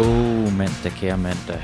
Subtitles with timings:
[0.00, 1.62] Åh, oh, mandag, kære mandag.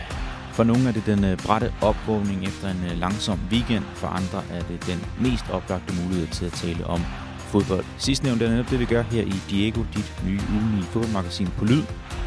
[0.52, 3.84] For nogle er det den øh, bratte opvågning efter en øh, langsom weekend.
[3.94, 7.00] For andre er det den mest oplagte mulighed til at tale om
[7.38, 7.84] fodbold.
[7.98, 11.82] Sidstnævnte er netop det, vi gør her i Diego, dit nye ugenlige fodboldmagasin på Lyd,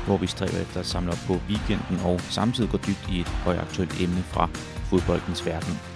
[0.05, 3.27] hvor vi stræber efter at samle op på weekenden og samtidig gå dybt i et
[3.27, 4.49] højaktuelt emne fra
[4.89, 5.92] fodboldens verden.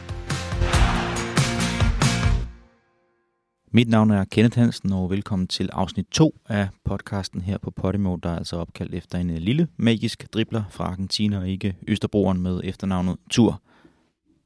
[3.71, 8.15] Mit navn er Kenneth Hansen, og velkommen til afsnit 2 af podcasten her på Podimo,
[8.15, 12.61] der er altså opkaldt efter en lille magisk dribler fra Argentina og ikke Østerbroeren med
[12.63, 13.61] efternavnet Tur.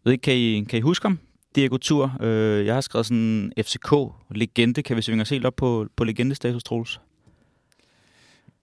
[0.04, 1.20] Ved ikke, kan I, kan I huske ham?
[1.56, 2.18] Diego Tur.
[2.22, 4.82] Øh, jeg har skrevet sådan en FCK-legende.
[4.82, 7.02] Kan vi svinge os helt op på, på legendestatus, Troels?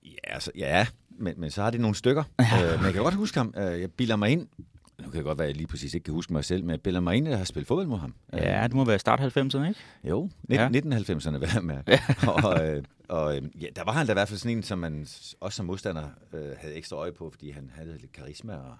[0.05, 0.87] Ja, altså, ja
[1.19, 2.25] men, men så har det nogle stykker.
[2.41, 3.55] Øh, men jeg kan godt huske ham.
[3.57, 4.49] Øh, jeg bilder mig ind,
[5.03, 6.71] nu kan det godt være, at jeg lige præcis ikke kan huske mig selv, men
[6.71, 8.15] jeg at jeg har spillet fodbold mod ham.
[8.33, 9.81] Ja, det må være start 90'erne, ikke?
[10.05, 10.99] Jo, 19, ja.
[10.99, 11.79] 1990'erne vil jeg med.
[11.89, 12.01] Ja.
[12.45, 14.79] og øh, og øh, ja, der var han da i hvert fald sådan en, som
[14.79, 15.07] man
[15.41, 18.77] også som modstander øh, havde ekstra øje på, fordi han havde lidt karisma, og,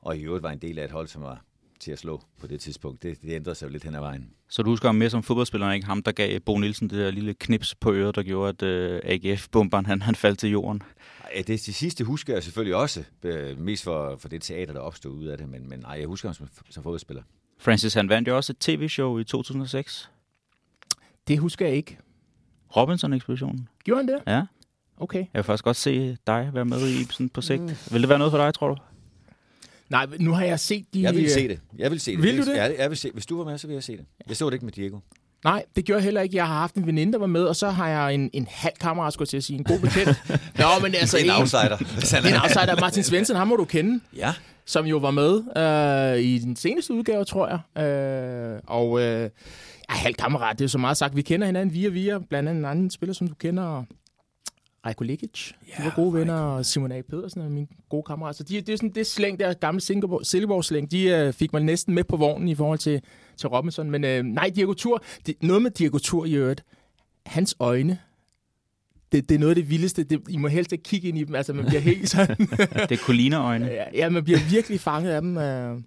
[0.00, 1.44] og i øvrigt var en del af et hold, som var
[1.80, 3.02] til at slå på det tidspunkt.
[3.02, 4.30] Det, det ændrede sig jo lidt hen ad vejen.
[4.48, 7.10] Så du husker ham mere som fodboldspiller, ikke ham, der gav Bo Nielsen det der
[7.10, 10.82] lille knips på øret, der gjorde, at øh, AGF-bomberen han, han faldt til jorden?
[11.34, 14.80] Ja, det, det sidste husker jeg selvfølgelig også, øh, mest for, for det teater, der
[14.80, 17.22] opstod ud af det, men, men nej, jeg husker ham som, som fodboldspiller.
[17.58, 20.10] Francis, han vandt jo også et tv-show i 2006.
[21.28, 21.98] Det husker jeg ikke.
[22.76, 23.68] Robinson-ekspeditionen.
[23.84, 24.22] Gjorde han det?
[24.26, 24.42] Ja.
[24.96, 25.18] Okay.
[25.18, 27.62] Jeg vil faktisk godt se dig være med i sådan på sigt.
[27.62, 27.68] Mm.
[27.90, 28.76] Vil det være noget for dig, tror du?
[29.90, 31.02] Nej, nu har jeg set de...
[31.02, 31.60] Jeg vil se det.
[31.78, 32.22] Jeg vil se det.
[32.22, 32.56] Vil du det?
[32.56, 33.10] Jeg, jeg vil se.
[33.10, 34.04] Hvis du var med, så vil jeg se det.
[34.28, 34.98] Jeg så det ikke med Diego.
[35.44, 36.36] Nej, det gjorde jeg heller ikke.
[36.36, 38.74] Jeg har haft en veninde, der var med, og så har jeg en, en halv
[38.80, 40.22] kammerat, skulle jeg til at sige, en god bekendt.
[40.58, 41.18] Nå, men altså...
[41.18, 41.76] en, en outsider.
[42.28, 42.80] en outsider.
[42.80, 44.00] Martin Svensson, ham må du kende.
[44.16, 44.32] Ja.
[44.66, 47.82] Som jo var med øh, i den seneste udgave, tror jeg.
[47.84, 49.30] Øh, og øh,
[49.90, 51.16] ja, halv kammerat, det er så meget sagt.
[51.16, 53.84] Vi kender hinanden via via, blandt andet en anden spiller, som du kender,
[54.86, 55.52] Rejko Lekic.
[55.68, 57.00] Ja, de var gode venner, og Simon A.
[57.00, 58.36] Pedersen er min gode kammerat.
[58.36, 61.94] Så de, det er sådan det slæng der, gamle Silkeborg-slæng, de øh, fik man næsten
[61.94, 63.00] med på vognen i forhold til,
[63.36, 63.90] til Robinson.
[63.90, 66.64] Men øh, nej, Diego Tur, det, noget med Diego Tur i øvrigt,
[67.26, 67.98] hans øjne,
[69.12, 70.04] det, det er noget af det vildeste.
[70.04, 71.34] Det, I må helst ikke kigge ind i dem.
[71.34, 72.36] Altså, man bliver helt sådan...
[72.36, 73.66] det er Colina-øjne.
[73.66, 75.36] Ja, ja, man bliver virkelig fanget af dem.
[75.38, 75.80] Øh.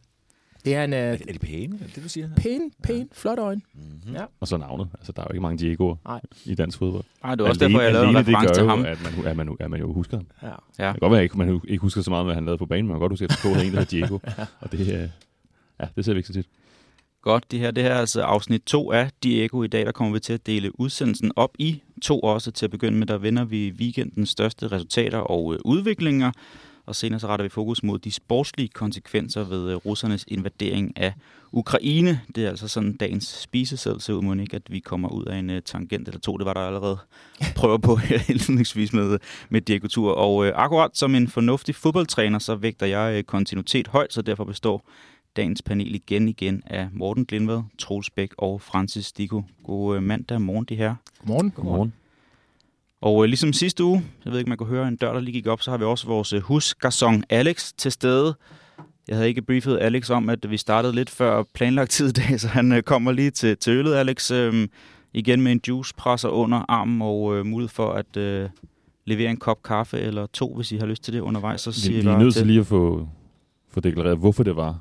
[0.67, 1.79] Det er, en, er, er de pæne?
[1.81, 2.29] Er det, du siger?
[2.37, 3.05] Pæne, pæne, ja.
[3.11, 3.61] flot øjne.
[3.73, 4.13] Mm-hmm.
[4.13, 4.23] Ja.
[4.39, 4.87] Og så navnet.
[4.97, 7.03] Altså, der er jo ikke mange Diego'er i dansk fodbold.
[7.23, 8.85] Nej, det er også derfor, jeg lavede en reference til ham.
[8.85, 10.27] At man, at, man, at man jo husker ham.
[10.43, 10.47] Ja.
[10.47, 10.53] ja.
[10.53, 12.85] Det kan godt være, at man ikke husker så meget, hvad han lavede på banen,
[12.85, 14.19] men man kan godt huske, at der en, der hedder Diego.
[14.37, 14.45] ja.
[14.59, 15.11] Og det,
[15.79, 16.47] ja, det ser vi ikke så tit.
[17.21, 19.63] Godt, det her det her er altså afsnit 2 af Diego.
[19.63, 22.51] I dag der kommer vi til at dele udsendelsen op i to også.
[22.51, 26.31] Til at begynde med, der vinder vi weekendens største resultater og øh, udviklinger
[26.87, 31.13] og senere så retter vi fokus mod de sportslige konsekvenser ved øh, russernes invadering af
[31.51, 32.21] Ukraine.
[32.35, 35.49] Det er altså sådan dagens spisesæd, så ud ikke, at vi kommer ud af en
[35.49, 36.37] uh, tangent eller to.
[36.37, 36.97] Det var der allerede
[37.57, 40.11] prøver på her indledningsvis med, med Diego Tur.
[40.11, 44.43] Og uh, akkurat som en fornuftig fodboldtræner, så vægter jeg uh, kontinuitet højt, så derfor
[44.43, 44.89] består
[45.35, 49.43] dagens panel igen igen af Morten Glindvad, Troels Bæk og Francis Diko.
[49.63, 50.95] God uh, mandag morgen, de her.
[51.19, 51.51] Godmorgen.
[51.51, 51.93] Godmorgen.
[53.01, 55.33] Og øh, ligesom sidste uge, jeg ved ikke, man kunne høre en dør, der lige
[55.33, 58.35] gik op, så har vi også vores øh, husgarçon Alex til stede.
[59.07, 62.39] Jeg havde ikke briefet Alex om, at vi startede lidt før planlagt tid i dag,
[62.41, 64.31] så han øh, kommer lige til, til øllet, Alex.
[64.31, 64.67] Øh,
[65.13, 68.49] igen med en juicepresser under armen og øh, mulighed for at øh,
[69.05, 71.61] levere en kop kaffe eller to, hvis I har lyst til det undervejs.
[71.61, 73.07] Så siger vi, vi er nødt til lige at få,
[73.69, 74.79] få deklareret, hvorfor det var,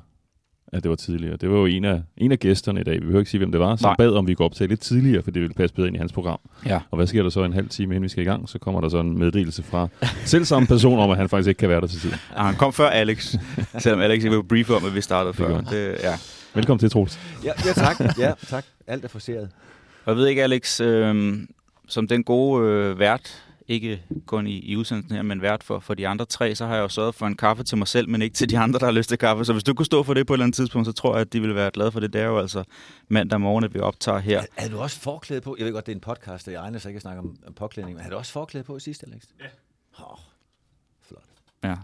[0.73, 1.37] at det var tidligere.
[1.37, 3.51] Det var jo en af, en af gæsterne i dag, vi behøver ikke sige, hvem
[3.51, 3.95] det var, som Nej.
[3.97, 5.99] bad om, vi går op til lidt tidligere, for det ville passe bedre ind i
[5.99, 6.39] hans program.
[6.65, 6.79] Ja.
[6.91, 8.49] Og hvad sker der så en halv time, inden vi skal i gang?
[8.49, 9.87] Så kommer der så en meddelelse fra
[10.25, 12.11] selv samme person om, at han faktisk ikke kan være der til tid.
[12.35, 13.35] Ja, han kom før Alex,
[13.79, 15.61] selvom Alex ikke var brief om, at vi startede før.
[15.61, 16.13] Det, ja.
[16.53, 17.19] Velkommen til, Troels.
[17.43, 17.99] Ja, ja, tak.
[18.19, 18.65] Ja, tak.
[18.87, 19.49] Alt er forseret.
[20.05, 21.37] Og jeg ved ikke, Alex, øh,
[21.87, 25.93] som den gode øh, vært, ikke kun i, i udsendelsen her, men vært for, for
[25.93, 28.21] de andre tre, så har jeg jo sørget for en kaffe til mig selv, men
[28.21, 29.45] ikke til de andre, der har lyst til kaffe.
[29.45, 31.21] Så hvis du kunne stå for det på et eller andet tidspunkt, så tror jeg,
[31.21, 32.13] at de ville være glade for det.
[32.13, 32.63] Det er jo altså
[33.07, 34.43] mandag morgen, at vi optager her.
[34.57, 35.55] Er du også forklædet på?
[35.57, 37.37] Jeg ved godt, det er en podcast, og jeg egner sig ikke at snakke om,
[37.47, 39.23] om påklædning, men har du også forklædet på i sidste, Alex?
[39.39, 39.45] Ja.
[40.03, 40.17] Oh,
[41.07, 41.23] flot.
[41.63, 41.75] Ja,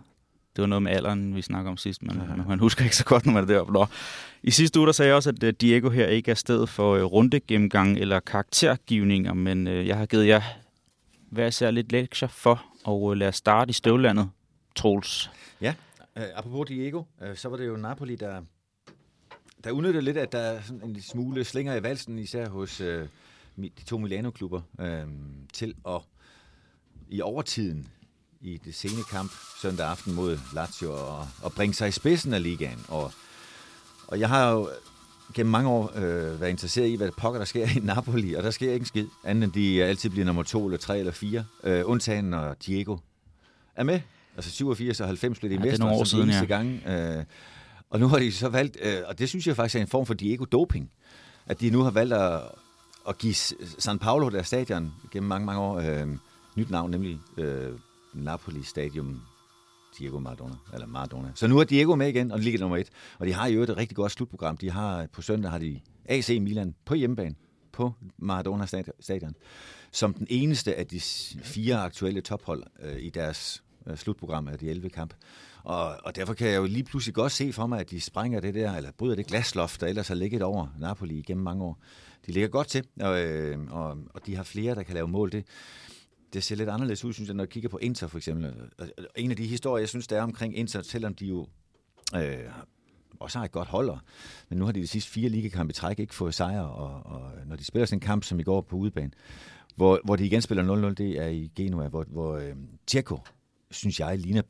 [0.55, 2.43] det var noget med alderen, vi snakker om sidst, men ja.
[2.47, 3.73] man husker ikke så godt, når man er deroppe.
[3.73, 3.85] Nå.
[4.43, 6.95] I sidste uge der sagde jeg også, at øh, Diego her ikke er sted for
[6.95, 10.41] øh, rundegennemgang eller karaktergivninger, men øh, jeg har givet jer
[11.33, 14.29] hvad jeg ser lidt lektier for, og øh, lad os starte i støvlandet,
[14.75, 15.31] Troels.
[15.61, 15.73] Ja,
[16.15, 18.41] uh, apropos Diego, uh, så var det jo Napoli, der,
[19.63, 22.87] der udnyttede lidt, at der er sådan en smule slinger i valsen, især hos uh,
[23.57, 25.09] de to Milano-klubber, uh,
[25.53, 26.01] til at
[27.09, 27.87] i overtiden
[28.41, 29.31] i det sene kamp
[29.61, 32.85] søndag aften mod Lazio og, og bringe sig i spidsen af ligaen.
[32.87, 33.11] Og,
[34.07, 34.69] og jeg har jo
[35.33, 38.51] gennem mange år øh, været interesseret i, hvad pokker der sker i Napoli, og der
[38.51, 41.45] sker ikke en skid, andet end de altid bliver nummer to eller tre eller fire,
[41.63, 42.97] øh, undtagen når Diego
[43.75, 43.99] er med.
[44.35, 46.83] Altså 87 og 90 blev de Ja, det er mestre år de siden, eneste gang.
[46.87, 47.23] Øh,
[47.89, 50.05] og nu har de så valgt, øh, og det synes jeg faktisk er en form
[50.05, 50.91] for Diego-doping,
[51.45, 52.41] at de nu har valgt at,
[53.09, 53.33] at give
[53.77, 56.07] San Paulo, der stadion, gennem mange, mange år, øh,
[56.55, 57.71] nyt navn, nemlig øh,
[58.13, 59.21] Napoli Stadium
[59.99, 61.31] Diego Maradona, eller Maradona.
[61.35, 62.89] Så nu er Diego med igen, og ligger nummer et.
[63.19, 64.57] Og de har jo et rigtig godt slutprogram.
[64.57, 67.35] De har, på søndag har de AC Milan på hjemmebane
[67.71, 68.65] på Maradona
[68.99, 69.35] Stadion,
[69.91, 70.99] som den eneste af de
[71.43, 75.13] fire aktuelle tophold øh, i deres øh, slutprogram af de 11 kamp.
[75.63, 78.39] Og, og derfor kan jeg jo lige pludselig godt se for mig, at de sprænger
[78.39, 81.79] det der, eller bryder det glasloft, der ellers har ligget over Napoli igennem mange år.
[82.25, 85.31] De ligger godt til, og, øh, og, og de har flere, der kan lave mål.
[85.31, 85.45] Det,
[86.33, 88.45] det ser lidt anderledes ud, synes jeg, når jeg kigger på Inter for eksempel.
[88.79, 91.47] Altså, en af de historier, jeg synes, der er omkring Inter, selvom de jo
[92.15, 92.37] øh,
[93.19, 93.97] også har et godt holder,
[94.49, 97.31] men nu har de de sidste fire ligekampe i træk ikke fået sejre, og, og
[97.45, 99.11] når de spiller sådan en kamp, som i går på udebane,
[99.75, 102.55] hvor, hvor de igen spiller 0-0, det er i Genua, hvor, hvor øh,
[102.87, 103.19] Tjekko,
[103.71, 104.41] synes jeg, ligner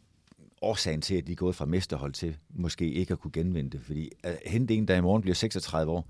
[0.61, 3.81] årsagen til, at de er gået fra mesterhold til måske ikke at kunne genvinde det.
[3.81, 6.07] Fordi øh, at hente en, der i morgen bliver 36 år,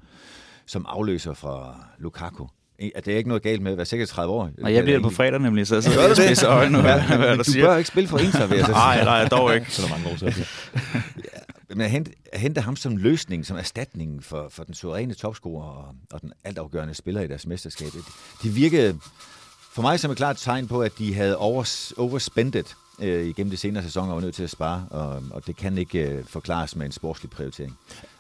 [0.65, 2.47] som afløser fra Lukaku,
[2.95, 4.49] at det er ikke noget galt med at være 36 år.
[4.63, 7.37] Og jeg bliver det på fredag nemlig, så jeg sidder og spidser øjne, hvad, du
[7.37, 7.65] du siger.
[7.65, 8.77] bør ikke spille for Inter, vil jeg så sige.
[8.77, 9.71] Nej, nej, dog ikke.
[9.71, 10.45] Så er der mange år siden.
[11.69, 15.65] Men at hente, at hente ham som løsning, som erstatning for, for den suveræne topscorer
[15.67, 18.01] og, og den altafgørende spiller i deres mesterskab, det,
[18.43, 18.99] det virkede
[19.73, 23.57] for mig som et klart tegn på, at de havde overs, overspendet øh, igennem de
[23.57, 26.75] senere sæsoner og var nødt til at spare, og, og det kan ikke øh, forklares
[26.75, 27.77] med en sportslig prioritering.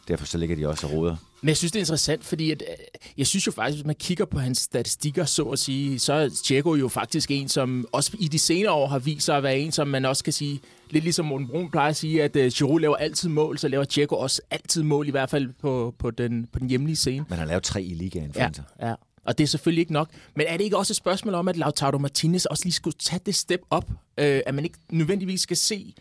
[0.07, 1.15] Derfor så ligger de også og roder.
[1.41, 2.75] Men jeg synes, det er interessant, fordi at, øh,
[3.17, 6.29] jeg synes jo faktisk, hvis man kigger på hans statistikker, så at sige, så er
[6.45, 9.59] Tjekko jo faktisk en, som også i de senere år har vist sig at være
[9.59, 10.59] en, som man også kan sige,
[10.89, 13.83] lidt ligesom Morten Brun plejer at sige, at uh, Giroud laver altid mål, så laver
[13.83, 17.25] Tjekko også altid mål, i hvert fald på, på, den, på den hjemlige scene.
[17.29, 18.49] Man har lavet tre i ligaen for Ja,
[18.87, 18.93] ja.
[19.25, 20.09] Og det er selvfølgelig ikke nok.
[20.35, 23.21] Men er det ikke også et spørgsmål om, at Lautaro Martinez også lige skulle tage
[23.25, 23.89] det step op?
[24.17, 25.93] Øh, at man ikke nødvendigvis skal se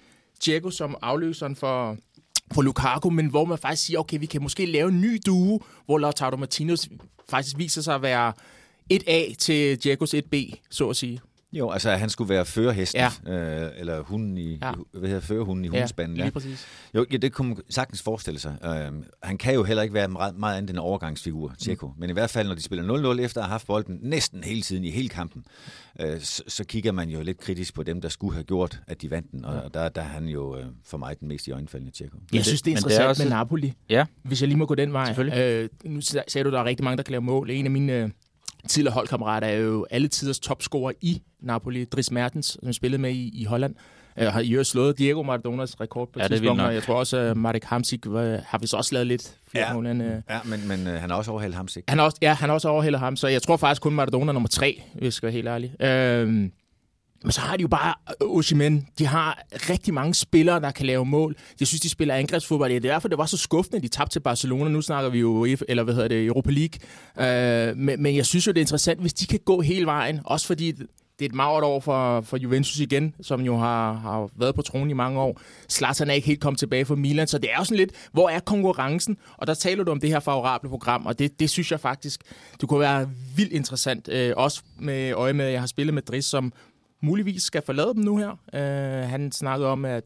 [0.45, 1.97] Diego som afløseren for,
[2.53, 5.63] på Lukaku, men hvor man faktisk siger, okay, vi kan måske lave en ny duo,
[5.87, 6.87] hvor Lautaro Martinez
[7.29, 8.33] faktisk viser sig at være
[8.93, 11.21] 1A til Diegos 1B, så at sige.
[11.53, 13.33] Jo, altså at han skulle være førerhesten, Ja.
[13.65, 14.67] øh, eller hunden i, Ja.
[14.67, 14.73] ja.
[14.99, 16.17] hvad hedder førerhunden i hundespanden.
[16.17, 16.67] lige præcis.
[16.95, 18.57] Jo, ja, det kunne man sagtens forestille sig.
[18.65, 21.87] Øh, han kan jo heller ikke være meget, meget andet end en overgangsfigur, Tjekko.
[21.87, 21.93] Mm.
[21.99, 24.63] Men i hvert fald, når de spiller 0-0 efter at have haft bolden næsten hele
[24.63, 25.45] tiden i hele kampen,
[26.01, 29.03] øh, så, så kigger man jo lidt kritisk på dem, der skulle have gjort, at
[29.03, 29.45] de vandt den.
[29.45, 32.17] Og der, der er han jo øh, for mig den mest i øjnefaldende Tjekko.
[32.33, 33.73] Jeg det- synes, det er men det er interessant også- med Napoli.
[33.89, 35.07] Ja, Hvis jeg lige må gå den vej.
[35.07, 35.39] Selvfølgelig.
[35.39, 37.51] Øh, nu sa- sagde du, at der er rigtig mange, der kan lave mål.
[37.51, 38.11] En af mine øh,
[38.69, 41.85] tidligere holdkammerater er jo alle tiders topscorer i Napoli.
[41.85, 43.75] Dries Mertens, som spillede med i, i Holland.
[44.19, 46.67] Øh, har i øvrigt slået Diego Maradonas rekord på Ja, er tidspunkt, nok.
[46.67, 49.75] og jeg tror også, at Marek Hamsik øh, har vist også lavet lidt flere Ja.
[49.75, 49.87] mål.
[49.87, 51.83] End, øh, Ja, men, men øh, han har også overhældt ham sig.
[51.89, 54.29] han har også, ja, han har også overhældet ham, så jeg tror faktisk kun Maradona
[54.29, 55.75] er nummer tre, hvis jeg skal være helt ærlig.
[56.27, 56.53] Men
[57.31, 58.89] så har de jo bare øh, Osimhen.
[58.99, 61.37] De har rigtig mange spillere, der kan lave mål.
[61.61, 62.71] Jeg synes, de spiller angrebsfodbold.
[62.71, 64.71] Det er derfor, det var så skuffende, at de tabte til Barcelona.
[64.71, 67.71] Nu snakker vi jo UEFA eller hvad hedder det, Europa League.
[67.71, 70.21] Øh, men, men jeg synes jo, det er interessant, hvis de kan gå hele vejen.
[70.25, 70.73] Også fordi
[71.19, 74.63] det er et magert år for, for Juventus igen, som jo har, har været på
[74.63, 75.41] tronen i mange år.
[75.71, 78.29] Zlatan er ikke helt kommet tilbage for Milan, så det er jo sådan lidt, hvor
[78.29, 79.17] er konkurrencen?
[79.37, 82.21] Og der taler du om det her favorable program, og det, det synes jeg faktisk,
[82.61, 84.09] det kunne være vildt interessant.
[84.09, 86.53] Øh, også med øje med, at jeg har spillet med Dries, som
[87.03, 88.31] muligvis skal forlade dem nu her.
[88.55, 90.05] Øh, han snakkede om, at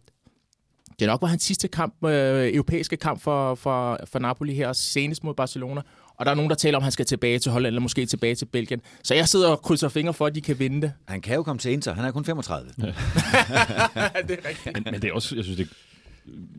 [0.98, 5.24] det nok var hans sidste kamp, øh, europæiske kamp for, for, for Napoli her, senest
[5.24, 5.80] mod Barcelona.
[6.16, 8.06] Og der er nogen, der taler om, at han skal tilbage til Holland, eller måske
[8.06, 8.80] tilbage til Belgien.
[9.02, 10.92] Så jeg sidder og krydser fingre for, at de kan vinde det.
[11.08, 11.94] Han kan jo komme til Inter.
[11.94, 12.70] Han er kun 35.
[12.78, 12.86] Ja.
[12.86, 14.74] det er rigtigt.
[14.74, 15.68] Men, men det er også, jeg synes, det,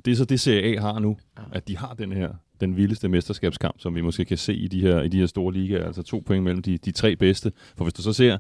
[0.06, 1.18] det er så det Serie A har nu,
[1.52, 2.30] at de har den her,
[2.62, 5.54] den vildeste mesterskabskamp, som vi måske kan se i de her, i de her store
[5.54, 7.52] ligaer, altså to point mellem de, de tre bedste.
[7.78, 8.38] For hvis du så ser,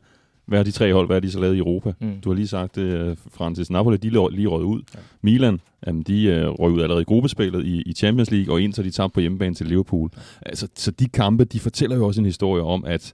[0.47, 1.93] hvad har de tre hold, hvad har de så lavet i Europa?
[1.99, 2.21] Mm.
[2.23, 4.81] Du har lige sagt det, uh, Francis Napoli, de lige røget ud.
[4.95, 4.99] Ja.
[5.21, 8.83] Milan, jamen, de uh, røg ud allerede i gruppespillet i, i Champions League, og Inter,
[8.83, 10.09] de tabte på hjemmebane til Liverpool.
[10.41, 13.13] Altså, så de kampe, de fortæller jo også en historie om, at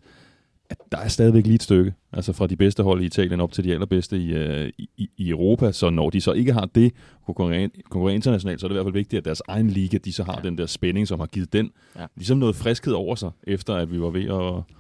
[0.70, 3.52] at der er stadigvæk lige et stykke, altså fra de bedste hold i Italien op
[3.52, 6.94] til de allerbedste i, øh, i, i Europa, så når de så ikke har det,
[7.26, 10.14] konkurrere, konkurrere internationalt, så er det i hvert fald vigtigt, at deres egen liga, de
[10.14, 10.48] så har ja.
[10.48, 12.06] den der spænding, som har givet den, ja.
[12.16, 14.76] ligesom noget friskhed over sig, efter at vi var ved at,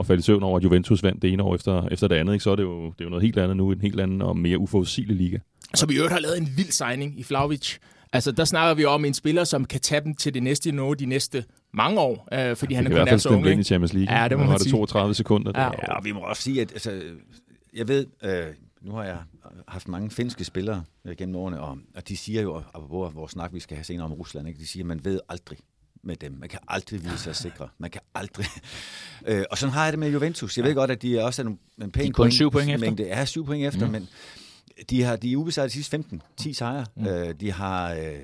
[0.00, 2.32] at falde i søvn over, at Juventus vandt det ene år efter, efter det andet,
[2.32, 2.42] ikke?
[2.42, 4.36] så er det, jo, det er jo noget helt andet nu, en helt anden og
[4.36, 5.38] mere uforudsigelig liga.
[5.74, 7.78] Som i øvrigt har lavet en vild signing i Flauvic.
[8.12, 10.92] Altså, der snakker vi om en spiller, som kan tage dem til det næste niveau
[10.94, 11.44] de næste
[11.74, 13.38] mange år, øh, fordi han Det er kun er så ung.
[13.38, 13.64] ind i ikke?
[13.64, 14.20] Champions League.
[14.22, 14.72] Ja, det må Nu man var det sige.
[14.72, 15.52] 32 sekunder.
[15.54, 15.68] Ja.
[15.68, 17.02] Det Ja, og vi må også sige, at altså,
[17.74, 18.44] jeg ved, øh,
[18.82, 19.18] nu har jeg
[19.68, 23.54] haft mange finske spillere øh, gennem årene, og, og de siger jo, apropos vores snak,
[23.54, 24.60] vi skal have senere om Rusland, ikke?
[24.60, 25.58] de siger, at man ved aldrig
[26.04, 26.32] med dem.
[26.32, 27.68] Man kan aldrig vide sig sikre.
[27.78, 28.46] Man kan aldrig...
[29.26, 30.56] øh, og sådan har jeg det med Juventus.
[30.56, 32.70] Jeg ved godt, at de også er nogle, en pæn De er kun syv point
[32.70, 32.86] efter.
[32.86, 33.02] Mængde.
[33.02, 33.92] Ja, syv point efter, mm.
[33.92, 34.08] men
[34.90, 36.86] De har de er ubesejret de sidste 15, 10 sejre.
[36.96, 37.06] Mm.
[37.06, 38.18] Øh, de har øh,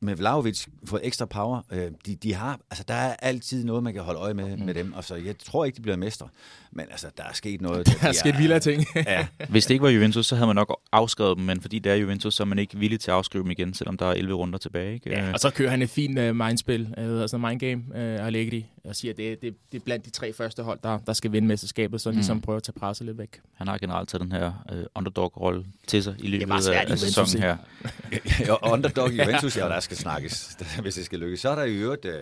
[0.00, 1.60] med Vlaovic fået ekstra power.
[1.72, 4.64] Øh, de, de har, altså, der er altid noget, man kan holde øje med, mm.
[4.64, 4.92] med dem.
[4.92, 6.28] Og så jeg tror ikke, de bliver mestre.
[6.72, 7.86] Men altså, der er sket noget.
[8.02, 8.84] Der er sket vilde ting.
[8.94, 9.26] ja.
[9.48, 11.96] Hvis det ikke var Juventus, så havde man nok afskrevet dem, men fordi det er
[11.96, 14.34] Juventus, så er man ikke villig til at afskrive dem igen, selvom der er 11
[14.34, 14.94] runder tilbage.
[14.94, 15.10] Ikke?
[15.10, 18.96] Ja, og så kører han et fint uh, mindspil, uh, altså mindgame, uh, Allegri, og
[18.96, 21.48] siger, at det, det, det er blandt de tre første hold, der, der skal vinde
[21.48, 22.18] mesterskabet, så han mm.
[22.18, 23.40] ligesom prøver at tage presset lidt væk.
[23.54, 27.42] Han har generelt taget den her uh, underdog-rolle til sig i løbet af, af sæsonen
[27.42, 27.56] her.
[28.46, 31.40] ja, underdog i Juventus, ja, der skal snakkes, hvis det skal lykkes.
[31.40, 32.12] Så er der i øvrigt uh,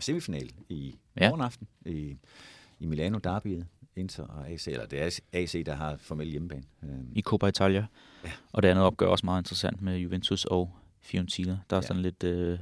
[0.00, 1.28] semifinal i ja.
[1.28, 2.16] morgenaften i,
[2.80, 3.66] i Milano Derbyet.
[3.96, 6.62] Inter og AC, eller det er AC, der har formelt hjemmebane.
[7.12, 7.86] I Coppa Italia.
[8.24, 8.30] Ja.
[8.52, 10.70] Og det andet opgør også meget interessant med Juventus og
[11.00, 11.58] Fiorentina.
[11.70, 11.86] Der er ja.
[11.86, 12.58] sådan lidt øh,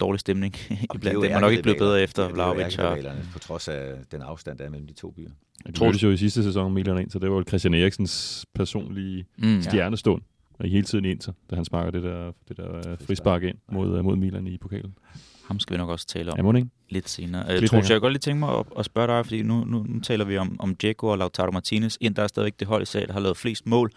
[0.00, 0.54] dårlig stemning
[0.94, 1.20] iblandt dem.
[1.20, 2.76] Man er nok ikke blevet bedre efter Vlaovic.
[3.32, 5.30] På trods af den afstand, der er mellem de to byer.
[5.66, 9.26] Jeg tror det jo i sidste sæson Milan ind, så det var Christian Eriksens personlige
[9.38, 10.22] mm, stjernestund.
[10.22, 10.64] Ja.
[10.64, 14.16] Og hele tiden Inter, da han sparker det der, det der frispark ind mod, mod
[14.16, 14.94] Milan i pokalen.
[15.48, 17.42] Ham skal vi nok også tale om ja, lidt senere.
[17.42, 19.82] Jeg tror, jeg kan godt lige tænke mig at, at spørge dig, fordi nu, nu,
[19.88, 21.96] nu taler vi om, om Dzeko og Lautaro Martinez.
[22.00, 23.90] Ind der er stadigvæk det hold i sag, der har lavet flest mål.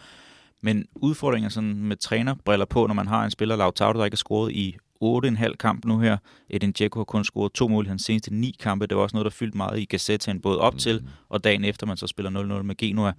[0.61, 4.17] Men udfordringer sådan med trænerbriller på, når man har en spiller, Lautaro, der ikke har
[4.17, 6.17] scoret i 8,5 kamp nu her.
[6.49, 8.87] Edin Dzeko har kun scoret to mål i hans seneste ni kampe.
[8.87, 11.87] Det var også noget, der fyldte meget i Gazettaen, både op til og dagen efter,
[11.87, 13.13] man så spiller 0-0 med Genua.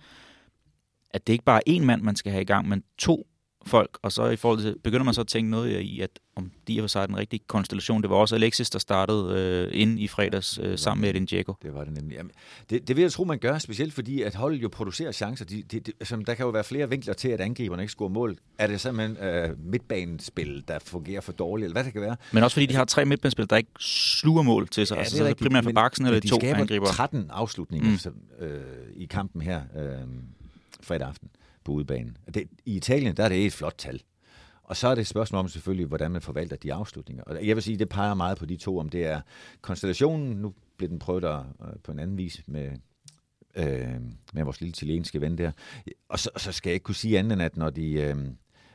[1.11, 3.27] At det ikke bare er én mand, man skal have i gang, men to
[3.66, 6.50] folk, og så i forhold til, begynder man så at tænke noget i, at om
[6.69, 8.02] de er for sig den rigtige konstellation.
[8.02, 11.54] Det var også Alexis, der startede øh, ind i fredags øh, sammen med Edin Dzeko.
[11.62, 12.16] Det var det nemlig.
[12.16, 12.33] Jamen,
[12.71, 15.45] det, det vil jeg tro, man gør, specielt fordi, at holdet jo producerer chancer.
[15.45, 18.09] De, de, de, altså, der kan jo være flere vinkler til, at angriberne ikke scorer
[18.09, 18.37] mål.
[18.59, 22.16] Er det simpelthen øh, midtbanespil, der fungerer for dårligt, eller hvad det kan være?
[22.33, 24.95] Men også fordi de har tre midtbanespil, der ikke sluger mål til sig.
[24.95, 26.87] Ja, altså, det er altså, primært for baksen eller to angriber.
[26.87, 27.99] 13 afslutninger mm.
[27.99, 28.61] så, øh,
[28.97, 29.99] i kampen her øh,
[30.83, 31.28] fredag aften
[31.64, 32.16] på udebanen.
[32.35, 34.02] Det, I Italien der er det et flot tal.
[34.62, 37.25] Og så er det et spørgsmål om selvfølgelig, hvordan man forvalter de afslutninger.
[37.25, 39.21] Og jeg vil sige, det peger meget på de to, om det er
[39.61, 42.71] konstellationen, nu bliver den prøvet der, øh, på en anden vis med,
[43.57, 44.00] øh,
[44.33, 45.52] med vores lille italienske ven der.
[46.09, 48.16] Og så, så skal jeg ikke kunne sige andet end, at når de øh,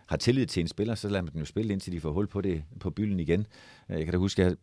[0.06, 2.28] har tillid til en spiller, så lader man den jo spille, indtil de får hul
[2.28, 3.48] på det på bylden igen.
[3.90, 4.58] Øh, jeg kan da huske, at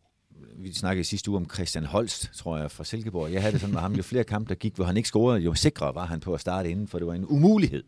[0.56, 3.32] vi snakkede sidste uge om Christian Holst, tror jeg, fra Silkeborg.
[3.32, 5.40] Jeg havde det sådan med ham, jo flere kampe der gik, hvor han ikke scorede,
[5.40, 7.84] jo sikrere var han på at starte inden, for det var en umulighed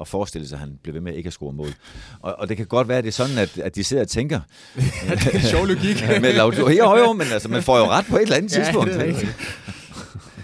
[0.00, 1.68] at forestille sig, at han blev ved med ikke at score mål.
[2.20, 4.08] Og, og det kan godt være, at det er sådan, at, at de sidder og
[4.08, 4.40] tænker...
[4.74, 6.04] det er sjov logik.
[6.20, 8.62] med jo, jo, jo, men altså, man får jo ret på et eller andet ja,
[8.62, 8.90] tidspunkt.
[8.92, 9.26] Det er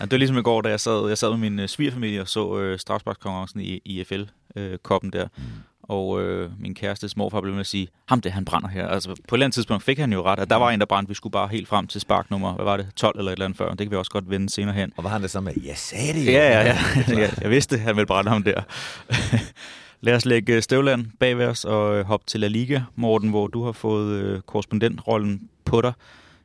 [0.01, 2.21] Ja, det var ligesom i går, da jeg sad, jeg sad med min uh, svigerfamilie
[2.21, 5.29] og så uh, strafsparkskonkurrencen i, i FL-koppen uh, der.
[5.37, 5.43] Mm.
[5.89, 8.89] Og øh, min kæreste morfar blev med at sige, ham det, han brænder her.
[8.89, 10.87] Altså på et eller andet tidspunkt fik han jo ret, at der var en, der
[10.87, 11.09] brændte.
[11.09, 13.59] Vi skulle bare helt frem til sparknummer, hvad var det, 12 eller et eller andet
[13.59, 13.69] før.
[13.69, 14.93] Det kan vi også godt vende senere hen.
[14.97, 16.33] Og var han der så med, jeg sagde det jo.
[16.33, 16.77] Ja, ja, ja.
[17.21, 18.63] jeg, jeg vidste, han ville brænde ham der.
[20.05, 23.65] Lad os lægge Støvland bag os og øh, hoppe til La Liga, Morten, hvor du
[23.65, 25.93] har fået øh, korrespondentrollen på dig.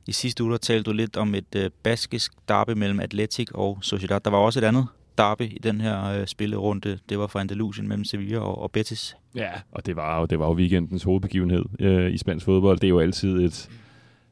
[0.07, 4.19] I sidste uge talte du lidt om et øh, baskisk derby mellem Atletic og Sociedad.
[4.19, 4.87] Der var også et andet
[5.19, 6.99] derby i den her øh, spillerunde.
[7.09, 9.15] Det var fra Andalusien mellem Sevilla og, og Betis.
[9.35, 12.79] Ja, og det var jo, det var jo weekendens hovedbegivenhed øh, i spansk fodbold.
[12.79, 13.69] Det er jo altid et,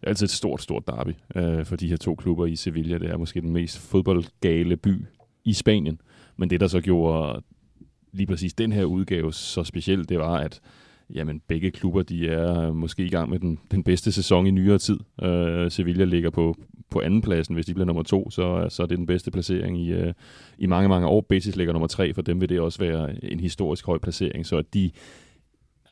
[0.03, 2.97] altid et stort, stort derby øh, for de her to klubber i Sevilla.
[2.97, 5.05] Det er måske den mest fodboldgale by
[5.45, 6.01] i Spanien.
[6.37, 7.41] Men det, der så gjorde
[8.11, 10.61] lige præcis den her udgave så specielt, det var, at
[11.13, 14.51] jamen, begge klubber de er øh, måske i gang med den, den bedste sæson i
[14.51, 14.99] nyere tid.
[15.23, 16.55] Øh, Sevilla ligger på,
[16.89, 17.55] på anden pladsen.
[17.55, 20.13] Hvis de bliver nummer to, så, så er det den bedste placering i, øh,
[20.57, 21.21] i mange, mange år.
[21.21, 24.45] Betis ligger nummer tre, for dem vil det også være en historisk høj placering.
[24.45, 24.91] Så at de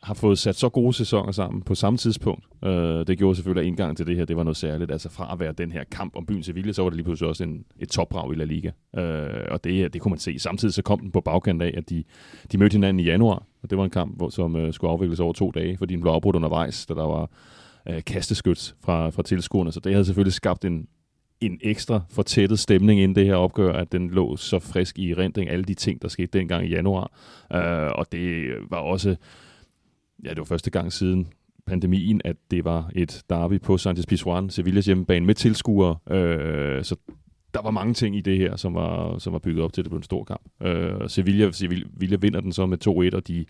[0.05, 2.45] har fået sat så gode sæsoner sammen på samme tidspunkt.
[2.65, 4.91] Øh, det gjorde selvfølgelig, at indgangen til det her, det var noget særligt.
[4.91, 7.29] Altså fra at være den her kamp om byen Sevilla, så var det lige pludselig
[7.29, 8.71] også en, et topbrag i La Liga.
[8.97, 10.39] Øh, og det, det kunne man se.
[10.39, 12.03] Samtidig så kom den på bagkant af, at de,
[12.51, 13.43] de mødte hinanden i januar.
[13.63, 16.01] Og det var en kamp, hvor, som øh, skulle afvikles over to dage, fordi den
[16.01, 17.29] blev afbrudt undervejs, da der var
[17.89, 19.71] øh, kasteskyt fra, fra tilskuerne.
[19.71, 20.87] Så det havde selvfølgelig skabt en,
[21.41, 25.49] en ekstra fortættet stemning inden det her opgør, at den lå så frisk i rendring,
[25.49, 27.11] alle de ting, der skete dengang i januar.
[27.53, 29.15] Øh, og det var også
[30.25, 31.27] ja, det var første gang siden
[31.65, 35.97] pandemien, at det var et derby på Sanchez Pizjuan, Sevillas hjemmebane med tilskuere.
[36.09, 36.95] Øh, så
[37.55, 39.85] der var mange ting i det her, som var, som var bygget op til, at
[39.85, 40.41] det blev en stor kamp.
[40.61, 43.45] Øh, Sevilla, Sevilla vinder den så med 2-1, og de,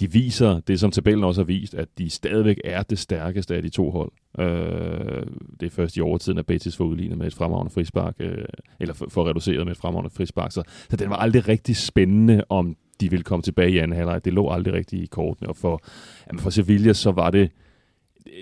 [0.00, 3.62] de viser det, som tabellen også har vist, at de stadigvæk er det stærkeste af
[3.62, 4.12] de to hold.
[4.38, 5.26] Øh,
[5.60, 8.44] det er først i overtiden, at Betis får udlignet med et fremragende frispark, øh,
[8.80, 10.52] eller får reduceret med et fremragende frispark.
[10.52, 14.24] Så, så den var aldrig rigtig spændende, om de ville komme tilbage i anden halvleg.
[14.24, 15.82] Det lå aldrig rigtigt i kortene, og for,
[16.26, 17.50] jamen for Sevilla så var det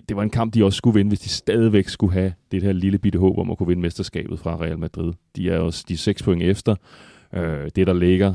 [0.08, 2.72] det var en kamp, de også skulle vinde, hvis de stadigvæk skulle have det her
[2.72, 5.12] lille bitte håb om at kunne vinde mesterskabet fra Real Madrid.
[5.36, 6.76] De er også de er seks point efter.
[7.34, 8.34] Øh, det, der ligger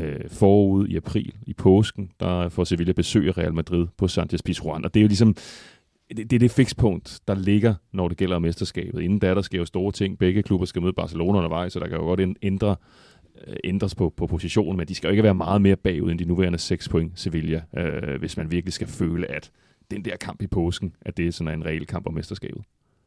[0.00, 4.42] øh, forud i april, i påsken, der får Sevilla besøg af Real Madrid på Sanchez
[4.42, 4.84] Pizjuan.
[4.84, 5.34] Og det er jo ligesom,
[6.16, 9.02] det, det er det fikspunkt, der ligger, når det gælder mesterskabet.
[9.02, 10.18] Inden da, der sker jo store ting.
[10.18, 12.76] Begge klubber skal møde Barcelona undervejs, så der kan jo godt ændre,
[13.46, 16.18] øh, ændres på, på positionen, men de skal jo ikke være meget mere bagud end
[16.18, 19.50] de nuværende 6 point Sevilla, øh, hvis man virkelig skal føle, at
[19.90, 22.62] den der kamp i påsken, at det er sådan en reel kamp om mesterskabet.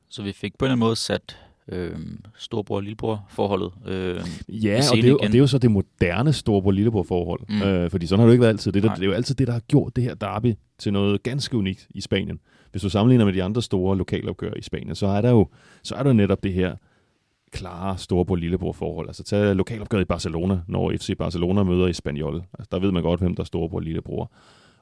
[0.10, 1.38] Så vi fik på en eller anden måde sat
[1.72, 2.00] øh,
[2.38, 3.72] storbror lillebror forholdet.
[3.86, 7.04] Øh, ja, og det, er jo, og det er jo så det moderne storbror lillebror
[7.04, 7.42] forhold.
[7.50, 7.62] Mm.
[7.62, 8.72] Øh, fordi sådan har det jo ikke været altid.
[8.72, 11.24] Det, der, det er jo altid det, der har gjort det her derby til noget
[11.24, 12.40] ganske unikt i Spanien.
[12.72, 15.48] Hvis du sammenligner med de andre store lokalopgør i Spanien, så er der jo,
[15.84, 16.76] så er der netop det her
[17.52, 19.10] klare storbror lillebror forhold.
[19.10, 22.36] Altså tag lokalopgøret i Barcelona, når FC Barcelona møder i Spaniol.
[22.60, 24.32] Altså, der ved man godt, hvem der er storbror lillebror.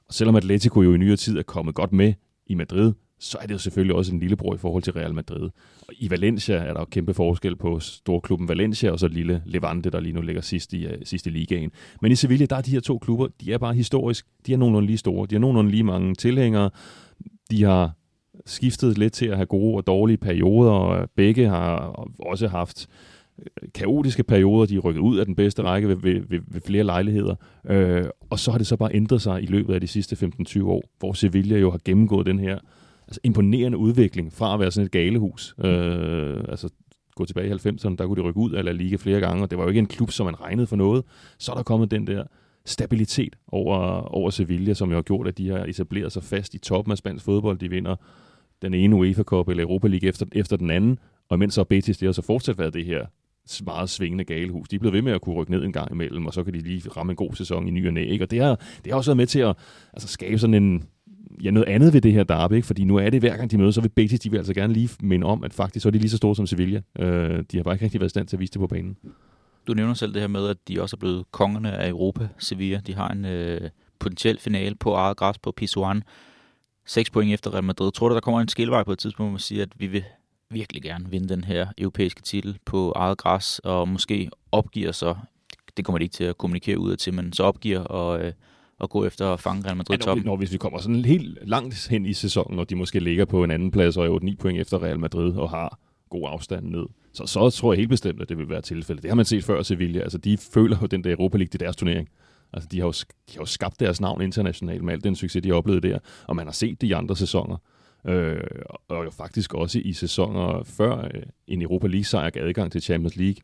[0.08, 2.14] Og selvom Atletico jo i nyere tid er kommet godt med
[2.48, 5.50] i Madrid, så er det jo selvfølgelig også en lillebror i forhold til Real Madrid.
[5.88, 9.90] Og I Valencia er der jo kæmpe forskel på storklubben Valencia og så lille Levante,
[9.90, 11.72] der lige nu ligger sidst i, uh, sidst i ligaen.
[12.02, 14.58] Men i Sevilla, der er de her to klubber, de er bare historisk, de er
[14.58, 16.70] nogenlunde lige store, de har nogenlunde lige mange tilhængere,
[17.52, 17.92] de har
[18.46, 21.78] skiftet lidt til at have gode og dårlige perioder, og begge har
[22.20, 25.96] også haft øh, Øh, kaotiske perioder, de er rykket ud af den bedste række ved,
[25.96, 27.36] ved, ved, ved flere lejligheder.
[27.70, 30.64] Øh, og så har det så bare ændret sig i løbet af de sidste 15-20
[30.64, 32.60] år, hvor Sevilla jo har gennemgået den her
[33.08, 35.56] altså, imponerende udvikling fra at være sådan et galehus.
[35.64, 36.70] Øh, altså
[37.16, 39.50] gå tilbage i 90'erne, der kunne de rykke ud af La Liga flere gange, og
[39.50, 41.04] det var jo ikke en klub, som man regnede for noget.
[41.38, 42.24] Så er der kommet den der
[42.66, 43.78] stabilitet over,
[44.16, 46.98] over Sevilla, som jo har gjort, at de har etableret sig fast i toppen af
[46.98, 47.58] spansk fodbold.
[47.58, 47.96] De vinder
[48.62, 51.00] den ene UEFA Cup eller Europa League efter, efter den anden,
[51.30, 53.06] og mens så Betis, det har så fortsat været det her
[53.66, 54.70] meget svingende galehus.
[54.70, 56.54] De er blevet ved med at kunne rykke ned en gang imellem, og så kan
[56.54, 58.04] de lige ramme en god sæson i ny og næ.
[58.04, 58.26] Ikke?
[58.26, 59.56] Og det har, det har også været med til at
[59.94, 60.84] altså, skabe sådan en,
[61.44, 62.68] ja, noget andet ved det her derby, ikke?
[62.68, 64.74] fordi nu er det hver gang de mødes, så vil Betis, de vil altså gerne
[64.74, 66.82] lige minde om, at faktisk så er de lige så store som Sevilla.
[67.00, 68.98] Øh, de har bare ikke rigtig været i stand til at vise det på banen.
[69.68, 72.82] Du nævner selv det her med, at de også er blevet kongerne af Europa, Sevilla.
[72.88, 76.04] De har en øh, potentiel finale på eget græs på Pisuan.
[76.86, 77.92] 6 point efter Real Madrid.
[77.92, 80.04] Tror du, der kommer en skilvej på et tidspunkt, hvor man siger, at vi vil
[80.50, 85.16] virkelig gerne vinde den her europæiske titel på eget græs, og måske opgiver så,
[85.78, 88.34] det kommer de ikke til at kommunikere ud af til, men så opgiver og, øh,
[88.80, 90.26] og gå efter at fange Real Madrid ja, når, toppen.
[90.26, 93.44] Når, hvis vi kommer sådan helt langt hen i sæsonen, og de måske ligger på
[93.44, 95.80] en anden plads og er 8-9 point efter Real Madrid og har
[96.10, 99.04] god afstand ned, så, så tror jeg helt bestemt, at det vil være tilfældet.
[99.04, 100.00] Det har man set før Sevilla.
[100.00, 102.10] Altså, de føler jo den der Europa League, det er deres turnering.
[102.54, 105.44] Altså, de har, jo, de har jo skabt deres navn internationalt med al den succes,
[105.44, 107.58] de har oplevet der, og man har set det i andre sæsoner.
[108.08, 108.42] Øh,
[108.88, 113.16] og jo faktisk også i sæsoner før øh, en Europa League-sejr gav adgang til Champions
[113.16, 113.42] League,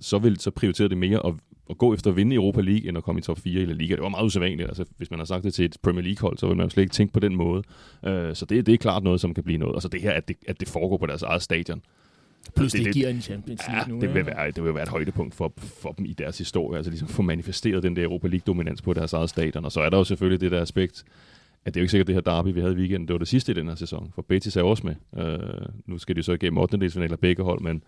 [0.00, 1.34] så vil så prioritere det mere at,
[1.70, 3.72] at gå efter at vinde Europa League, end at komme i top 4 i La
[3.72, 3.94] Liga.
[3.94, 4.68] Det var meget usædvanligt.
[4.68, 6.82] Altså, hvis man har sagt det til et Premier League-hold, så vil man jo slet
[6.82, 7.62] ikke tænke på den måde.
[8.06, 9.74] Øh, så det, det er klart noget, som kan blive noget.
[9.74, 11.82] Altså det her, at det, at det foregår på deres eget stadion.
[12.56, 14.00] Plus det, det giver en Champions League ja, nu.
[14.00, 16.76] Det vil, være, det vil være et højdepunkt for, for dem i deres historie.
[16.76, 19.64] Altså ligesom få manifesteret den der Europa League-dominans på deres eget stadion.
[19.64, 21.04] Og så er der jo selvfølgelig det der aspekt,
[21.64, 23.18] at det er jo ikke sikkert, det her derby, vi havde i weekenden, det var
[23.18, 24.12] det sidste i den her sæson.
[24.14, 24.94] For Betis er også med.
[25.12, 26.90] Uh, nu skal de så igennem 8.
[26.90, 27.82] finaler begge hold, men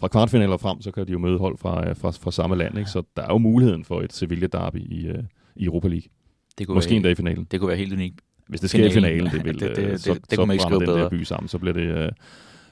[0.00, 2.78] fra kvartfinaler frem, så kan de jo møde hold fra, fra, fra samme land.
[2.78, 2.90] Ikke?
[2.90, 5.18] Så der er jo muligheden for et Sevilla derby i, uh,
[5.56, 6.08] i Europa League.
[6.58, 7.46] Det kunne Måske endda i finalen.
[7.50, 8.20] Det kunne være helt unikt.
[8.48, 10.46] Hvis det sker i finalen, det, vil, det, det, det, så, det, det, så kunne
[10.46, 11.00] man ikke skrive den bedre.
[11.00, 12.06] der by sammen, så bliver det...
[12.06, 12.12] Uh,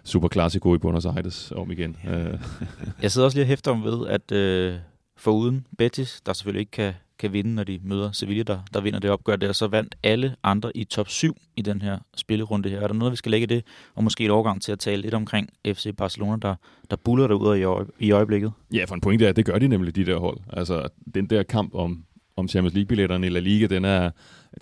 [0.07, 1.97] Super Classico i Buenos Aires om igen.
[2.09, 2.39] Øh.
[3.03, 4.75] jeg sidder også lige og hæfter om ved, at øh,
[5.17, 8.99] foruden Betis, der selvfølgelig ikke kan, kan vinde, når de møder Sevilla, der, der vinder
[8.99, 12.81] det opgør der, så vandt alle andre i top 7 i den her spillerunde her.
[12.81, 15.15] Er der noget, vi skal lægge det, og måske et overgang til at tale lidt
[15.15, 16.55] omkring FC Barcelona, der,
[16.91, 18.53] der buller derude i, øje, i øjeblikket?
[18.73, 20.39] Ja, for en pointe er, at det gør de nemlig, de der hold.
[20.53, 22.05] Altså, den der kamp om,
[22.37, 24.11] om Champions League-billetterne i La Liga, den er,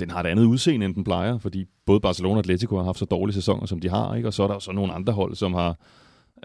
[0.00, 2.98] den har et andet udseende, end den plejer, fordi både Barcelona og Atletico har haft
[2.98, 4.28] så dårlige sæsoner, som de har, ikke?
[4.28, 5.76] og så er der så nogle andre hold, som har,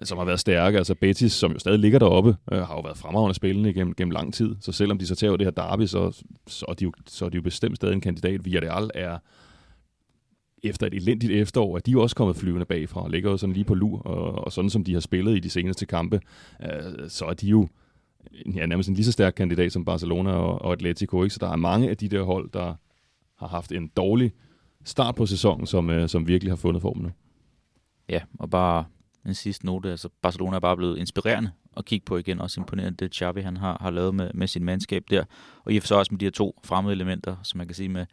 [0.04, 0.78] som har været stærke.
[0.78, 4.12] Altså Betis, som jo stadig ligger deroppe, øh, har jo været fremragende spillende gennem, gennem
[4.12, 4.56] lang tid.
[4.62, 7.30] Så selvom de så tager det her derby, så, så, er de jo, så er
[7.30, 8.45] de jo bestemt stadig en kandidat.
[8.45, 9.17] Villarreal er
[10.63, 13.54] efter et elendigt efterår, at de er også kommet flyvende bagfra og ligger jo sådan
[13.54, 13.99] lige på lur.
[13.99, 16.21] Og, og sådan som de har spillet i de seneste kampe,
[16.63, 17.67] øh, så er de jo
[18.56, 21.23] ja, nærmest en lige så stærk kandidat som Barcelona og, og Atletico.
[21.23, 21.34] Ikke?
[21.34, 22.73] Så der er mange af de der hold, der
[23.38, 24.32] har haft en dårlig
[24.84, 27.12] start på sæsonen, som, øh, som virkelig har fundet formen nu.
[28.10, 28.86] Ja, og bare
[29.29, 32.97] en sidste note, altså Barcelona er bare blevet inspirerende at kigge på igen, også imponerende
[32.97, 35.23] det Xavi han har, har lavet med, med sin mandskab der,
[35.65, 37.89] og i for så også med de her to fremmede elementer, som man kan sige
[37.89, 38.05] med,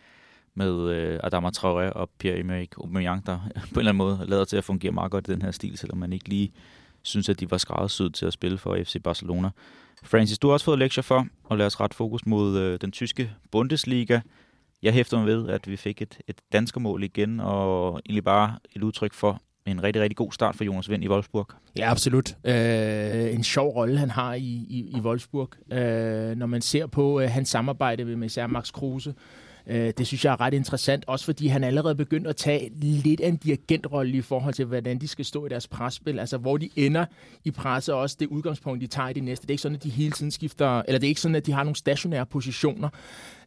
[0.55, 4.57] med øh, Adama Traoré og Pierre-Emerick Aubameyang, der på en eller anden måde lader til
[4.57, 6.52] at fungere meget godt i den her stil, selvom man ikke lige
[7.02, 9.50] synes, at de var skræddersyet til at spille for FC Barcelona.
[10.02, 12.92] Francis, du har også fået lektier for, og lad os ret fokus mod øh, den
[12.92, 14.20] tyske Bundesliga.
[14.83, 18.83] Jeg hæfter mig ved, at vi fik et, et danskermål igen, og egentlig bare et
[18.83, 21.46] udtryk for, en rigtig, rigtig god start for Jonas Vind i Wolfsburg.
[21.79, 22.37] Ja, absolut.
[22.44, 25.50] Øh, en sjov rolle, han har i, i, i Wolfsburg.
[25.72, 30.24] Øh, når man ser på øh, hans samarbejde med især Max Kruse, Øh, det synes
[30.24, 34.12] jeg er ret interessant, også fordi han allerede begyndt at tage lidt af en dirigentrolle
[34.12, 36.18] i forhold til, hvordan de skal stå i deres presspil.
[36.18, 37.05] Altså, hvor de ender
[37.44, 39.42] i presset, og også det udgangspunkt, de tager i det næste.
[39.42, 41.46] Det er ikke sådan, at de hele tiden skifter, eller det er ikke sådan, at
[41.46, 42.88] de har nogle stationære positioner.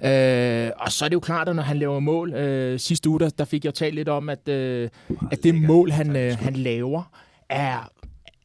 [0.03, 3.19] Øh, og så er det jo klart, at når han laver mål, øh, sidste uge,
[3.19, 4.89] der, der fik jeg talt lidt om, at, øh,
[5.31, 7.03] at det mål, han, øh, han laver,
[7.49, 7.91] er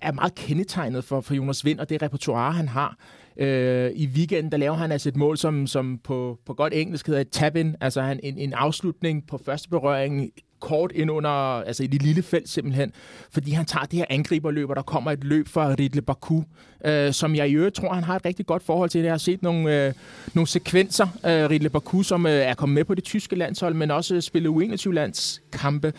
[0.05, 2.97] er meget kendetegnet for, for Jonas Vind og det repertoire, han har.
[3.37, 7.07] Øh, I weekenden, der laver han altså et mål, som, som på, på godt engelsk
[7.07, 10.31] hedder et tap-in, altså han, en, en afslutning på første berøring,
[10.65, 12.93] kort ind under, altså i det lille felt simpelthen,
[13.31, 16.43] fordi han tager det her angriberløb, og der kommer et løb fra Ridle Baku,
[16.85, 19.01] øh, som jeg i øvrigt tror, han har et rigtig godt forhold til.
[19.01, 19.93] Jeg har set nogle, øh,
[20.35, 23.75] nogle sekvenser øh, af Ridle Baku, som øh, er kommet med på det tyske landshold,
[23.75, 25.93] men også spillet U21-landskampe.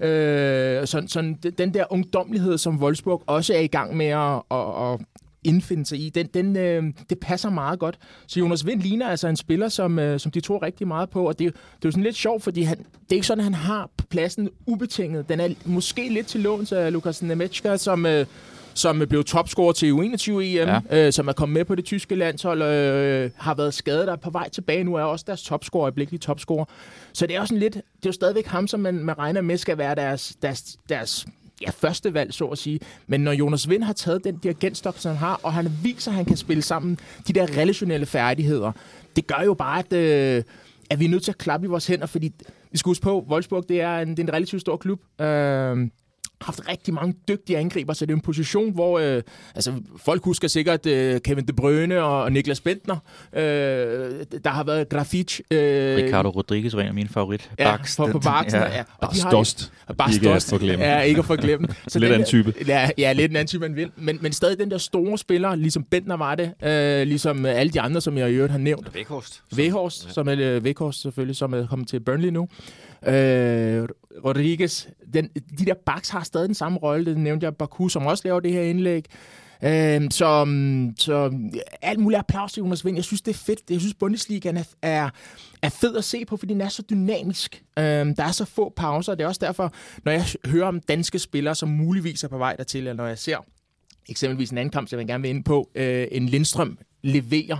[0.00, 4.92] Øh, sådan, sådan, den der ungdomlighed, som Wolfsburg også er i gang med at, at,
[4.92, 5.00] at
[5.44, 7.98] indfinde sig i, den, den, øh, det passer meget godt.
[8.26, 11.28] Så Jonas Vind ligner altså en spiller, som, øh, som de tror rigtig meget på,
[11.28, 13.44] og det, det er jo sådan lidt sjovt, fordi han, det er ikke sådan, at
[13.44, 15.28] han har pladsen ubetinget.
[15.28, 18.06] Den er måske lidt til låns af Lukas Nemechka, som...
[18.06, 18.26] Øh,
[18.74, 20.80] som blev topscorer til U21-EM, ja.
[20.90, 24.16] øh, som er kommet med på det tyske landshold, øh, har været skadet og er
[24.16, 26.64] på vej tilbage nu, er også deres topscorer, øjeblikkelig topscorer.
[27.12, 29.56] Så det er også lidt, det er jo stadigvæk ham, som man, man regner med
[29.56, 31.26] skal være deres, deres, deres
[31.62, 32.80] ja, første valg, så at sige.
[33.06, 36.14] Men når Jonas Vind har taget den dirigenstok, som han har, og han viser, at
[36.14, 36.98] han kan spille sammen
[37.28, 38.72] de der relationelle færdigheder,
[39.16, 40.42] det gør jo bare, at, øh,
[40.90, 42.32] at vi er nødt til at klappe i vores hænder, fordi
[42.70, 45.00] vi skal huske på, Wolfsburg, det er en, det er en relativt stor klub.
[45.20, 45.88] Øh,
[46.44, 49.22] haft rigtig mange dygtige angriber, så det er en position, hvor øh,
[49.54, 52.96] altså, folk husker sikkert øh, Kevin De Bruyne og, og Niklas Bentner.
[53.32, 53.42] Øh,
[54.44, 55.40] der har været Grafitsch.
[55.50, 57.50] Øh, Ricardo Rodriguez var en af mine favorit.
[57.58, 58.60] Ja, på, på Baksen.
[58.60, 58.76] Ja.
[58.76, 58.82] Ja.
[58.98, 59.72] Og Barstost.
[60.14, 60.84] Ikke at forglemme.
[60.84, 61.68] Ja, ikke at forglemme.
[61.88, 62.54] Så lidt anden type.
[62.66, 63.90] Ja, ja, lidt en anden type, man vil.
[63.96, 67.80] Men, men stadig den der store spiller, ligesom Bentner var det, øh, ligesom alle de
[67.80, 68.94] andre, som jeg i øvrigt har nævnt.
[68.94, 69.42] Vækhorst.
[69.56, 70.12] Vækhorst, ja.
[70.12, 72.48] som er øh, Vækhorst selvfølgelig, som er kommet til Burnley nu.
[73.06, 73.88] Øh,
[74.24, 78.06] Rodriguez, den, de der backs har stadig den samme rolle, det nævnte jeg, Baku, som
[78.06, 79.04] også laver det her indlæg.
[79.64, 80.46] Øh, så,
[80.98, 81.32] så
[81.82, 82.96] alt muligt applaus til Jonas Vind.
[82.96, 83.60] Jeg synes, det er fedt.
[83.70, 85.10] Jeg synes, Bundesligaen er, er,
[85.62, 87.62] er fed at se på, fordi den er så dynamisk.
[87.78, 89.14] Øh, der er så få pauser.
[89.14, 89.72] Det er også derfor,
[90.04, 93.18] når jeg hører om danske spillere, som muligvis er på vej dertil, eller når jeg
[93.18, 93.36] ser
[94.08, 97.56] eksempelvis en anden kamp, som jeg gerne vil ind på, øh, en Lindstrøm leverer,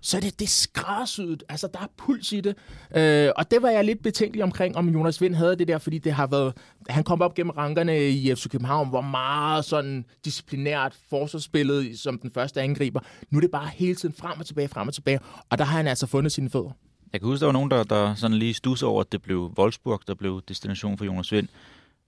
[0.00, 1.42] så er det, det skræddersyet.
[1.48, 2.56] Altså, der er puls i det.
[2.96, 5.98] Øh, og det var jeg lidt betænkelig omkring, om Jonas Vind havde det der, fordi
[5.98, 6.52] det har været...
[6.88, 12.30] Han kom op gennem rankerne i FC København, var meget sådan disciplinært forsvarsspillet som den
[12.34, 13.00] første angriber.
[13.30, 15.76] Nu er det bare hele tiden frem og tilbage, frem og tilbage, og der har
[15.76, 16.70] han altså fundet sine fødder.
[17.12, 19.52] Jeg kan huske, der var nogen, der, der sådan lige stusser over, at det blev
[19.58, 21.48] Wolfsburg, der blev destination for Jonas Vind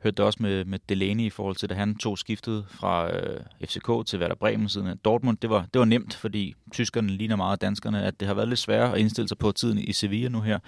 [0.07, 3.41] hørte det også med, med Delaney i forhold til, da han tog skiftet fra øh,
[3.65, 5.39] FCK til Werder Bremen siden af Dortmund.
[5.43, 8.59] Det var, det var nemt, fordi tyskerne ligner meget danskerne, at det har været lidt
[8.59, 10.59] sværere at indstille sig på tiden i Sevilla nu her.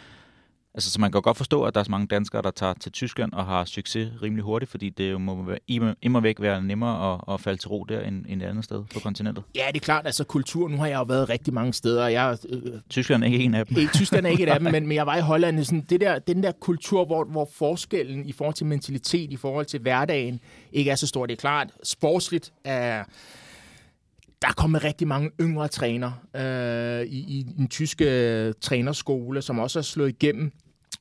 [0.75, 2.93] Altså, så man kan godt forstå, at der er så mange danskere, der tager til
[2.93, 5.59] Tyskland og har succes rimelig hurtigt, fordi det jo må være,
[6.03, 8.85] immer væk være nemmere at, at falde til ro der end, end et andet sted
[8.95, 9.45] på kontinentet.
[9.55, 10.07] Ja, det er klart.
[10.07, 12.09] Altså, kultur, nu har jeg jo været rigtig mange steder.
[12.09, 13.79] Jeg, øh, Tyskland er ikke en af dem.
[13.79, 15.65] Ikke, Tyskland er ikke et af dem, men, men jeg var i Holland.
[15.65, 19.67] Sådan, det der, den der kultur, hvor, hvor forskellen i forhold til mentalitet, i forhold
[19.67, 20.41] til hverdagen,
[20.73, 21.27] ikke er så stor.
[21.27, 23.05] Det er klart, sportsligt er
[24.43, 29.59] der er kommet rigtig mange yngre træner øh, i, i tysk tyske øh, trænerskole, som
[29.59, 30.53] også har slået igennem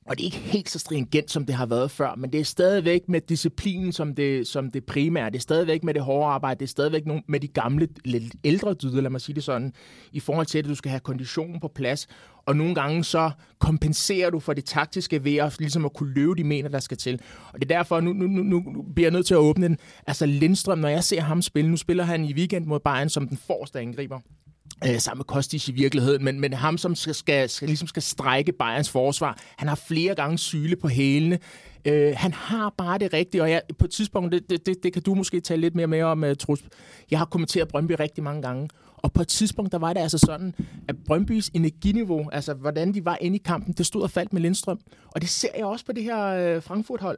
[0.08, 2.44] og det er ikke helt så stringent, som det har været før, men det er
[2.44, 5.30] stadigvæk med disciplinen som det, som det primære.
[5.30, 6.60] Det er stadigvæk med det hårde arbejde.
[6.60, 9.74] Det er stadigvæk med de gamle, lidt ældre dyder, lad mig sige det sådan,
[10.12, 12.08] i forhold til, at du skal have konditionen på plads.
[12.46, 16.36] Og nogle gange så kompenserer du for det taktiske ved at, ligesom at kunne løbe
[16.36, 17.22] de mener, der skal til.
[17.54, 19.78] Og det er derfor, nu, nu, nu, nu bliver jeg nødt til at åbne den.
[20.08, 23.28] Altså Lindstrøm, når jeg ser ham spille, nu spiller han i weekend mod Bayern som
[23.28, 24.20] den forreste angriber
[24.86, 28.04] øh, sammen med Kostic i virkeligheden, men, men ham, som skal, skal, skal, ligesom skal
[28.04, 31.40] strække Bayerns forsvar, han har flere gange syle på hælene.
[31.86, 34.94] Øh, han har bare det rigtige, og jeg, på et tidspunkt, det, det, det, det
[34.94, 36.64] kan du måske tale lidt mere med om, uh, Trus.
[37.12, 40.18] Jeg har kommenteret Brøndby rigtig mange gange, og på et tidspunkt, der var det altså
[40.18, 40.54] sådan,
[40.88, 44.42] at Brøndbys energiniveau, altså hvordan de var inde i kampen, det stod og faldt med
[44.42, 44.80] Lindstrøm.
[45.06, 47.18] Og det ser jeg også på det her uh, Frankfurt-hold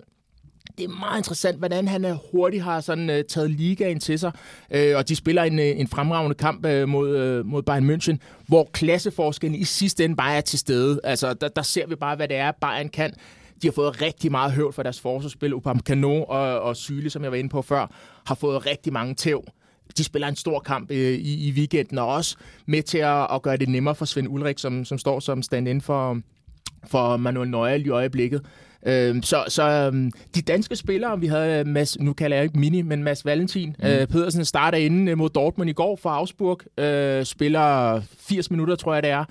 [0.77, 4.31] det er meget interessant, hvordan han øh, hurtigt har sådan, uh, taget ligaen til sig.
[4.75, 8.69] Uh, og de spiller en, en fremragende kamp uh, mod, uh, mod Bayern München, hvor
[8.73, 10.99] klasseforskellen i sidste ende bare er til stede.
[11.03, 13.13] Altså, der, der ser vi bare, hvad det er, Bayern kan.
[13.61, 15.53] De har fået rigtig meget høvd for deres forsvarsspil.
[15.53, 17.91] Upamecano og, og Syle, som jeg var inde på før,
[18.25, 19.43] har fået rigtig mange tæv.
[19.97, 23.41] De spiller en stor kamp uh, i, i weekenden, og også med til at, at
[23.41, 26.21] gøre det nemmere for Svend Ulrik, som, som står som stand-in for,
[26.87, 28.45] for Manuel Neuer i øjeblikket.
[28.85, 32.81] Øh, så så øh, de danske spillere, vi havde Mads, nu kalder jeg ikke Mini,
[32.81, 33.87] men Mads Valentin mm.
[33.87, 38.93] øh, Pedersen starter inde mod Dortmund i går for Augsburg, øh, spiller 80 minutter, tror
[38.93, 39.25] jeg det er,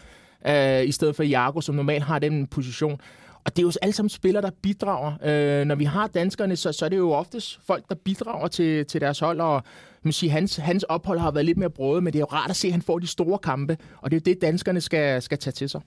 [0.80, 3.00] øh, i stedet for Jago, som normalt har den position.
[3.44, 5.12] Og det er jo alle sammen spillere, der bidrager.
[5.24, 8.86] Øh, når vi har danskerne, så, så er det jo oftest folk, der bidrager til,
[8.86, 9.62] til deres hold, og
[10.02, 12.50] man siger, hans, hans ophold har været lidt mere brødet, men det er jo rart
[12.50, 15.22] at se, at han får de store kampe, og det er jo det, danskerne skal,
[15.22, 15.80] skal tage til sig.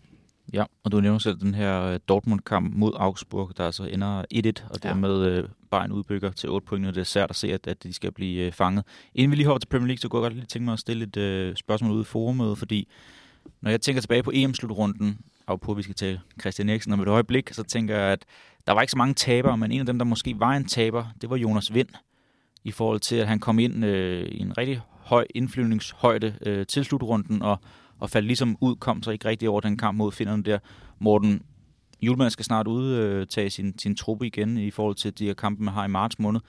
[0.54, 4.70] Ja, og du nævner selv den her øh, Dortmund-kamp mod Augsburg, der altså ender 1-1,
[4.70, 7.68] og dermed øh, Bayern udbygger til 8 point, og det er svært at se, at,
[7.68, 8.86] at de skal blive øh, fanget.
[9.16, 10.80] Inden vi lige hopper til Premier League, så kunne jeg godt lige tænke mig at
[10.80, 12.88] stille et øh, spørgsmål ud i forumet, fordi
[13.62, 17.00] når jeg tænker tilbage på EM-slutrunden, og på, at vi skal tale Christian Eriksen om
[17.00, 18.26] et øjeblik, så tænker jeg, at
[18.68, 21.06] der var ikke så mange tabere, men en af dem, der måske var en taber,
[21.22, 21.90] det var Jonas Vind,
[22.64, 26.86] i forhold til, at han kom ind øh, i en rigtig høj indflyvningshøjde øh, til
[26.86, 27.60] slutrunden, og,
[28.02, 30.60] og faldt ligesom ud, kom så ikke rigtig over den kamp mod finderne der.
[31.00, 31.42] Morten,
[32.02, 35.74] Julemand skal snart udtage sin, sin truppe igen i forhold til de her kampe, man
[35.74, 36.42] har i marts måned.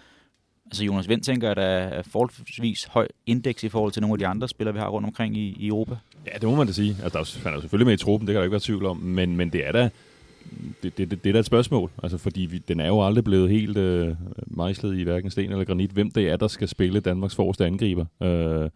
[0.66, 4.18] Altså Jonas Vind tænker, at der er forholdsvis høj indeks i forhold til nogle af
[4.18, 5.96] de andre spillere, vi har rundt omkring i, i Europa.
[6.26, 6.96] Ja, det må man da sige.
[7.02, 8.86] Altså, der er, han er selvfølgelig med i truppen, det kan der ikke være tvivl
[8.86, 9.90] om, men, men det er da
[10.82, 13.24] det, det, det, det er da et spørgsmål, altså, fordi vi, den er jo aldrig
[13.24, 17.00] blevet helt øh, mejslet i hverken sten eller granit, hvem det er, der skal spille
[17.00, 18.04] Danmarks forreste angriber.
[18.22, 18.70] Øh,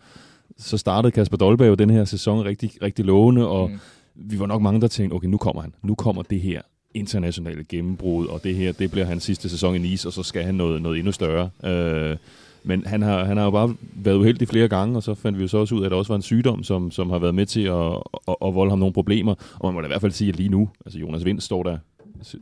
[0.59, 3.79] så startede Kasper Dolberg jo den her sæson rigtig, rigtig lovende, og mm.
[4.15, 5.75] vi var nok mange, der tænkte, okay, nu kommer han.
[5.83, 6.63] Nu kommer det her
[6.95, 10.43] internationale gennembrud, og det her, det bliver hans sidste sæson i Nice, og så skal
[10.43, 11.51] han noget, noget endnu større.
[11.65, 12.17] Øh,
[12.65, 15.43] men han har, han har jo bare været uheldig flere gange, og så fandt vi
[15.43, 17.35] jo så også ud af, at det også var en sygdom, som, som har været
[17.35, 17.93] med til at,
[18.29, 19.35] at, at volde ham nogle problemer.
[19.59, 21.63] Og man må da i hvert fald sige, at lige nu, altså Jonas Vind står
[21.63, 21.79] der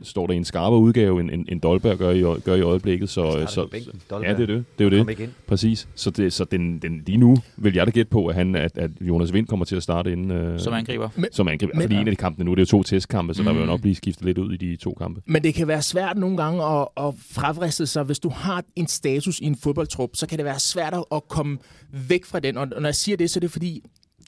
[0.03, 3.09] står der i en skarpere udgave, end, end, end Dolberg gør i, gør i øjeblikket.
[3.09, 3.67] Så, så,
[4.11, 4.65] ja, det er det.
[4.79, 5.29] Det er jo det.
[5.47, 5.87] Præcis.
[5.95, 8.77] Så, det, så den, den, lige nu vil jeg da gætte på, at, han, at,
[8.77, 10.31] at Jonas Vind kommer til at starte inden...
[10.31, 11.09] Øh, som angriber.
[11.15, 11.73] Men, som angriber.
[11.73, 13.45] Men, fordi en af de kampene nu, det er jo to testkampe, så mm.
[13.45, 15.21] der vil jo nok blive skiftet lidt ud i de to kampe.
[15.25, 18.03] Men det kan være svært nogle gange at, at fravriste sig.
[18.03, 21.57] Hvis du har en status i en fodboldtrup, så kan det være svært at komme
[21.91, 22.57] væk fra den.
[22.57, 23.81] Og når jeg siger det, så er det fordi,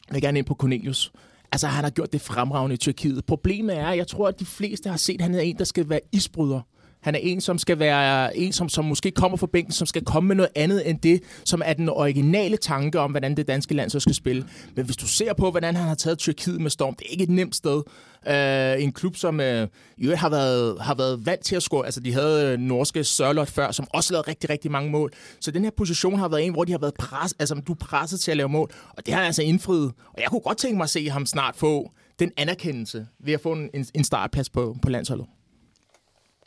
[0.07, 1.11] jeg vil gerne ind på Cornelius.
[1.51, 3.25] Altså, han har gjort det fremragende i Tyrkiet.
[3.25, 5.63] Problemet er, at jeg tror, at de fleste har set, at han er en, der
[5.63, 6.61] skal være isbryder.
[7.01, 10.05] Han er en, som skal være en, som, som måske kommer fra bænken, som skal
[10.05, 13.73] komme med noget andet end det, som er den originale tanke om, hvordan det danske
[13.73, 14.45] land så skal spille.
[14.75, 17.23] Men hvis du ser på, hvordan han har taget Tyrkiet med storm, det er ikke
[17.23, 17.81] et nemt sted.
[18.25, 21.85] Uh, en klub, som øh, uh, jo har været, har været vant til at score.
[21.85, 25.11] Altså, de havde uh, norske Sørlot før, som også lavede rigtig, rigtig mange mål.
[25.41, 27.77] Så den her position har været en, hvor de har været pres, altså, du er
[27.77, 28.71] presset til at lave mål.
[28.89, 29.93] Og det har altså indfriet.
[30.13, 33.41] Og jeg kunne godt tænke mig at se ham snart få den anerkendelse ved at
[33.41, 35.25] få en, en startplads på, på landsholdet.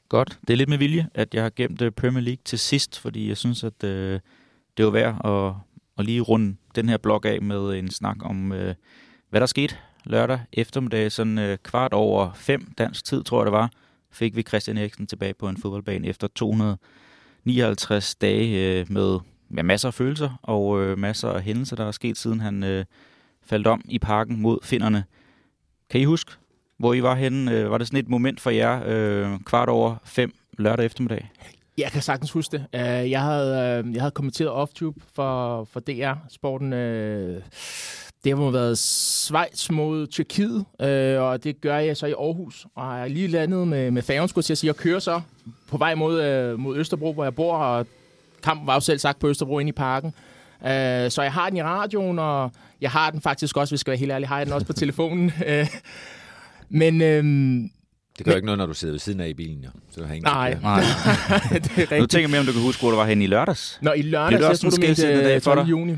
[0.09, 0.39] Godt.
[0.41, 3.37] Det er lidt med vilje, at jeg har gemt Premier League til sidst, fordi jeg
[3.37, 4.21] synes, at øh,
[4.77, 5.55] det var værd at,
[5.99, 8.75] at lige runde den her blog af med en snak om, øh,
[9.31, 13.53] hvad der skete lørdag eftermiddag, sådan øh, kvart over fem dansk tid, tror jeg det
[13.53, 13.71] var,
[14.11, 19.19] fik vi Christian Eriksen tilbage på en fodboldbane efter 259 dage øh, med
[19.57, 22.85] ja, masser af følelser og øh, masser af hændelser, der er sket, siden han øh,
[23.43, 25.05] faldt om i parken mod finderne.
[25.91, 26.33] Kan I huske,
[26.79, 27.53] hvor I var henne.
[27.53, 31.31] Øh, var det sådan et moment for jer, øh, kvart over fem lørdag eftermiddag?
[31.79, 32.67] Jeg kan sagtens huske det.
[32.75, 36.73] Øh, jeg, havde, øh, jeg havde kommenteret off-tube for, for DR-sporten.
[36.73, 37.43] Øh
[38.25, 42.67] det har været Schweiz mod Tyrkiet, uh, og det gør jeg så i Aarhus.
[42.75, 45.21] Og jeg er lige landet med, med færgen, skulle jeg sige, og kører så
[45.69, 47.87] på vej mod, uh, mod Østerbro, hvor jeg bor, og
[48.43, 50.13] kampen var jo selv sagt på Østerbro inde i parken.
[50.61, 50.67] Uh,
[51.09, 53.91] så jeg har den i radioen, og jeg har den faktisk også, hvis jeg skal
[53.91, 55.33] være helt ærlig, har jeg den også på telefonen.
[55.49, 55.67] Uh,
[56.69, 57.03] Men...
[57.03, 57.71] Øhm,
[58.19, 59.71] det gør men, ikke noget, når du sidder ved siden af i bilen, jo.
[59.91, 60.81] Så har nej, nej.
[61.53, 62.01] det er rigtigt.
[62.01, 63.79] Nu tænker jeg mere, om du kan huske, hvor du var henne i lørdags.
[63.83, 65.69] Nå, i lørdags, det jeg tror, du mente dag for dig.
[65.69, 65.97] juni.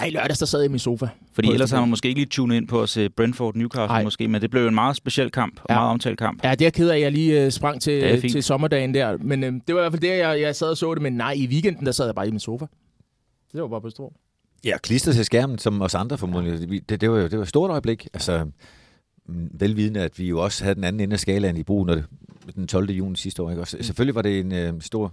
[0.00, 1.06] Ja, i lørdags, der sad jeg i min sofa.
[1.32, 4.40] Fordi ellers har man måske ikke lige tunet ind på at se Brentford-Newcastle måske, men
[4.42, 5.74] det blev jo en meget speciel kamp, og ja.
[5.74, 6.44] meget omtalt kamp.
[6.44, 9.16] Ja, det er ked af, at jeg lige uh, sprang til, til sommerdagen der.
[9.20, 11.02] Men uh, det var i hvert fald det, jeg, jeg sad og så det.
[11.02, 12.66] Men nej, i weekenden, der sad jeg bare i min sofa.
[13.52, 14.12] Det var bare på stort.
[14.64, 16.88] Ja, klistret til skærmen, som os andre formodentlig.
[16.88, 18.08] Det, det, var jo det var et stort øjeblik.
[18.14, 18.46] Altså,
[19.28, 22.04] velvidende, at vi jo også havde den anden ende af skalaen i brug, når det,
[22.54, 22.90] den 12.
[22.90, 23.50] juni sidste år.
[23.50, 23.62] Ikke?
[23.62, 25.12] Og selvfølgelig var det en øh, stor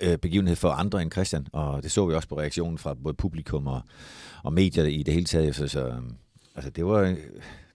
[0.00, 3.14] øh, begivenhed for andre end Christian, og det så vi også på reaktionen fra både
[3.14, 3.80] publikum og,
[4.42, 5.54] og medier i det hele taget.
[5.54, 6.14] Så, så øhm,
[6.54, 7.16] altså, det, var, øh,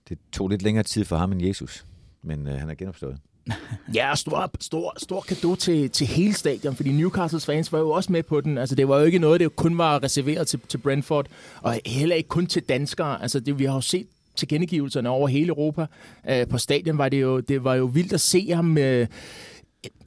[0.08, 1.86] det tog lidt længere tid for ham end Jesus,
[2.22, 3.18] men øh, han er genopstået.
[3.94, 8.12] ja, stor, stor, stor kado til, til hele stadion, fordi Newcastles fans var jo også
[8.12, 8.58] med på den.
[8.58, 11.26] Altså, det var jo ikke noget, det kun var reserveret til, til Brentford,
[11.60, 13.22] og heller ikke kun til danskere.
[13.22, 14.06] Altså, det, vi har jo set
[14.36, 15.86] tilkendegivelserne over hele Europa.
[16.30, 18.78] Øh, på stadion var det jo, det var jo vildt at se ham...
[18.78, 19.06] Øh,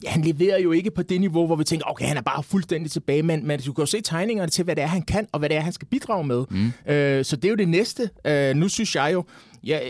[0.06, 2.90] han leverer jo ikke på det niveau, hvor vi tænker, okay, han er bare fuldstændig
[2.90, 5.38] tilbage, men, men du kan jo se tegningerne til, hvad det er, han kan, og
[5.38, 6.44] hvad det er, han skal bidrage med.
[6.50, 6.92] Mm.
[6.92, 8.10] Øh, så det er jo det næste.
[8.24, 9.24] Øh, nu synes jeg jo,
[9.64, 9.80] ja,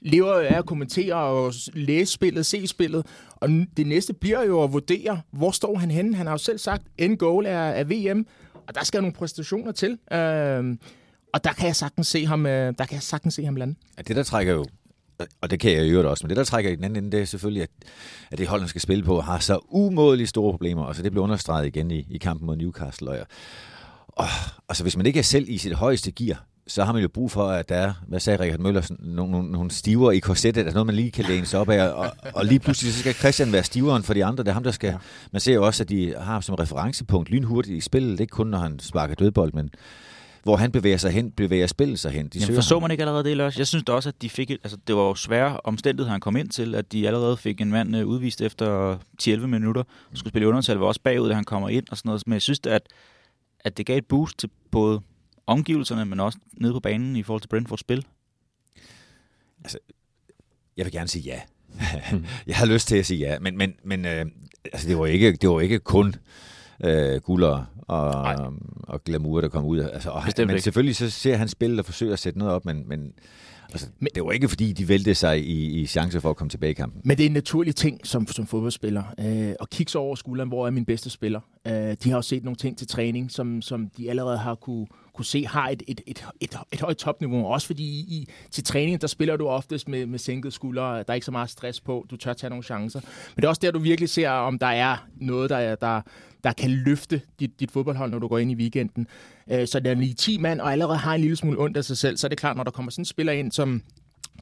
[0.00, 3.06] lever jo af at kommentere og læse spillet, se spillet.
[3.30, 6.16] Og det næste bliver jo at vurdere, hvor står han henne.
[6.16, 8.26] Han har jo selv sagt, end goal er, er VM,
[8.68, 9.98] og der skal nogle præstationer til.
[10.12, 10.76] Øh,
[11.32, 13.74] og der kan jeg sagtens se ham, øh, der kan jeg sagtens se ham lande.
[13.96, 14.64] Ja, det der trækker jo
[15.40, 17.22] og det kan jeg jo også, men det der trækker i den anden ende, det
[17.22, 17.70] er selvfølgelig, at,
[18.30, 21.12] at det hold, han skal spille på, har så umådeligt store problemer, og så det
[21.12, 23.10] bliver understreget igen i, i kampen mod Newcastle.
[23.10, 23.26] Og,
[24.08, 24.26] og,
[24.68, 27.30] altså, hvis man ikke er selv i sit højeste gear, så har man jo brug
[27.30, 30.74] for, at der er, hvad sagde Richard Møller, nogle, nogle, nogle stiver i korsettet, altså
[30.74, 33.52] noget, man lige kan læne sig op af, og, og lige pludselig så skal Christian
[33.52, 34.44] være stiveren for de andre.
[34.44, 34.94] Det er ham, der skal...
[35.32, 38.12] Man ser jo også, at de har som referencepunkt lynhurtigt i spillet.
[38.12, 39.70] Det ikke kun, når han sparker dødbold, men
[40.42, 42.28] hvor han bevæger sig hen, bevæger spillet sig hen.
[42.28, 43.58] De Jamen, forså man ikke allerede det, Lars?
[43.58, 46.36] Jeg synes da også, at de fik, altså, det var jo svære omstændigheder, han kom
[46.36, 50.30] ind til, at de allerede fik en mand uh, udvist efter 10-11 minutter, og skulle
[50.30, 52.22] spille undertal, var også bagud, da han kommer ind og sådan noget.
[52.26, 52.82] Men jeg synes da, at,
[53.60, 55.00] at det gav et boost til både
[55.46, 58.06] omgivelserne, men også nede på banen i forhold til Brentfords spil.
[59.64, 59.78] Altså,
[60.76, 61.40] jeg vil gerne sige ja.
[62.46, 64.26] jeg har lyst til at sige ja, men, men, men øh,
[64.72, 66.14] altså, det, var ikke, det var ikke kun
[66.84, 69.80] øh, guller og, og glamour, der kom ud.
[69.80, 70.62] Altså, og men ikke.
[70.62, 73.12] selvfølgelig så ser han spillet og forsøger at sætte noget op, men, men
[73.72, 76.50] altså, men, det var ikke fordi, de væltede sig i, i chancer for at komme
[76.50, 77.00] tilbage i kampen.
[77.04, 79.02] Men det er en naturlig ting som, som fodboldspiller.
[79.20, 81.40] Øh, at kigge sig over skulderen, hvor er min bedste spiller.
[81.66, 84.86] Øh, de har jo set nogle ting til træning, som, som de allerede har kunne,
[85.14, 87.46] kunne se har et, et, et, et, et højt topniveau.
[87.46, 90.98] Også fordi i, til træning, der spiller du oftest med, med sænket skuldre.
[90.98, 92.06] Der er ikke så meget stress på.
[92.10, 93.00] Du tør tage nogle chancer.
[93.00, 96.00] Men det er også der, du virkelig ser, om der er noget, der, der,
[96.44, 99.06] der kan løfte dit, dit fodboldhold, når du går ind i weekenden.
[99.50, 101.84] Øh, så der er lige 10 mand, og allerede har en lille smule ondt af
[101.84, 103.82] sig selv, så er det klart, når der kommer sådan en spiller ind, som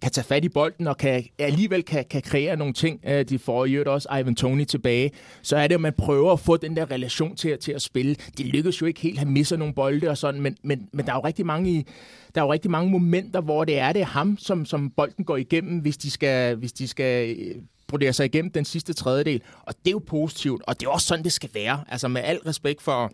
[0.03, 3.01] kan tage fat i bolden og kan, alligevel kan, kan kreere nogle ting.
[3.07, 5.11] Øh, de får jo også Ivan Tony tilbage.
[5.43, 8.17] Så er det, at man prøver at få den der relation til, til at spille.
[8.39, 9.19] Det lykkes jo ikke helt.
[9.19, 11.87] Han misser nogle bolde og sådan, men, men, men der er jo rigtig mange i,
[12.35, 15.25] der er jo rigtig mange momenter, hvor det er det er ham, som, som bolden
[15.25, 17.55] går igennem, hvis de skal, hvis de skal øh,
[17.88, 19.42] broderer sig igennem den sidste tredjedel.
[19.62, 21.85] Og det er jo positivt, og det er også sådan, det skal være.
[21.88, 23.12] Altså med al respekt for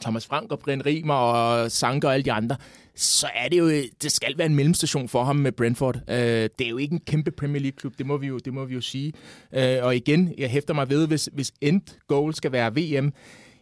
[0.00, 2.56] Thomas Frank og Brian Riemer og Sanker og alle de andre,
[2.94, 3.68] så er det jo,
[4.02, 5.96] det skal være en mellemstation for ham med Brentford.
[6.08, 6.16] Øh,
[6.58, 8.74] det er jo ikke en kæmpe Premier League-klub, det må vi jo, det må vi
[8.74, 9.12] jo sige.
[9.52, 13.12] Øh, og igen, jeg hæfter mig ved, hvis, hvis end goal skal være VM,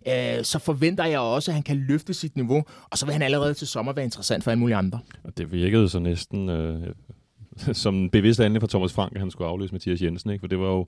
[0.08, 3.22] øh, så forventer jeg også, at han kan løfte sit niveau, og så vil han
[3.22, 4.98] allerede til sommer være interessant for alle mulige andre.
[5.24, 6.94] Og det virkede så næsten, øh,
[7.56, 10.30] som en bevidst handling fra Thomas Frank, at han skulle afløse Mathias Jensen.
[10.30, 10.40] Ikke?
[10.40, 10.86] For det var, jo,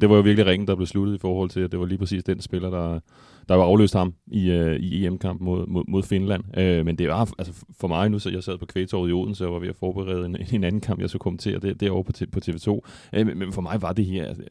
[0.00, 1.98] det var jo virkelig ringen, der blev sluttet i forhold til, at det var lige
[1.98, 3.00] præcis den spiller, der,
[3.48, 6.44] der var afløst ham i, uh, i EM-kamp mod, mod, mod Finland.
[6.56, 9.46] Uh, men det var altså for mig nu, så jeg sad på kvægtorvet i Odense
[9.46, 12.12] og var ved at forberede en, en anden kamp, jeg skulle kommentere det, derovre på,
[12.32, 12.68] på TV2.
[12.68, 12.78] Uh,
[13.12, 14.42] øh, men, men for mig var det her, altså,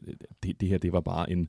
[0.42, 1.48] det, det her, det var bare en,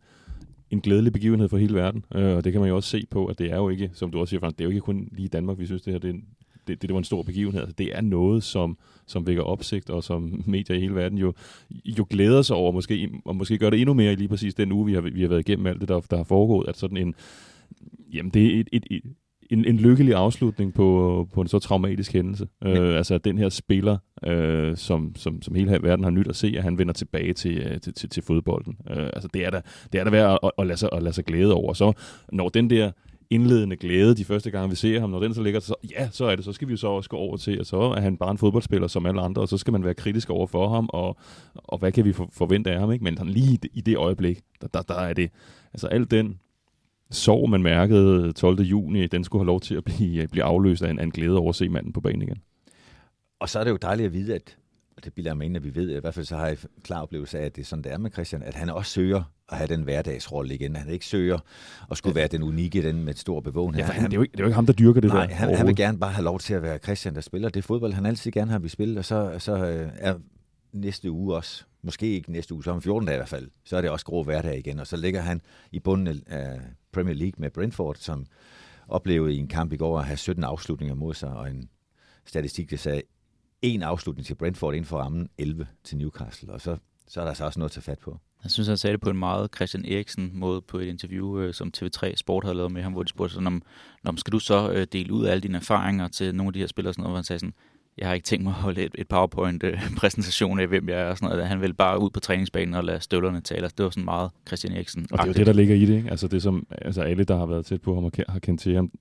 [0.70, 2.06] en glædelig begivenhed for hele verden.
[2.16, 4.12] Uh, og det kan man jo også se på, at det er jo ikke, som
[4.12, 6.00] du også siger, det er jo ikke kun lige i Danmark, vi synes, det her
[6.00, 6.26] det er en,
[6.68, 7.62] det, det, det var en stor begivenhed.
[7.62, 11.34] Altså, det er noget, som, som vækker opsigt, og som medier i hele verden jo,
[11.86, 14.72] jo glæder sig over, måske, og måske gør det endnu mere i lige præcis den
[14.72, 16.98] uge, vi har, vi har været igennem alt det, der, der har foregået, at sådan
[16.98, 17.16] en,
[18.14, 19.02] jamen det er et, et, et
[19.52, 22.48] en, en lykkelig afslutning på, på en så traumatisk hændelse.
[22.66, 22.70] Ja.
[22.70, 26.54] Øh, altså den her spiller, øh, som, som, som hele verden har nyt at se,
[26.58, 28.78] at han vender tilbage til, øh, til, til, til fodbolden.
[28.90, 29.62] Øh, altså det er da,
[29.94, 31.74] det er da værd at, at, lade sig, at lade sig glæde over.
[31.74, 31.94] Så
[32.32, 32.92] når den der
[33.32, 35.10] indledende glæde de første gange, vi ser ham.
[35.10, 36.46] Når den så ligger, så ja, så er det.
[36.46, 38.38] Så skal vi jo så også gå over til, at så er han bare en
[38.38, 41.18] fodboldspiller som alle andre, og så skal man være kritisk over for ham, og,
[41.54, 42.92] og hvad kan vi forvente af ham?
[42.92, 43.04] Ikke?
[43.04, 45.32] Men lige i det øjeblik, der, der, der er det,
[45.74, 46.40] altså alt den
[47.12, 48.62] sorg, man mærkede 12.
[48.62, 51.50] juni, den skulle have lov til at blive, blive afløst af en, en glæde over
[51.50, 52.42] at se manden på banen igen.
[53.40, 54.58] Og så er det jo dejligt at vide, at
[55.02, 56.58] og det bilder jeg mig ind, at vi ved, i hvert fald så har jeg
[56.84, 59.24] klar oplevelse af, at det er sådan, det er med Christian, at han også søger
[59.50, 60.76] at have den hverdagsrolle igen.
[60.76, 61.40] Han ikke søger
[61.92, 63.84] at skulle være den unikke, den med stor bevågenhed.
[63.84, 65.26] Ja, han, det, er jo ikke, det er jo ikke ham, der dyrker det nej,
[65.26, 65.34] der.
[65.34, 67.94] Han, han vil gerne bare have lov til at være Christian, der spiller det fodbold,
[67.94, 70.16] han altid gerne har vi spillet, og så, så øh, er
[70.74, 73.78] næste uge også, måske ikke næste uge, så om 14 dage i hvert fald, så
[73.78, 76.60] er det også grå hverdag igen, og så ligger han i bunden af
[76.92, 78.26] Premier League med Brentford, som
[78.88, 81.70] oplevede i en kamp i går at have 17 afslutninger mod sig, og en
[82.26, 83.02] statistik, der sagde
[83.62, 87.34] en afslutning til Brentford inden for rammen, 11 til Newcastle, og så, så er der
[87.34, 88.18] så også noget at tage fat på.
[88.44, 91.54] Jeg synes, han sagde det på en meget Christian Eriksen måde på et interview, øh,
[91.54, 93.62] som TV3 Sport havde lavet med ham, hvor de spurgte sådan, om,
[94.06, 96.60] om skal du så øh, dele ud af alle dine erfaringer til nogle af de
[96.60, 97.54] her spillere, sådan noget, hvor han sagde sådan,
[97.98, 101.18] jeg har ikke tænkt mig at holde et, et PowerPoint-præsentation af, hvem jeg er og
[101.18, 101.48] sådan noget.
[101.48, 103.62] Han vil bare ud på træningsbanen og lade støvlerne tale.
[103.62, 105.08] Altså, det var sådan meget Christian Eriksen.
[105.12, 105.98] Og det er jo det, der ligger i det.
[105.98, 106.10] Ikke?
[106.10, 108.76] Altså det som altså alle, der har været tæt på ham og har kendt til
[108.76, 108.92] ham,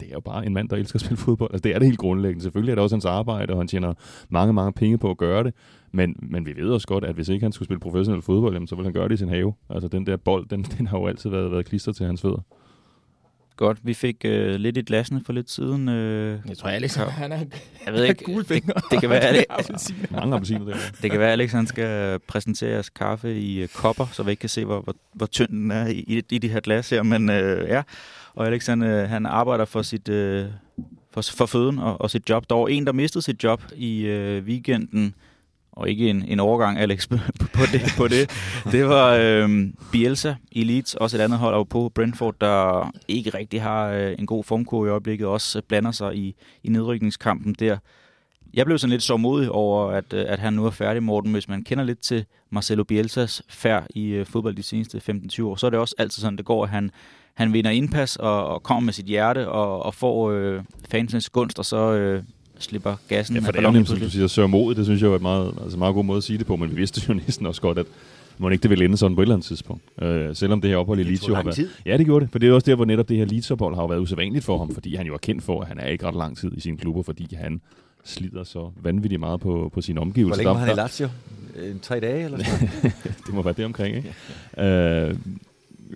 [0.00, 1.50] det er jo bare en mand, der elsker at spille fodbold.
[1.52, 2.42] Altså, det er det helt grundlæggende.
[2.42, 3.94] Selvfølgelig er det også hans arbejde, og han tjener
[4.28, 5.54] mange, mange penge på at gøre det.
[5.92, 8.66] Men, men vi ved også godt, at hvis ikke han skulle spille professionel fodbold, jamen,
[8.66, 9.54] så vil han gøre det i sin have.
[9.70, 12.40] Altså den der bold, den, den har jo altid været, været klister til hans fødder.
[13.56, 15.88] Godt, vi fik øh, lidt i glasene for lidt siden.
[15.88, 17.38] Øh, Jeg tror, Alex, han er
[17.86, 18.72] jeg ved ikke, gule det, fingre.
[18.90, 19.44] det, kan være, Alex,
[20.10, 20.74] Mange appelsiner der.
[21.02, 24.40] det kan være, Alex han skal præsentere jeres kaffe i øh, kopper, så vi ikke
[24.40, 27.02] kan se, hvor, hvor, hvor tynd den er i, i, i de her glas her.
[27.02, 27.82] Men øh, ja,
[28.36, 30.46] og Alex han, øh, han arbejder for sit øh,
[31.10, 32.50] for, for føden og, og sit job.
[32.50, 35.14] Der var en, der mistede sit job i øh, weekenden,
[35.72, 37.08] og ikke en, en overgang, Alex,
[37.56, 37.94] på det.
[37.96, 38.30] På det.
[38.72, 43.30] det var øh, Bielsa i Leeds, også et andet hold over på Brentford, der ikke
[43.30, 46.34] rigtig har øh, en god formkurve i øjeblikket, også øh, blander sig i,
[46.64, 47.78] i nedrykningskampen der.
[48.54, 51.32] Jeg blev sådan lidt så modig over, at, øh, at han nu er færdig, Morten.
[51.32, 55.56] Hvis man kender lidt til Marcelo Bielsas færd i øh, fodbold de seneste 15-20 år,
[55.56, 56.90] så er det også altid sådan, det går, at han,
[57.36, 60.60] han vinder indpas og, og kommer med sit hjerte og, og får øh,
[60.90, 62.22] fansens gunst, og så øh,
[62.58, 64.74] slipper gassen Ja, for af det er nemt, som du siger, sørge mod.
[64.74, 66.70] Det synes jeg var et meget, altså meget god måde at sige det på, men
[66.70, 67.86] vi vidste jo næsten også godt, at
[68.38, 69.82] må ikke det ville ende sådan på et eller andet tidspunkt.
[70.02, 71.54] Øh, selvom det her ophold i Det Leeds jo har været...
[71.54, 71.68] tid.
[71.86, 73.86] Ja, det gjorde det, for det er også der, hvor netop det her Leeds-ophold har
[73.86, 76.14] været usædvanligt for ham, fordi han jo er kendt for, at han er ikke ret
[76.14, 77.60] lang tid i sine klubber, fordi han
[78.04, 80.36] slider så vanvittigt meget på, på sine Hvor omgivelser.
[80.36, 81.08] længe var Der- han i Lazio?
[81.70, 82.68] En tre dage eller sådan
[83.26, 84.14] det må være det omkring, ikke?
[85.08, 85.14] Øh,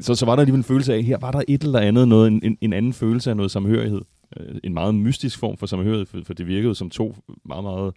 [0.00, 2.26] så, så var der alligevel en følelse af, her var der et eller andet, noget,
[2.28, 4.00] en, en, en anden følelse af noget samhørighed.
[4.40, 7.94] Øh, en meget mystisk form for samhørighed, for, for det virkede som to meget, meget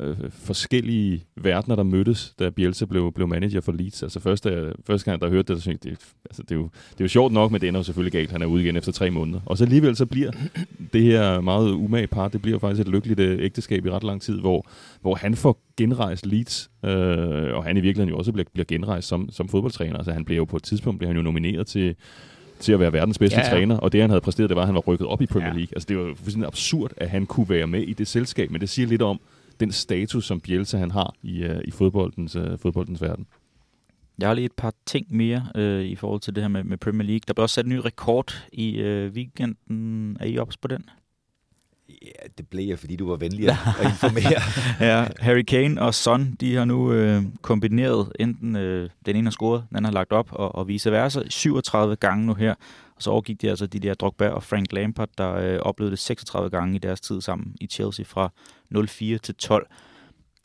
[0.00, 4.02] øh, forskellige verdener, der mødtes, da Bielsa blev, blev manager for Leeds.
[4.02, 6.62] Altså første, første gang, der hørte det, så tænkte jeg, det, altså, det, er jo,
[6.90, 8.30] det er jo sjovt nok, men det ender jo selvfølgelig galt.
[8.30, 9.40] Han er ude igen efter tre måneder.
[9.46, 10.30] Og så alligevel så bliver
[10.92, 14.22] det her meget umage par, det bliver faktisk et lykkeligt øh, ægteskab i ret lang
[14.22, 14.66] tid, hvor,
[15.00, 16.90] hvor han får genrejst Leeds, øh,
[17.54, 19.96] og han i virkeligheden jo også bliver, bliver genrejst som, som fodboldtræner.
[19.96, 21.94] Altså han bliver jo på et tidspunkt bliver han jo nomineret til,
[22.60, 23.54] til at være verdens bedste Ja, ja, ja.
[23.54, 23.60] ja.
[23.60, 25.48] træner, og det han havde præsteret, det var, at han var rykket op i Premier
[25.48, 25.54] Ja.
[25.56, 25.72] League.
[25.72, 28.68] Altså det var fuldstændig absurd, at han kunne være med i det selskab, men det
[28.68, 29.20] siger lidt om
[29.60, 33.26] den status, som Bielsa han har i, uh, i fodboldens, uh, fodboldens verden.
[34.18, 36.78] Jeg har lige et par ting mere øh, i forhold til det her med, med
[36.78, 37.20] Premier League.
[37.26, 40.16] Der blev også sat en ny rekord i øh, weekenden.
[40.20, 40.84] Er I ops på den?
[41.88, 44.40] Ja, det blev jeg, fordi du var venlig at at informere.
[44.88, 49.30] Ja, Harry Kane og Son, de har nu øh, kombineret enten øh, den ene har
[49.30, 52.54] scoret, den anden har lagt op, og, og vice versa 37 gange nu her.
[53.02, 55.98] Og så overgik de altså de der Drogba og Frank Lampard, der øh, oplevede det
[55.98, 58.32] 36 gange i deres tid sammen i Chelsea fra
[58.86, 59.66] 04 til 12.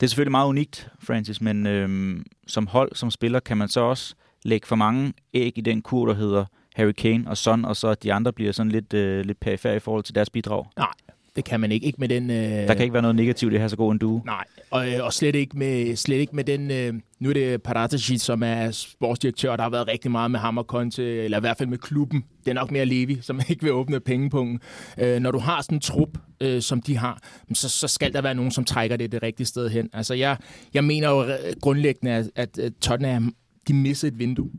[0.00, 3.80] Det er selvfølgelig meget unikt, Francis, men øh, som hold, som spiller, kan man så
[3.80, 6.44] også lægge for mange æg i den kur, der hedder
[6.74, 9.76] Harry Kane og Son, og så at de andre bliver sådan lidt, øh, lidt perifære
[9.76, 10.66] i forhold til deres bidrag.
[10.76, 10.92] Nej,
[11.36, 11.86] det kan man ikke.
[11.86, 12.30] Ikke med den...
[12.30, 12.36] Øh...
[12.36, 14.20] Der kan ikke være noget negativt at have så god en duo.
[14.24, 16.70] Nej, og, øh, og slet, ikke med, slet ikke med den...
[16.70, 20.58] Øh, nu er det Paratici, som er sportsdirektør, der har været rigtig meget med ham
[20.58, 22.24] og Conte, eller i hvert fald med klubben.
[22.44, 24.60] Det er nok mere Levi, som ikke vil åbne pengepunkten.
[24.98, 27.22] Øh, når du har sådan en trup, øh, som de har,
[27.54, 29.90] så, så skal der være nogen, som trækker det det rigtige sted hen.
[29.92, 30.36] Altså, jeg,
[30.74, 31.24] jeg mener jo
[31.60, 33.34] grundlæggende, at, at Tottenham,
[33.68, 34.50] de missede et vindue.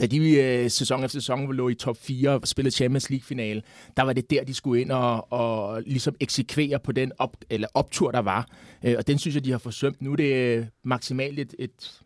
[0.00, 3.62] Da de øh, sæson efter sæson lå i top 4 og spillede Champions League-finale,
[3.96, 7.68] der var det der, de skulle ind og, og ligesom eksekvere på den op, eller
[7.74, 8.48] optur, der var.
[8.84, 10.02] Øh, og den synes jeg, de har forsømt.
[10.02, 12.00] Nu er det øh, maksimalt et, et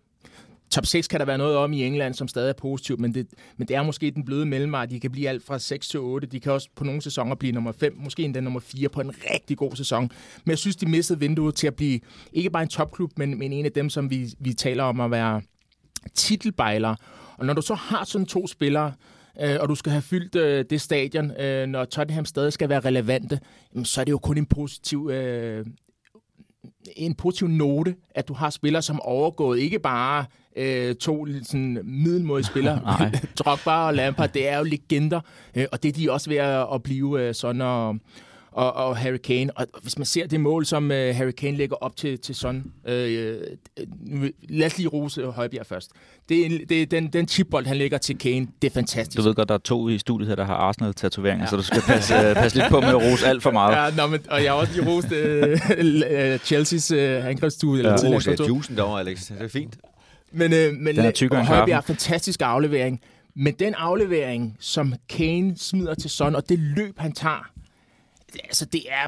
[0.70, 3.26] top 6 kan der være noget om i England, som stadig er positivt, men det,
[3.57, 4.86] men det er måske den bløde mellemvej.
[4.86, 6.26] De kan blive alt fra 6 til 8.
[6.26, 9.12] De kan også på nogle sæsoner blive nummer 5, måske endda nummer 4 på en
[9.30, 10.11] rigtig god sæson.
[10.45, 12.01] Men jeg synes, de mistede vinduet til at blive
[12.32, 15.11] ikke bare en topklub, men, men en af dem, som vi, vi taler om at
[15.11, 15.42] være
[16.14, 16.97] titelbejlere.
[17.39, 18.93] Og når du så har sådan to spillere,
[19.41, 22.80] øh, og du skal have fyldt øh, det stadion, øh, når Tottenham stadig skal være
[22.80, 23.41] relevante,
[23.74, 25.66] jamen, så er det jo kun en positiv, øh,
[26.97, 30.24] en positiv note, at du har spillere, som overgået ikke bare
[30.57, 32.80] øh, to sådan middelmådige spillere.
[33.39, 35.20] Drogba og Lampard, det er jo legender,
[35.55, 37.97] øh, og det er de også ved at, at blive øh, sådan og,
[38.55, 39.50] og, og Harry Kane.
[39.57, 42.64] Og hvis man ser det mål, som øh, Harry Kane lægger op til, til Son,
[42.88, 43.38] øh,
[43.78, 45.90] øh, lad os lige rose Højbjerg først.
[46.28, 49.18] Det er, det er den, den chipbold, han lægger til Kane, det er fantastisk.
[49.18, 51.50] Du ved godt, der er to i studiet her, der har Arsenal-tatoveringer, ja.
[51.50, 53.76] så du skal passe, øh, passe lidt på med at rose alt for meget.
[53.76, 53.96] Ja.
[53.96, 57.78] Nå, men, og jeg har også lige rost øh, øh, Chelsea's øh, angrebsstue.
[57.78, 57.96] Eller Ja.
[57.96, 59.26] tidligere Rose juicen derovre, Alex.
[59.26, 59.76] Det er fint.
[60.32, 63.00] Men, øh, men Den er tykkere Højbjerg fantastisk aflevering.
[63.36, 67.50] Men den aflevering, som Kane smider til Son, og det løb, han tager,
[68.45, 69.07] altså det er,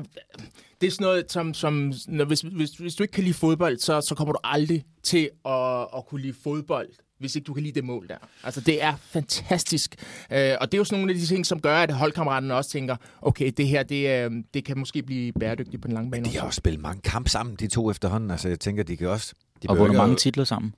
[0.80, 3.78] det er sådan noget, som, som når, hvis, hvis, hvis du ikke kan lide fodbold,
[3.78, 7.62] så, så kommer du aldrig til at, at kunne lide fodbold, hvis ikke du kan
[7.62, 8.16] lide det mål der.
[8.44, 9.94] Altså det er fantastisk.
[10.32, 12.70] Øh, og det er jo sådan nogle af de ting, som gør, at holdkammeraterne også
[12.70, 16.24] tænker, okay, det her, det, øh, det kan måske blive bæredygtigt på den lange bane.
[16.24, 18.30] De har også spillet mange kampe sammen, de to efterhånden.
[18.30, 19.34] Altså, jeg tænker, de kan også...
[19.62, 20.74] De Og vundet at- mange titler sammen.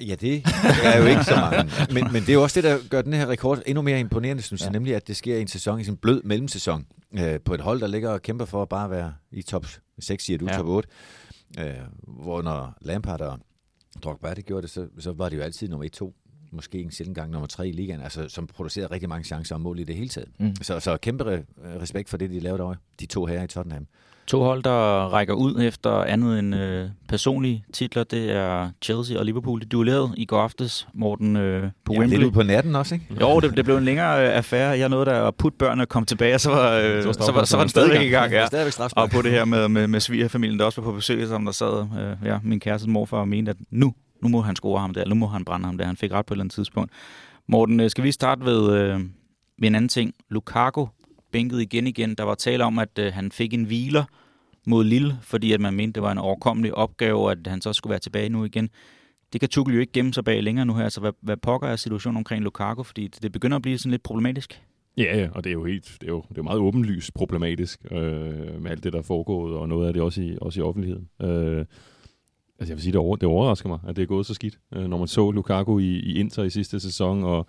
[0.00, 0.42] Ja, det
[0.84, 1.70] er jo ikke så mange.
[1.94, 4.42] Men, men det er jo også det, der gør den her rekord endnu mere imponerende,
[4.42, 6.86] synes jeg, nemlig at det sker i en sæson, i sådan en blød mellemsæson,
[7.18, 9.66] øh, på et hold, der ligger og kæmper for at bare være i top
[9.98, 10.56] 6, siger du, Ja.
[10.56, 10.88] top 8.
[11.58, 13.38] Øh, hvor når Lampard og
[14.02, 17.16] Drogba, det gjorde det, så, så var det jo altid nummer 1-2 måske en sjældent
[17.18, 19.94] gang nummer tre i ligaen, altså, som producerer rigtig mange chancer og mål i det
[19.94, 20.28] hele taget.
[20.38, 20.54] Mm.
[20.62, 23.86] Så, så kæmpe re- respekt for det, de lavede derovre, de to her i Tottenham.
[24.26, 29.24] To hold, der rækker ud efter andet end øh, personlige titler, det er Chelsea og
[29.24, 29.60] Liverpool.
[29.60, 32.18] De duellerede i går aftes, Morten, øh, på Ja, Wembley.
[32.18, 33.06] lidt ud på natten også, ikke?
[33.20, 34.78] Jo, det, det blev en længere øh, affære.
[34.78, 37.12] Jeg nåede der at putte børnene og komme tilbage, og så var, øh, Så var
[37.12, 38.32] så, var, så var den stadigvæk i gang.
[38.32, 38.46] Ja.
[38.96, 41.52] Og på det her med, med, med svigerfamilien, der også var på besøg, som der
[41.52, 44.94] sad øh, ja, min kæreste morfar og mente, at nu, nu må han score ham
[44.94, 45.86] der, nu må han brænde ham der.
[45.86, 46.92] Han fik ret på et eller andet tidspunkt.
[47.46, 49.00] Morten, øh, skal vi starte ved, øh,
[49.58, 50.14] ved en anden ting?
[50.28, 50.86] Lukaku
[51.32, 52.14] bænkede igen igen.
[52.14, 54.04] Der var tale om, at øh, han fik en hviler
[54.66, 57.72] mod Lille, fordi at man mente, det var en overkommelig opgave, og at han så
[57.72, 58.70] skulle være tilbage nu igen.
[59.32, 61.68] Det kan Tuchel jo ikke gemme sig bag længere nu her, så hvad, hvad pokker
[61.68, 62.82] er situationen omkring Lukaku?
[62.82, 64.62] Fordi det, det begynder at blive sådan lidt problematisk.
[64.96, 67.14] Ja, ja, og det er jo helt, det er jo, det er jo meget åbenlyst
[67.14, 70.60] problematisk øh, med alt det, der er foregået, og noget af det også i, også
[70.60, 71.08] i offentligheden.
[71.22, 71.64] Øh,
[72.58, 74.58] altså jeg vil sige, det, over, det overrasker mig, at det er gået så skidt.
[74.74, 77.46] Øh, når man så Lukaku i, i Inter i sidste sæson, og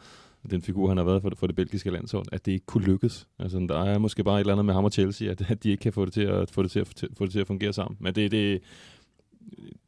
[0.52, 3.28] den figur, han har været for, for det belgiske landshold, at det ikke kunne lykkes.
[3.40, 5.70] Altså, der er måske bare et eller andet med ham og Chelsea, at, at de
[5.70, 7.74] ikke kan få det til at, få det til at, få det til at fungere
[7.74, 7.98] sammen.
[8.00, 8.62] Men det, det,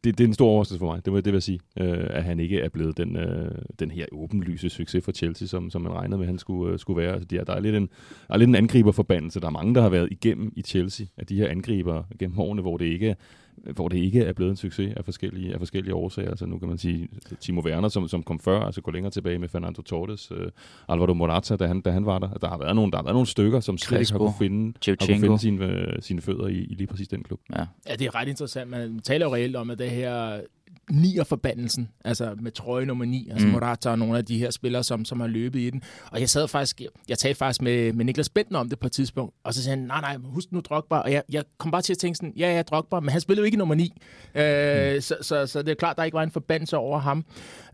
[0.03, 2.07] det, det er en stor overraskelse for mig, det vil, det vil jeg sige, øh,
[2.09, 5.81] at han ikke er blevet den, øh, den her åbenlyse succes for Chelsea, som, som
[5.81, 7.13] man regnede med, at han skulle, øh, skulle være.
[7.13, 7.89] Altså, de er, der, er lidt en,
[8.27, 9.39] der er lidt en angriberforbandelse.
[9.39, 12.61] Der er mange, der har været igennem i Chelsea, af de her angriber gennem årene,
[12.61, 13.15] hvor det ikke
[13.75, 16.29] hvor det ikke er blevet en succes af forskellige, af forskellige årsager.
[16.29, 17.07] Altså nu kan man sige,
[17.39, 20.51] Timo Werner, som, som kom før, altså gå længere tilbage med Fernando Torres, øh,
[20.89, 22.29] Alvaro Morata, da han, da han var der.
[22.29, 24.33] Der har været nogle, der har været nogle stykker, som slet ikke har Crespo, kunne
[24.39, 27.39] finde, har kunne finde sine, øh, sine fødder i, i lige præcis den klub.
[27.55, 27.65] Ja.
[27.89, 28.69] Ja, det er ret interessant.
[28.69, 30.41] Man taler jo reelt om, at det her
[30.91, 33.53] nier-forbandelsen, altså med trøje nummer 9, altså Mm.
[33.53, 35.81] Morata og nogle af de her spillere, som, som har løbet i den.
[36.11, 38.91] Og jeg sad faktisk, jeg talte faktisk med, med Niklas Bentner om det på et
[38.91, 41.81] tidspunkt, og så sagde han, nej, nej, husk nu Drogba, og jeg, jeg kom bare
[41.81, 43.93] til at tænke sådan, ja, ja, Drogba, men han spillede jo ikke nummer 9,
[44.35, 45.01] øh, mm.
[45.01, 47.25] så, så, så det er klart, der ikke var en forbandelse over ham.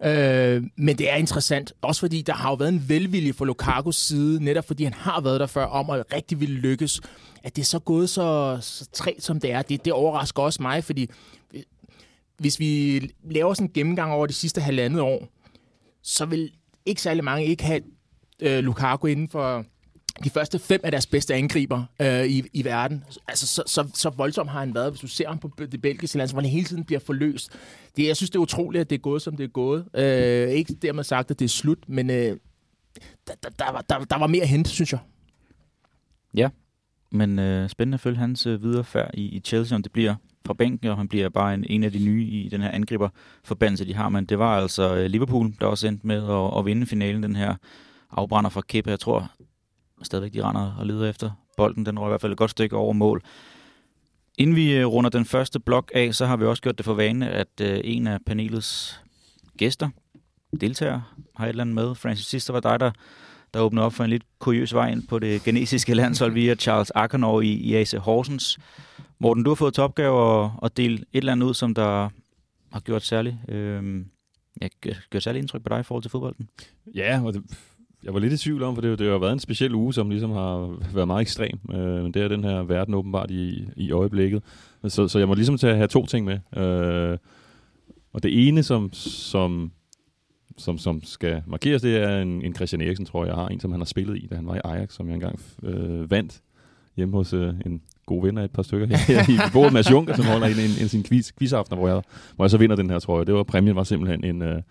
[0.03, 3.95] Øh, men det er interessant, også fordi der har jo været en velvilje fra Lukakus
[3.95, 7.01] side, netop fordi han har været der før, om at rigtig ville lykkes.
[7.43, 10.61] At det er så gået så, så træt, som det er, det, det overrasker også
[10.61, 11.09] mig, fordi
[12.38, 13.00] hvis vi
[13.32, 15.28] laver sådan en gennemgang over de sidste halvandet år,
[16.02, 16.52] så vil
[16.86, 17.82] ikke særlig mange ikke have
[18.40, 19.66] øh, Lukaku inden for
[20.24, 23.04] de første fem af deres bedste angriber øh, i, i verden.
[23.28, 24.92] Altså, så, så, så voldsom har han været.
[24.92, 27.52] Hvis du ser ham på det belgiske land, så hvor han hele tiden bliver forløst.
[27.98, 29.86] Det, jeg synes, det er utroligt, at det er gået, som det er gået.
[29.94, 32.38] Øh, ikke dermed sagt, at det er slut, men øh,
[33.28, 35.00] der, der, der, var, der, der var mere at hente, synes jeg.
[36.34, 36.50] Ja,
[37.12, 40.16] Men øh, spændende at følge hans øh, viderefærd i, i Chelsea, om det bliver
[40.46, 43.86] fra bænken, og han bliver bare en, en af de nye i den her angriberforbandelse,
[43.86, 44.10] de har.
[44.10, 47.36] Men det var altså øh, Liverpool, der også endte med at, at vinde finalen, den
[47.36, 47.56] her
[48.12, 48.89] afbrænder fra Kepa.
[48.89, 49.32] Jeg tror
[50.04, 51.86] stadigvæk, de render og leder efter bolden.
[51.86, 53.22] Den røg i hvert fald et godt stykke over mål.
[54.38, 56.93] Inden vi øh, runder den første blok af, så har vi også gjort det for
[56.93, 59.02] vane, at øh, en af panelets
[59.58, 59.89] gæster,
[60.62, 61.04] deltagere,
[61.36, 61.96] har et eller andet med.
[61.96, 62.91] Francis, sidst var dig, der
[63.56, 66.91] der åbnede op for en lidt kuriøs vej ind på det genesiske landshold via Charles
[66.96, 68.60] Akenor i, i AC Horsens.
[69.20, 72.09] Morten, du har fået til opgave at, at dele et eller andet ud, som der
[72.72, 74.05] har gjort særligt, øh,
[74.61, 74.68] ja,
[75.09, 76.49] gjort særligt indtryk på dig i forhold til fodbolden.
[76.95, 77.43] Ja, og det,
[78.03, 80.09] jeg var lidt i tvivl om, for det, det har været en speciel uge, som
[80.09, 81.59] ligesom har været meget ekstrem.
[81.72, 84.43] Øh, men det er den her verden åbenbart i, i øjeblikket.
[84.88, 86.39] Så, så jeg må ligesom tage have to ting med.
[86.63, 87.18] Øh,
[88.13, 89.72] og det ene, som, som,
[90.57, 93.47] som, som skal markeres, det er en, en Christian Eriksen, tror jeg, jeg har.
[93.47, 96.11] En, som han har spillet i, da han var i Ajax, som jeg engang øh,
[96.11, 96.41] vandt
[96.95, 99.91] hjemme hos øh, en god ven af et par stykker her, her i bordet Mads
[99.91, 102.01] Juncker, som holder en, en, en sin quiz, quizaftener, hvor jeg,
[102.36, 103.26] hvor jeg så vinder den her trøje.
[103.26, 104.62] Det var, præmien var simpelthen en, øh,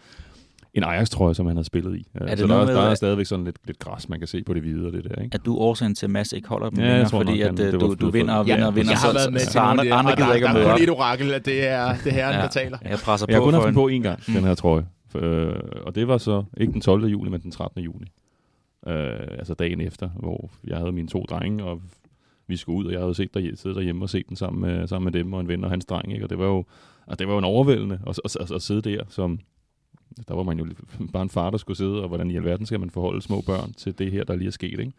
[0.74, 2.06] en Ajax-trøje, som han havde spillet i.
[2.12, 4.18] det Er så noget der, med, der er at- stadigvæk sådan lidt, lidt græs, man
[4.18, 5.22] kan se på det hvide og det der.
[5.22, 5.34] Ikke?
[5.34, 7.72] Er du årsagen til, at Mads ikke holder dem Ja, tror fordi nok, at, øh,
[7.72, 9.58] det du, du vinder og vinder og vinder, jeg har så, været med så, så
[9.60, 10.78] andre, andre gider der, ikke der at møde er op.
[10.78, 12.78] kun et orakel, at det er, det er herren, der taler.
[12.84, 14.34] Jeg presser Jeg har på kun haft den på en gang, Mm.
[14.34, 14.84] den her trøje.
[15.16, 15.54] Øh,
[15.86, 17.04] og det var så ikke den 12.
[17.06, 17.82] juli, men den 13.
[17.82, 18.06] juli.
[18.88, 18.94] Øh,
[19.38, 21.80] altså dagen efter, hvor jeg havde mine to drenge, og
[22.46, 24.86] vi skulle ud, og jeg havde set der, siddet derhjemme og set den sammen med,
[24.86, 26.12] sammen med dem og en ven og hans dreng.
[26.12, 26.24] Ikke?
[26.26, 26.64] Og det var jo,
[27.06, 29.38] og det var jo en overvældende at, at, at, at sidde der, som
[30.28, 30.66] der var man jo
[31.12, 33.72] bare en far, der skulle sidde, og hvordan i alverden skal man forholde små børn
[33.72, 34.80] til det her, der lige er sket.
[34.80, 34.92] Ikke?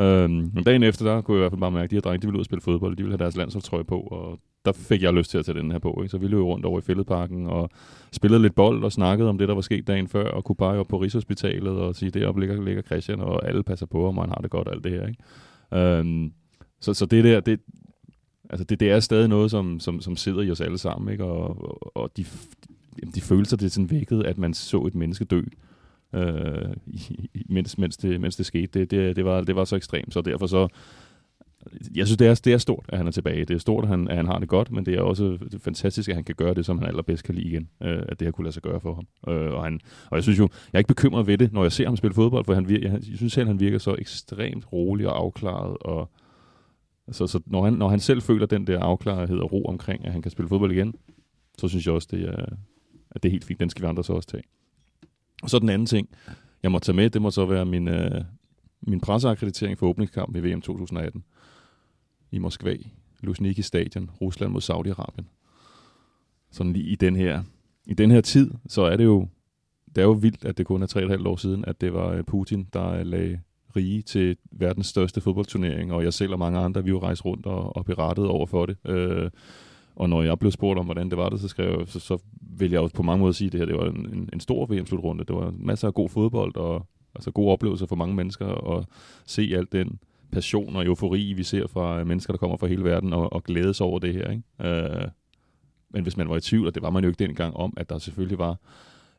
[0.00, 2.00] Øhm, men dagen efter, der kunne jeg i hvert fald bare mærke, at de her
[2.00, 4.72] drenge, de ville ud og spille fodbold, de ville have deres landsholdstrøje på, og der
[4.72, 5.98] fik jeg lyst til at tage den her på.
[6.02, 6.08] Ikke?
[6.10, 7.70] Så vi løb rundt over i fældeparken og
[8.12, 10.78] spillede lidt bold og snakkede om det, der var sket dagen før, og kunne bare
[10.78, 14.24] op på Rigshospitalet og sige, deroppe ligger, ligger Christian, og alle passer på ham, og
[14.24, 15.06] han har det godt og alt det her.
[15.06, 15.22] Ikke?
[15.74, 16.32] Øhm,
[16.80, 17.60] så, så det der, det,
[18.50, 21.24] altså det, det er stadig noget, som, som, som sidder i os alle sammen, ikke?
[21.24, 22.24] og, og, og de,
[23.14, 25.42] de følelser, det er sådan vækket, at man så et menneske dø,
[26.12, 26.76] øh,
[27.48, 28.80] mens, mens, det, mens det skete.
[28.80, 30.68] Det, det, det, var, det var så ekstremt, så derfor så
[31.94, 33.44] jeg synes, det er, det er stort, at han er tilbage.
[33.44, 36.08] Det er stort, at han, at han har det godt, men det er også fantastisk,
[36.08, 37.68] at han kan gøre det, som han allerbedst kan lide igen.
[37.82, 39.34] Øh, at det har kunne lade sig gøre for ham.
[39.34, 41.72] Øh, og, han, og jeg synes jo, jeg er ikke bekymret ved det, når jeg
[41.72, 45.08] ser ham spille fodbold, for han, jeg, jeg synes selv, han virker så ekstremt rolig
[45.08, 45.76] og afklaret.
[45.80, 46.10] Og,
[47.08, 50.12] altså, så når, han, når han selv føler den der afklarethed og ro omkring, at
[50.12, 50.94] han kan spille fodbold igen,
[51.58, 52.46] så synes jeg også, det er,
[53.10, 53.60] at det er helt fint.
[53.60, 54.42] Den skal vi andre så også tage.
[55.42, 56.08] Og så den anden ting,
[56.62, 58.24] jeg må tage med, det må så være min, øh,
[58.80, 61.24] min presseakkreditering for åbningskampen i VM 2018
[62.30, 62.76] i Moskva,
[63.20, 65.24] Luzhniki Stadion, Rusland mod Saudi-Arabien.
[66.50, 67.42] Sådan lige i den her,
[67.86, 69.28] i den her tid, så er det jo,
[69.94, 72.24] det er jo vildt, at det kun er 3,5 år siden, at det var øh,
[72.24, 73.40] Putin, der øh, lagde
[73.76, 77.46] rige til verdens største fodboldturnering, og jeg selv og mange andre, vi jo rejst rundt
[77.46, 78.76] og, og berettede over for det.
[78.86, 79.30] Øh,
[79.96, 82.18] og når jeg blev spurgt om, hvordan det var det, så skrev jeg, så, så
[82.58, 84.40] vil jeg jo på mange måder sige, at det her det var en, en, en
[84.40, 85.24] stor VM-slutrunde.
[85.24, 88.84] Det var masser af god fodbold, og altså gode oplevelser for mange mennesker, at
[89.26, 89.98] se alt den
[90.32, 93.80] passion og eufori, vi ser fra mennesker, der kommer fra hele verden, og, og glædes
[93.80, 94.30] over det her.
[94.30, 94.70] Ikke?
[94.70, 95.08] Øh,
[95.90, 97.88] men hvis man var i tvivl, og det var man jo ikke dengang om, at
[97.88, 98.56] der selvfølgelig var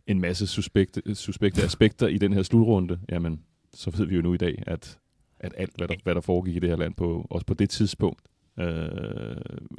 [0.08, 3.40] en masse suspekte, suspekte aspekter i den her slutrunde, jamen,
[3.74, 5.00] så ved vi jo nu i dag, at,
[5.40, 7.70] at alt, hvad der, hvad der foregik i det her land, på, også på det
[7.70, 8.22] tidspunkt,
[8.60, 8.98] øh,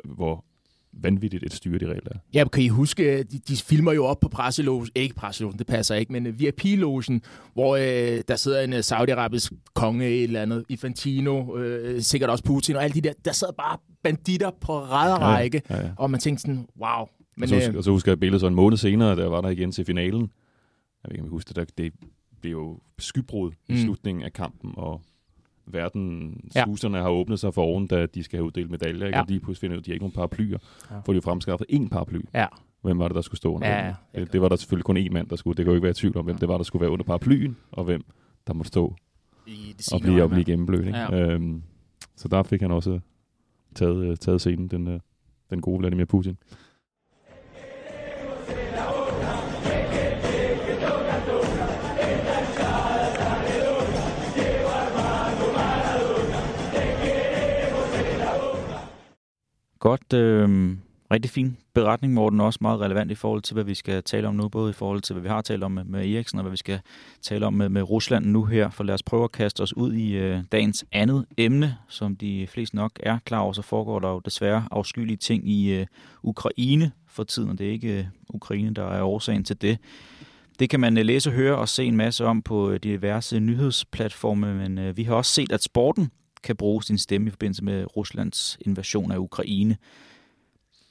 [0.04, 0.44] hvor
[0.92, 2.18] vanvittigt et styre, de regler er.
[2.34, 5.94] Ja, kan I huske, de, de filmer jo op på presselogen, ikke presselogen, det passer
[5.94, 7.22] ikke, men øh, VIP-logen,
[7.52, 12.44] hvor øh, der sidder en uh, saudiarabisk konge, et eller andet, Infantino, øh, sikkert også
[12.44, 15.90] Putin, og alle de der, der sidder bare banditter på række, ja, ja, ja.
[15.96, 17.06] og man tænkte sådan, wow.
[17.36, 19.26] Men, og, så husker, øh, og så husker jeg billedet så en måned senere, der
[19.26, 20.20] var der igen til finalen.
[21.02, 21.92] Jeg ved ikke, om I husker det, det
[22.40, 23.74] blev jo skybrud mm.
[23.74, 25.02] i slutningen af kampen, og
[25.66, 26.64] verden, ja.
[26.64, 29.16] sluserne har åbnet sig for oven, da de skal have uddelt medaljer, ikke?
[29.16, 29.22] Ja.
[29.22, 30.58] og de pludselig finder ud, at de har ikke nogen paraplyer,
[30.90, 30.98] ja.
[30.98, 32.20] for de har fremskaffet én paraply.
[32.34, 32.46] Ja.
[32.82, 34.20] Hvem var det, der skulle stå under ja, ja.
[34.20, 35.56] Det, det var der selvfølgelig kun én mand, der skulle.
[35.56, 36.40] Det kan jo ikke være i tvivl om, hvem ja.
[36.40, 38.04] det var, der skulle være under paraplyen, og hvem
[38.46, 38.96] der måtte stå
[39.46, 40.86] I og blive, og blive gennemblødt.
[40.86, 40.98] Ikke?
[40.98, 41.20] Ja.
[41.20, 41.62] Øhm,
[42.16, 43.00] så der fik han også
[43.74, 45.00] taget, øh, taget scenen, den, øh,
[45.50, 46.38] den gode Vladimir Putin.
[60.10, 60.22] Godt.
[60.22, 60.76] Øh,
[61.10, 64.34] rigtig fin beretning, Morten, også meget relevant i forhold til, hvad vi skal tale om
[64.34, 66.50] nu, både i forhold til, hvad vi har talt om med, med Eriksen, og hvad
[66.50, 66.80] vi skal
[67.22, 68.70] tale om med, med Rusland nu her.
[68.70, 72.46] For lad os prøve at kaste os ud i øh, dagens andet emne, som de
[72.46, 75.86] fleste nok er klar over, så foregår der jo desværre afskyelige ting i øh,
[76.22, 79.78] Ukraine for tiden, og det er ikke øh, Ukraine, der er årsagen til det.
[80.58, 84.54] Det kan man øh, læse, høre og se en masse om på øh, diverse nyhedsplatforme,
[84.54, 86.10] men øh, vi har også set, at sporten
[86.42, 89.76] kan bruge sin stemme i forbindelse med Ruslands invasion af Ukraine.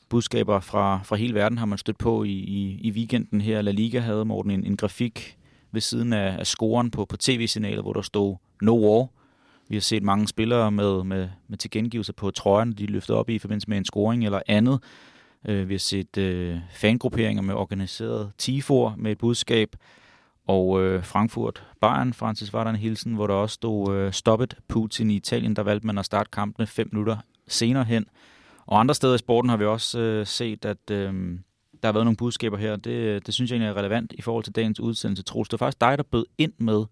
[0.09, 3.61] Budskaber fra, fra hele verden har man stødt på i, i, i weekenden her.
[3.61, 5.37] La Liga havde, Morten, en, en grafik
[5.71, 9.07] ved siden af, af scoren på, på tv-signalet, hvor der stod No War.
[9.69, 13.39] Vi har set mange spillere med, med, med tilgengivelser på trøjen, de løfter op i
[13.39, 14.83] forbindelse med en scoring eller andet.
[15.45, 19.75] Øh, vi har set øh, fangrupperinger med organiseret tifor med et budskab.
[20.49, 24.57] Og øh, Frankfurt, Bayern, Francis, var der en hilsen, hvor der også stod øh, stoppet
[24.67, 25.55] Putin i Italien.
[25.55, 28.05] Der valgte man at starte kampene fem minutter senere hen.
[28.65, 31.13] Og andre steder i sporten har vi også øh, set, at øh,
[31.81, 32.75] der har været nogle budskaber her.
[32.75, 35.23] Det, det synes jeg egentlig er relevant i forhold til dagens udsendelse.
[35.23, 36.85] Troels, det var faktisk dig, der bød ind med,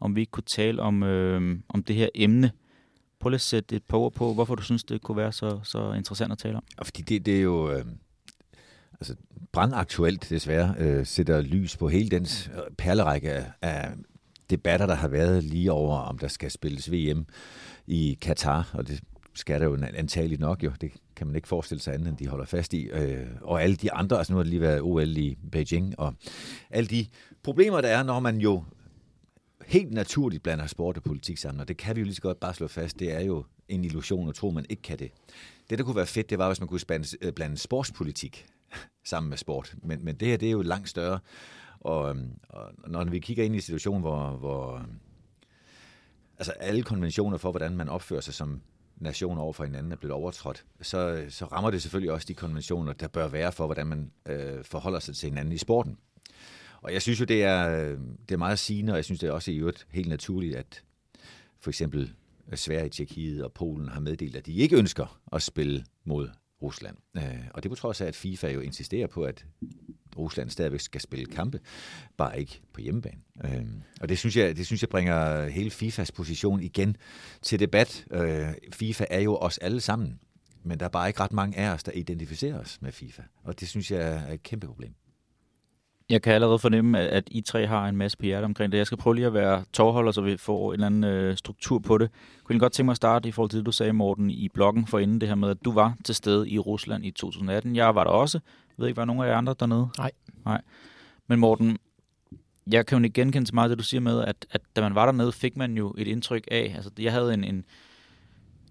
[0.00, 2.50] om vi ikke kunne tale om, øh, om det her emne.
[3.20, 5.60] Prøv lige at sætte et par ord på, hvorfor du synes, det kunne være så,
[5.62, 6.64] så interessant at tale om.
[6.82, 7.70] Fordi det, det er jo...
[7.70, 7.84] Øh
[9.02, 9.14] altså,
[9.52, 13.88] brandaktuelt desværre øh, sætter lys på hele den øh, perlerække af, af
[14.50, 17.26] debatter, der har været lige over, om der skal spilles VM
[17.86, 19.00] i Katar, og det
[19.34, 20.72] skal der jo antageligt nok jo.
[20.80, 22.82] Det kan man ikke forestille sig andet, end de holder fast i.
[22.82, 26.14] Øh, og alle de andre, altså nu har det lige været OL i Beijing, og
[26.70, 27.06] alle de
[27.42, 28.64] problemer, der er, når man jo
[29.66, 32.40] helt naturligt blander sport og politik sammen, og det kan vi jo lige så godt
[32.40, 35.10] bare slå fast, det er jo en illusion at tro, man ikke kan det.
[35.70, 36.80] Det, der kunne være fedt, det var, hvis man kunne
[37.20, 38.46] øh, blande sportspolitik
[39.10, 39.74] sammen med sport.
[39.82, 41.18] Men, men det her, det er jo langt større.
[41.80, 44.86] Og, øhm, og når vi kigger ind i en situation, hvor, hvor
[46.38, 48.62] altså alle konventioner for, hvordan man opfører sig som
[48.96, 52.92] nation over for hinanden er blevet overtrådt, så, så rammer det selvfølgelig også de konventioner,
[52.92, 55.98] der bør være for, hvordan man øh, forholder sig til hinanden i sporten.
[56.82, 57.98] Og jeg synes jo, det er, øh,
[58.28, 60.82] det er meget sigende, og jeg synes, det er også i øvrigt helt naturligt, at
[61.60, 62.14] for eksempel
[62.54, 66.28] Sverige, Tjekkiet og Polen har meddelt, at de ikke ønsker at spille mod
[66.62, 66.96] Rusland.
[67.16, 67.22] Øh,
[67.54, 69.46] og det på trods af, at FIFA jo insisterer på, at
[70.18, 71.60] Rusland stadigvæk skal spille kampe,
[72.16, 73.20] bare ikke på hjemmebane.
[73.44, 73.66] Øh,
[74.00, 76.96] og det synes, jeg, det synes jeg bringer hele FIFAs position igen
[77.42, 78.06] til debat.
[78.10, 80.20] Øh, FIFA er jo os alle sammen,
[80.62, 83.22] men der er bare ikke ret mange af os, der identificerer os med FIFA.
[83.44, 84.94] Og det synes jeg er et kæmpe problem.
[86.12, 88.78] Jeg kan allerede fornemme, at, I tre har en masse på hjertet omkring det.
[88.78, 91.78] Jeg skal prøve lige at være tovholder, så vi får en eller anden øh, struktur
[91.78, 92.04] på det.
[92.04, 94.48] Jeg kunne godt tænke mig at starte i forhold til det, du sagde, Morten, i
[94.48, 97.76] bloggen for inden det her med, at du var til stede i Rusland i 2018.
[97.76, 98.40] Jeg var der også.
[98.68, 99.88] Jeg ved ikke, var nogen af jer andre dernede?
[99.98, 100.10] Nej.
[100.44, 100.60] Nej.
[101.26, 101.78] Men Morten,
[102.72, 104.94] jeg kan jo ikke genkende så meget det, du siger med, at, at da man
[104.94, 107.64] var dernede, fik man jo et indtryk af, altså jeg havde en, en,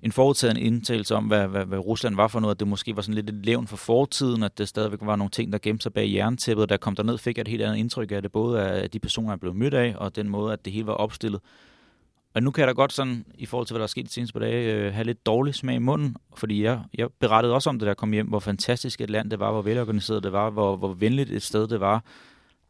[0.03, 3.01] en forudtaget indtagelse om, hvad, hvad, hvad Rusland var for noget, at det måske var
[3.01, 5.93] sådan lidt et levn for fortiden, at det stadigvæk var nogle ting, der gemte sig
[5.93, 6.69] bag jerntæppet.
[6.69, 8.99] Da jeg kom derned, fik jeg et helt andet indtryk af det, både af de
[8.99, 11.41] personer, jeg blev mødt af, og den måde, at det hele var opstillet.
[12.33, 14.11] Og nu kan jeg da godt sådan, i forhold til, hvad der er sket de
[14.11, 17.69] seneste par dage, øh, have lidt dårlig smag i munden, fordi jeg, jeg berettede også
[17.69, 20.49] om det, der kom hjem, hvor fantastisk et land det var, hvor velorganiseret det var,
[20.49, 22.03] hvor, hvor venligt et sted det var,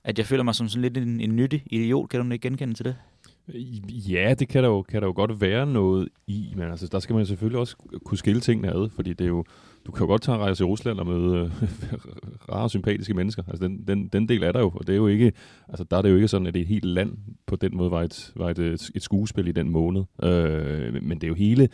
[0.04, 2.10] at jeg føler mig som sådan lidt en, en nyttig idiot.
[2.10, 2.96] Kan du ikke genkende til det?
[4.10, 7.00] Ja, det kan der, jo, kan der jo godt være noget i, men altså, der
[7.00, 7.76] skal man selvfølgelig også
[8.06, 9.44] kunne skille tingene ad, fordi det er jo,
[9.86, 11.52] du kan jo godt tage en rejse til Rusland og møde øh,
[12.52, 13.44] rare, sympatiske mennesker.
[13.48, 15.34] Altså, den, den, den del er der jo, og det er jo ikke,
[15.68, 17.78] altså, der er det jo ikke sådan, at det er et helt land på den
[17.78, 20.04] måde var et, var et, øh, et skuespil i den måned.
[20.24, 21.70] Øh, men det er jo hele,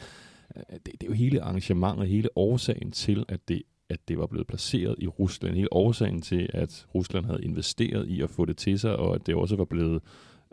[0.55, 4.27] øh, det, det er jo hele arrangementet, hele årsagen til, at det at det var
[4.27, 5.55] blevet placeret i Rusland.
[5.55, 9.27] Hele årsagen til, at Rusland havde investeret i at få det til sig, og at
[9.27, 10.01] det også var blevet,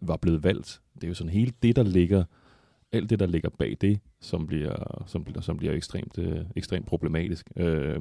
[0.03, 0.81] var blevet valgt.
[0.95, 2.25] Det er jo sådan hele det, der ligger,
[2.93, 7.51] alt det, der ligger bag det, som bliver, som, som bliver ekstremt, øh, ekstremt problematisk.
[7.57, 8.01] Øh,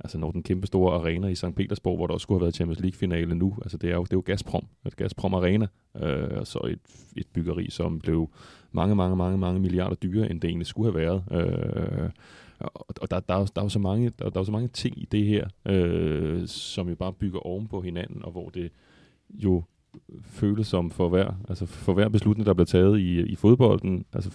[0.00, 1.54] altså når den kæmpe store arena i St.
[1.56, 4.12] Petersborg, hvor der også skulle have været Champions League-finale nu, altså det er jo, det
[4.12, 5.66] er jo Gazprom, et Gazprom Arena,
[5.96, 6.80] øh, og så et,
[7.16, 8.30] et byggeri, som blev
[8.72, 11.24] mange, mange, mange, mange milliarder dyrere, end det egentlig skulle have været.
[11.32, 12.10] Øh,
[12.58, 14.52] og, og der, der, er, der, er jo så mange, der, der er jo så
[14.52, 18.48] mange ting i det her, øh, som jo bare bygger oven på hinanden, og hvor
[18.48, 18.70] det
[19.30, 19.62] jo
[20.24, 24.30] føles som for hver, altså for hver beslutning, der bliver taget i, i fodbolden, altså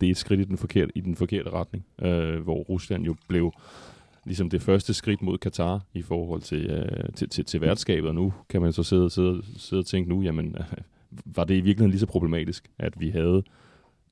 [0.00, 3.16] det er et skridt i den forkerte, i den forkerte retning, øh, hvor Rusland jo
[3.28, 3.52] blev
[4.24, 8.14] ligesom det første skridt mod Katar i forhold til, øh, til, til, til værtskabet, og
[8.14, 10.64] nu kan man så sidde, sidde, sidde og tænke nu, jamen, øh,
[11.36, 13.42] var det i virkeligheden lige så problematisk, at vi havde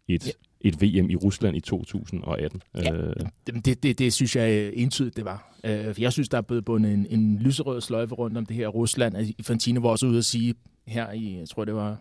[0.08, 0.32] et, ja.
[0.60, 2.62] et VM i Rusland i 2018.
[2.74, 3.14] Ja, øh.
[3.46, 5.54] det, det, det synes jeg entydigt, det var.
[5.64, 8.68] Øh, jeg synes, der er blevet bundet en, en lyserød sløjfe rundt om det her
[8.68, 9.16] Rusland.
[9.16, 10.54] Altså, Fantino var også ude at sige
[10.86, 11.96] her i, jeg tror det var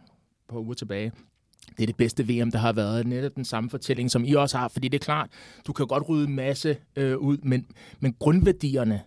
[0.48, 1.12] på uger tilbage,
[1.78, 3.08] det er det bedste VM, der har været.
[3.08, 4.68] Netop den samme fortælling, som I også har.
[4.68, 5.30] Fordi det er klart,
[5.68, 7.66] du kan godt rydde en masse øh, ud, men,
[8.00, 9.02] men grundværdierne...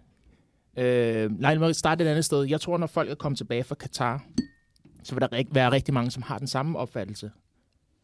[0.79, 2.43] Øh, nej, lad mig starte et andet sted.
[2.43, 4.24] Jeg tror, når folk er kommet tilbage fra Katar,
[5.03, 7.31] så vil der være rigtig mange, som har den samme opfattelse.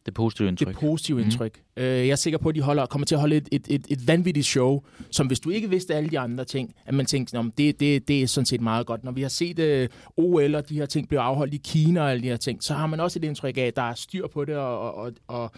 [0.05, 0.67] Det positive indtryk.
[0.67, 1.23] Det positive mm.
[1.23, 1.61] indtryk.
[1.77, 3.85] Øh, jeg er sikker på, at de holder, kommer til at holde et, et, et,
[3.89, 4.81] et vanvittigt show,
[5.11, 8.07] som hvis du ikke vidste alle de andre ting, at man tænkte, at det, det,
[8.07, 9.03] det er sådan set meget godt.
[9.03, 12.11] Når vi har set uh, OL og de her ting blive afholdt i Kina og
[12.11, 14.27] alle de her ting, så har man også et indtryk af, at der er styr
[14.27, 15.51] på det, og, og, og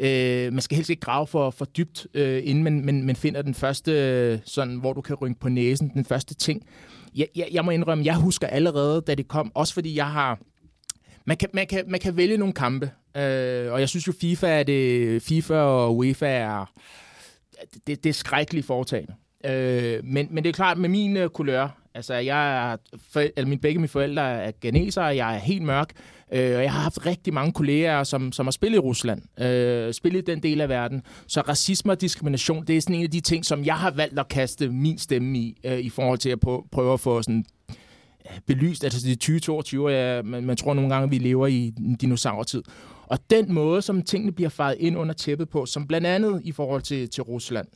[0.00, 3.42] Øh, man skal helst ikke grave for, for dybt, øh, inden man, man, man finder
[3.42, 6.62] den første, sådan, hvor du kan rynke på næsen, den første ting.
[7.16, 10.38] Jeg, jeg, jeg må indrømme, jeg husker allerede, da det kom, også fordi jeg har
[11.28, 14.48] man kan, man, kan, man kan vælge nogle kampe, øh, og jeg synes jo, FIFA
[14.48, 16.72] er det, FIFA og UEFA er,
[17.86, 19.14] det, det er skrækkeligt foretagende.
[19.44, 22.76] Øh, men, men det er klart, med min øh, kulør, altså jeg er,
[23.12, 25.90] for, eller min, begge mine forældre er ganesere, jeg er helt mørk,
[26.32, 29.92] øh, og jeg har haft rigtig mange kolleger, som, som har spillet i Rusland, øh,
[29.92, 31.02] spillet i den del af verden.
[31.26, 34.18] Så racisme og diskrimination, det er sådan en af de ting, som jeg har valgt
[34.18, 36.40] at kaste min stemme i, øh, i forhold til at
[36.72, 37.44] prøve at få sådan
[38.46, 41.72] belyst, altså det er 2022, ja, man, man tror nogle gange, at vi lever i
[41.78, 42.62] en dinosaurtid.
[43.06, 46.52] Og den måde, som tingene bliver faret ind under tæppet på, som blandt andet i
[46.52, 47.66] forhold til, til Rusland,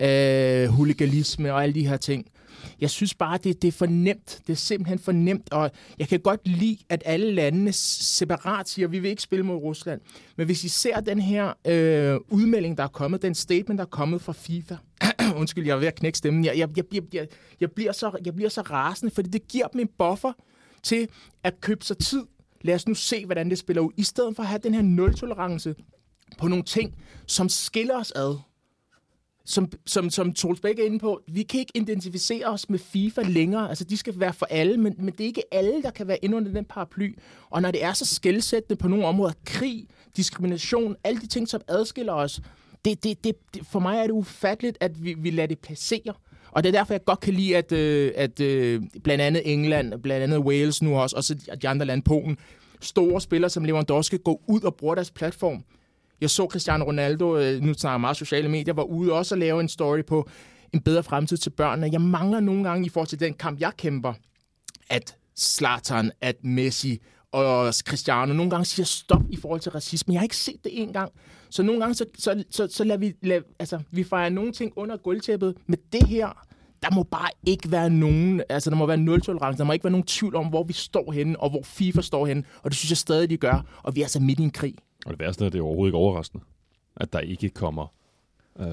[0.00, 2.26] øh, huliganisme og alle de her ting,
[2.80, 4.40] jeg synes bare, det, det er for nemt.
[4.46, 8.86] Det er simpelthen for nemt, og jeg kan godt lide, at alle landene separat siger,
[8.86, 10.00] at vi vil ikke spille mod Rusland.
[10.36, 13.88] Men hvis I ser den her øh, udmelding, der er kommet, den statement, der er
[13.88, 14.76] kommet fra FIFA,
[15.40, 17.28] undskyld, jeg er ved at knække stemmen, jeg, jeg, jeg, jeg, jeg,
[17.60, 20.32] jeg, bliver så, jeg bliver så rasende, fordi det giver dem en buffer
[20.82, 21.08] til
[21.44, 22.24] at købe sig tid.
[22.62, 24.82] Lad os nu se, hvordan det spiller ud, i stedet for at have den her
[24.82, 25.74] nul-tolerance
[26.38, 26.94] på nogle ting,
[27.26, 28.36] som skiller os ad
[29.50, 33.22] som, som, som Troels Bæk er inde på, vi kan ikke identificere os med FIFA
[33.22, 33.68] længere.
[33.68, 36.24] Altså, de skal være for alle, men, men det er ikke alle, der kan være
[36.24, 37.18] inde under den paraply.
[37.50, 39.86] Og når det er så skældsættende på nogle områder, krig,
[40.16, 42.40] diskrimination, alle de ting, som adskiller os,
[42.84, 46.14] det, det, det, det, for mig er det ufatteligt, at vi, vi lader det placere.
[46.50, 50.02] Og det er derfor, jeg godt kan lide, at, øh, at øh, blandt andet England,
[50.02, 52.38] blandt andet Wales nu også, og så de andre lande, Polen,
[52.80, 55.64] store spillere som Lewandowski går ud og bruger deres platform
[56.20, 59.60] jeg så Cristiano Ronaldo, øh, nu snakker meget sociale medier, var ude også at lave
[59.60, 60.28] en story på
[60.72, 61.88] en bedre fremtid til børnene.
[61.92, 64.12] Jeg mangler nogle gange i forhold til den kamp, jeg kæmper,
[64.90, 67.00] at Zlatan, at Messi
[67.32, 70.14] og Cristiano nogle gange siger stop i forhold til racisme.
[70.14, 71.12] Jeg har ikke set det en gang.
[71.50, 74.72] Så nogle gange, så, så, så, så lader vi, lad, altså, vi fejrer nogle ting
[74.76, 75.54] under gulvtæppet.
[75.66, 76.46] Med det her,
[76.82, 79.90] der må bare ikke være nogen, altså der må være nul-tolerance, der må ikke være
[79.90, 82.90] nogen tvivl om, hvor vi står henne, og hvor FIFA står henne, og det synes
[82.90, 84.74] jeg stadig, de gør, og vi er altså midt i en krig.
[85.06, 86.44] Og det værste er, at det er overhovedet ikke overraskende,
[86.96, 87.92] at der ikke kommer
[88.60, 88.66] øh,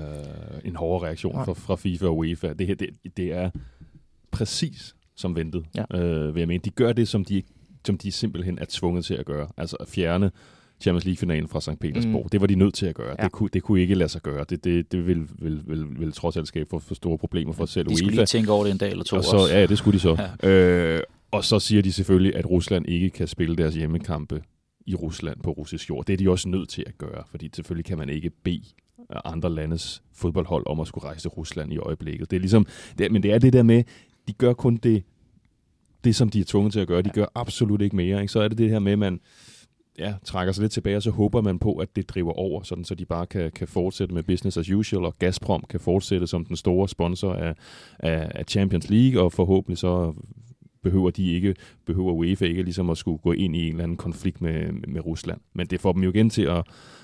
[0.66, 2.54] en hårdere reaktion fra, fra FIFA og UEFA.
[2.54, 3.50] Det her, det, det er
[4.32, 6.00] præcis som ventet, ja.
[6.00, 6.62] øh, vil jeg mene.
[6.66, 7.44] De gør det, som de,
[7.88, 9.48] som de simpelthen er tvunget til at gøre.
[9.58, 10.32] Altså at fjerne
[10.82, 11.80] Champions League-finalen fra St.
[11.80, 12.24] Petersborg.
[12.24, 12.30] Mm.
[12.30, 13.16] Det var de nødt til at gøre.
[13.20, 13.24] Ja.
[13.24, 14.46] Det, kunne, det kunne ikke lade sig gøre.
[14.50, 17.66] Det, det, det vil, vil, vil, vil trods alt skabe for, for store problemer for
[17.66, 17.94] selv UEFA.
[17.94, 19.54] De skulle lige tænke over det en dag eller to og så, også.
[19.54, 20.18] Ja, det skulle de så.
[20.44, 20.50] Ja.
[20.50, 24.44] Øh, og så siger de selvfølgelig, at Rusland ikke kan spille deres hjemmekampe
[24.86, 26.06] i Rusland på russisk jord.
[26.06, 28.64] Det er de også nødt til at gøre, fordi selvfølgelig kan man ikke bede
[29.26, 32.32] andre landes fodboldhold om at skulle rejse til Rusland i øjeblikket.
[32.32, 32.66] Det er ligesom,
[32.98, 33.84] det, men det er det der med,
[34.28, 35.04] de gør kun det,
[36.08, 37.02] det som de er tvunget til at gøre.
[37.02, 38.22] De gør absolut ikke mere.
[38.22, 38.32] Ikke?
[38.32, 39.20] Så er det det her med, at man
[40.00, 42.84] ja, trækker sig lidt tilbage, og så håber man på, at det driver over, sådan
[42.84, 46.46] så de bare kan, kan fortsætte med business as usual, og Gazprom kan fortsætte som
[46.46, 47.56] den store sponsor af,
[48.00, 50.14] af, af Champions League, og forhåbentlig så
[50.84, 51.56] behøver de ikke,
[51.86, 55.06] behøver UEFA ikke ligesom at skulle gå ind i en eller anden konflikt med, med
[55.06, 55.42] Rusland.
[55.54, 56.64] Men det får dem jo igen til at,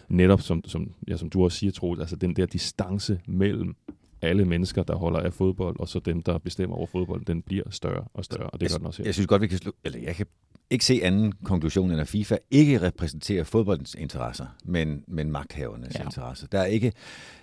[0.09, 3.75] netop som, som, ja, som du også siger, Troels, altså den der distance mellem
[4.23, 7.63] alle mennesker, der holder af fodbold, og så dem, der bestemmer over fodbold, den bliver
[7.69, 9.07] større og større, og det gør den også her.
[9.07, 10.25] Jeg synes godt, vi kan slutte, eller jeg kan
[10.69, 16.03] ikke se anden konklusion, end at FIFA ikke repræsenterer fodboldens interesser, men, men magthavernes ja.
[16.03, 16.47] interesser.
[16.47, 16.91] Der er ikke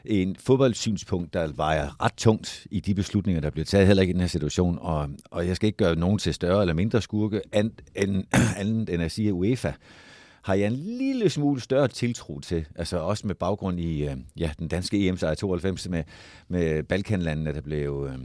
[0.05, 4.15] en fodboldsynspunkt, der vejer ret tungt i de beslutninger, der bliver taget, heller ikke i
[4.15, 7.41] den her situation, og, og jeg skal ikke gøre nogen til større eller mindre skurke,
[7.53, 8.25] andet end,
[8.61, 9.73] andet end at sige, at UEFA
[10.43, 14.51] har jeg en lille smule større tiltro til, altså også med baggrund i øh, ja,
[14.59, 16.05] den danske EM-sejr 92 med,
[16.49, 18.19] med Balkanlandene, der blev, øh,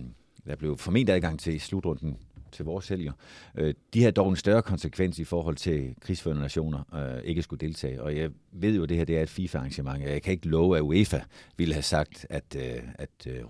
[0.47, 2.18] der blev formentlig adgang til slutrunden
[2.55, 3.11] til vores helger.
[3.55, 7.59] Øh, de har dog en større konsekvens i forhold til krigsførende nationer øh, ikke skulle
[7.59, 8.01] deltage.
[8.01, 10.03] Og jeg ved jo, at det her det er et FIFA-arrangement.
[10.03, 11.20] Jeg kan ikke love, at UEFA
[11.57, 13.43] ville have sagt, at, øh, at øh,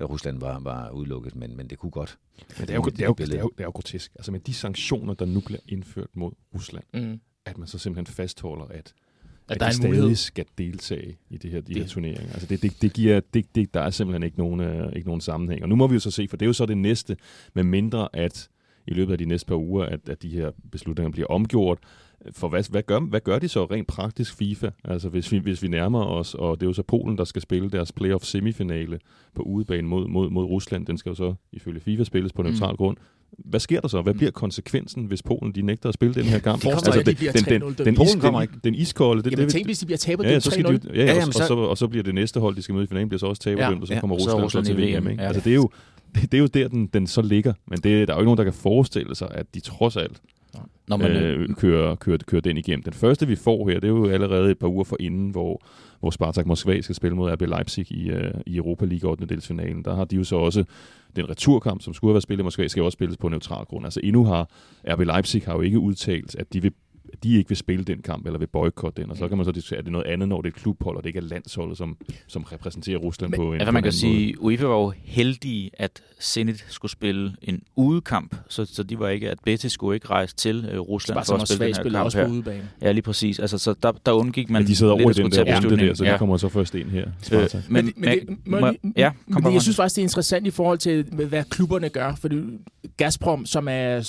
[0.00, 2.18] Rusland var, var udelukket, men, men det kunne godt.
[2.58, 4.12] Men det er, jo, det, er jo, det, er jo, det er jo grotesk.
[4.14, 7.20] Altså med de sanktioner, der nu bliver indført mod Rusland, mm.
[7.46, 8.94] At man så simpelthen fastholder, at
[9.48, 10.16] at, at der de stadig mulighed.
[10.16, 11.82] skal deltage i det her, de det.
[11.82, 12.32] her turneringer.
[12.32, 15.20] Altså det, det, det giver, det, det, der er simpelthen ikke nogen, uh, ikke nogen
[15.20, 15.62] sammenhæng.
[15.62, 17.16] Og nu må vi jo så se, for det er jo så det næste,
[17.54, 18.48] med mindre at
[18.86, 21.78] i løbet af de næste par uger, at, at de her beslutninger bliver omgjort.
[22.32, 24.70] For hvad, hvad, gør, hvad gør de så rent praktisk FIFA?
[24.84, 27.42] Altså hvis vi, hvis vi nærmer os, og det er jo så Polen, der skal
[27.42, 28.98] spille deres playoff semifinale
[29.34, 30.86] på udebane mod, mod, mod Rusland.
[30.86, 32.76] Den skal jo så ifølge FIFA spilles på neutral mm.
[32.76, 32.96] grund.
[33.38, 34.02] Hvad sker der så?
[34.02, 36.66] Hvad bliver konsekvensen, hvis Polen de nægter at spille den her kamp?
[36.66, 38.54] Altså, de den, den, den, Polen kommer ikke.
[38.64, 39.22] Den iskolde.
[39.22, 41.42] Det, jamen, tænk, hvis de bliver taber ja, så skal de, ja, ja, og, så,
[41.42, 43.26] og, så, og så bliver det næste hold, de skal møde i finalen, bliver så
[43.26, 45.08] også taberdømt, ja, og så kommer Rusland, så til VM.
[45.08, 45.22] Ikke?
[45.22, 45.28] Ja.
[45.28, 45.70] Altså, det er jo
[46.14, 47.52] det, er jo der, den, den så ligger.
[47.66, 50.20] Men det, der er jo ikke nogen, der kan forestille sig, at de trods alt
[50.88, 52.82] Når man, øh, kører, kører, kører den igennem.
[52.82, 55.62] Den første, vi får her, det er jo allerede et par uger for inden, hvor,
[56.00, 59.26] hvor Spartak Moskva skal spille mod RB Leipzig i, øh, i Europa League 8.
[59.26, 59.84] delsfinalen.
[59.84, 60.64] Der har de jo så også
[61.16, 63.86] den returkamp, som skulle have været spillet i Moskva, skal også spilles på neutral grund.
[63.86, 64.50] Altså endnu har
[64.88, 66.72] RB Leipzig har jo ikke udtalt, at de vil
[67.22, 69.10] de ikke vil spille den kamp, eller vil boykotte den.
[69.10, 70.96] Og så kan man så diskutere, er det noget andet, når det er et klubhold,
[70.96, 71.96] og det ikke er landsholdet, som,
[72.26, 76.02] som repræsenterer Rusland Men, på en altså, man kan sige, UEFA var jo heldige, at
[76.22, 80.36] Zenit skulle spille en udekamp, så, så de var ikke, at Betis skulle ikke rejse
[80.36, 82.26] til uh, Rusland for at spille den her kamp også her.
[82.26, 82.68] På udebane.
[82.82, 83.38] Ja, lige præcis.
[83.38, 85.94] Altså, så der, der undgik man ja, de sidder over i den der runde der,
[85.94, 86.12] så ja.
[86.12, 87.06] de kommer så først ind her.
[87.32, 90.50] Øh, men, men, men, må, ja, kom men jeg synes faktisk, det er interessant i
[90.50, 92.28] forhold til, hvad klubberne gør, for
[92.96, 94.00] Gazprom, som er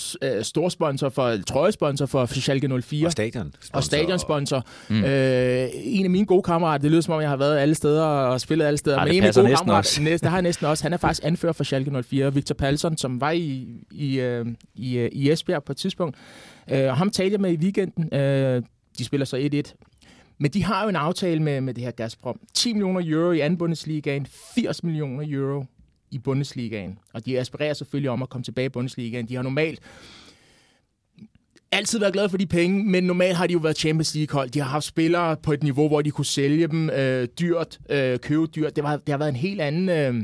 [0.42, 2.87] storsponsor for, trøjesponsor for Schalke 04.
[3.06, 4.66] Og stadion og stadionsponsor.
[4.90, 5.04] Mm.
[5.04, 8.04] Øh, en af mine gode kammerater, det lyder som om, jeg har været alle steder
[8.04, 10.44] og spillet alle steder, Ej, men en af mine gode kammerater, næste, der har jeg
[10.44, 14.20] næsten også, han er faktisk anfører for Schalke 04, Victor Palsson, som var i, i,
[14.20, 16.18] øh, i, øh, i Esbjerg på et tidspunkt.
[16.72, 18.20] Øh, og ham talte jeg med i weekenden.
[18.20, 18.64] Øh,
[18.98, 19.88] de spiller så 1-1.
[20.40, 22.40] Men de har jo en aftale med, med det her Gazprom.
[22.54, 25.66] 10 millioner euro i anden Bundesligaen, 80 millioner euro
[26.12, 27.00] i Bundesligaen.
[27.14, 29.28] Og de aspirerer selvfølgelig om at komme tilbage i Bundesligaen.
[29.28, 29.80] De har normalt
[31.72, 34.50] altid været glade for de penge, men normalt har de jo været Champions League-hold.
[34.50, 38.20] De har haft spillere på et niveau, hvor de kunne sælge dem øh, dyrt, øh,
[38.20, 38.76] købe dyrt.
[38.76, 39.90] Det, var, det har været en helt anden...
[39.90, 40.24] Øh,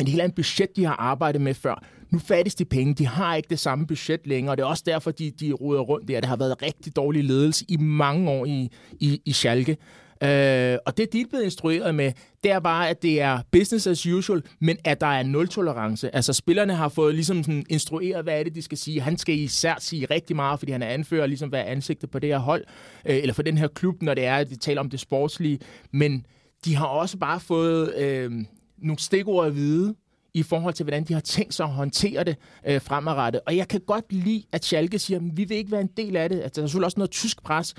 [0.00, 1.84] en helt anden budget, de har arbejdet med før.
[2.10, 2.94] Nu fattes de penge.
[2.94, 5.80] De har ikke det samme budget længere, og det er også derfor, de, de ruder
[5.80, 6.20] rundt der.
[6.20, 8.70] Det har været rigtig dårlig ledelse i mange år i,
[9.00, 9.76] i, i Schalke.
[10.22, 12.12] Øh, og det, de er blevet instrueret med,
[12.44, 16.14] det er bare, at det er business as usual, men at der er nul-tolerance.
[16.14, 19.00] Altså, spillerne har fået ligesom sådan instrueret, hvad er det, de skal sige.
[19.00, 22.18] Han skal især sige rigtig meget, fordi han er anfører, ligesom hvad er ansigtet på
[22.18, 22.64] det her hold,
[23.06, 25.58] øh, eller for den her klub, når det er, at de taler om det sportslige.
[25.92, 26.26] Men
[26.64, 28.32] de har også bare fået øh,
[28.78, 29.94] nogle stikord at vide,
[30.36, 32.36] i forhold til, hvordan de har tænkt sig at håndtere det
[32.66, 33.40] øh, fremadrettet.
[33.46, 36.16] Og jeg kan godt lide, at Schalke siger, at vi vil ikke være en del
[36.16, 36.36] af det.
[36.36, 37.74] Altså, der er selvfølgelig også noget tysk pres,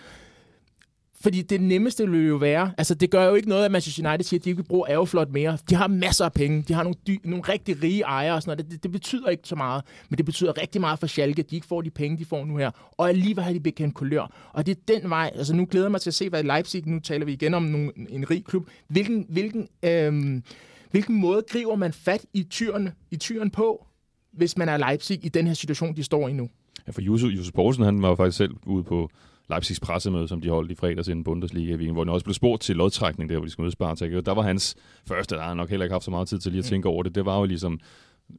[1.22, 4.24] fordi det nemmeste vil jo være, altså det gør jo ikke noget, at Manchester United
[4.24, 5.58] siger, at de ikke vil bruge Aeroflot mere.
[5.70, 6.62] De har masser af penge.
[6.68, 8.66] De har nogle, dy- nogle rigtig rige ejere og sådan noget.
[8.66, 11.50] Det, det, det, betyder ikke så meget, men det betyder rigtig meget for Schalke, at
[11.50, 12.72] de ikke får de penge, de får nu her.
[12.98, 14.50] Og alligevel har de bekendt kulør.
[14.54, 16.88] Og det er den vej, altså nu glæder jeg mig til at se, hvad Leipzig,
[16.88, 18.68] nu taler vi igen om nogle, en rig klub.
[18.88, 20.44] Hvilken, hvilken, øhm,
[20.92, 23.86] hvilken måde griber man fat i tyren, i tyren på,
[24.34, 26.50] hvis man er Leipzig i den her situation, de står i nu?
[26.88, 29.10] Ja, for Jusuf, Poulsen, han var faktisk selv ude på
[29.50, 32.62] Leipzigs pressemøde, som de holdt i fredags inden Bundesliga i hvor han også blev spurgt
[32.62, 34.12] til lodtrækning, der hvor de skulle møde Spartak.
[34.12, 34.76] Og der var hans
[35.06, 36.70] første, der har nok heller ikke haft så meget tid til lige at mm.
[36.70, 37.80] tænke over det, det var jo ligesom,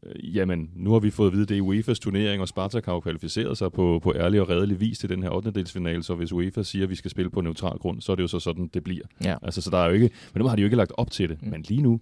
[0.03, 2.93] øh, jamen, nu har vi fået at vide, det er UEFA's turnering, og Spartak har
[2.93, 5.51] jo kvalificeret sig på, på ærlig og redelig vis til den her 8.
[5.51, 8.23] delsfinale, så hvis UEFA siger, at vi skal spille på neutral grund, så er det
[8.23, 9.05] jo så sådan, det bliver.
[9.25, 9.37] Ja.
[9.43, 11.29] Altså, så der er jo ikke, men nu har de jo ikke lagt op til
[11.29, 11.43] det.
[11.43, 11.51] Mm.
[11.51, 12.01] Men lige nu,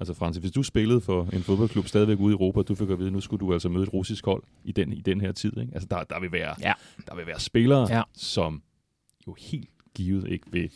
[0.00, 2.98] Altså Francis, hvis du spillede for en fodboldklub stadigvæk ude i Europa, du fik at
[2.98, 5.32] vide, at nu skulle du altså møde et russisk hold i den, i den her
[5.32, 5.58] tid.
[5.58, 5.72] Ikke?
[5.74, 6.72] Altså der, der, vil være, ja.
[7.06, 8.02] der vil være spillere, ja.
[8.14, 8.62] som
[9.26, 10.70] jo helt givet ikke vil,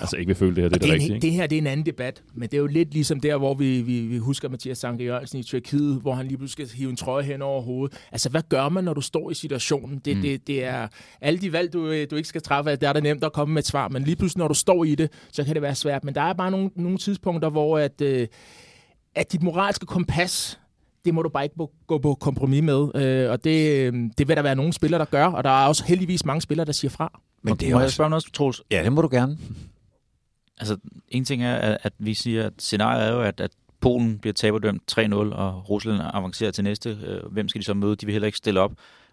[0.00, 1.14] altså ikke vil føle det her, det er det, det rigtige.
[1.14, 1.26] Ikke?
[1.26, 3.54] Det her det er en anden debat, men det er jo lidt ligesom der, hvor
[3.54, 6.90] vi, vi, vi husker Mathias Sanke Jørgensen i Tyrkiet, hvor han lige pludselig skal hive
[6.90, 7.98] en trøje hen over hovedet.
[8.12, 9.98] Altså, hvad gør man, når du står i situationen?
[9.98, 10.22] Det, mm.
[10.22, 10.88] det, det er
[11.20, 13.62] alle de valg, du, du ikke skal træffe, det er der nemt at komme med
[13.62, 16.04] et svar, men lige pludselig, når du står i det, så kan det være svært.
[16.04, 18.28] Men der er bare nogle, nogle tidspunkter, hvor at, øh,
[19.18, 20.60] at dit moralske kompas,
[21.04, 21.56] det må du bare ikke
[21.86, 22.94] gå på kompromis med.
[22.94, 25.66] Øh, og det, øh, det vil der være nogle spillere, der gør, og der er
[25.66, 27.20] også heldigvis mange spillere, der siger fra.
[27.42, 27.84] Men det er må også...
[27.84, 28.62] jeg spørge noget, Troels?
[28.70, 29.38] Ja, det må du gerne.
[30.58, 30.76] Altså,
[31.08, 33.50] en ting er, at, at vi siger, at scenariet er jo, at, at
[33.80, 36.98] Polen bliver taberdømt 3-0, og Rusland avancerer til næste.
[37.06, 37.96] Øh, hvem skal de så møde?
[37.96, 38.72] De vil heller ikke stille op.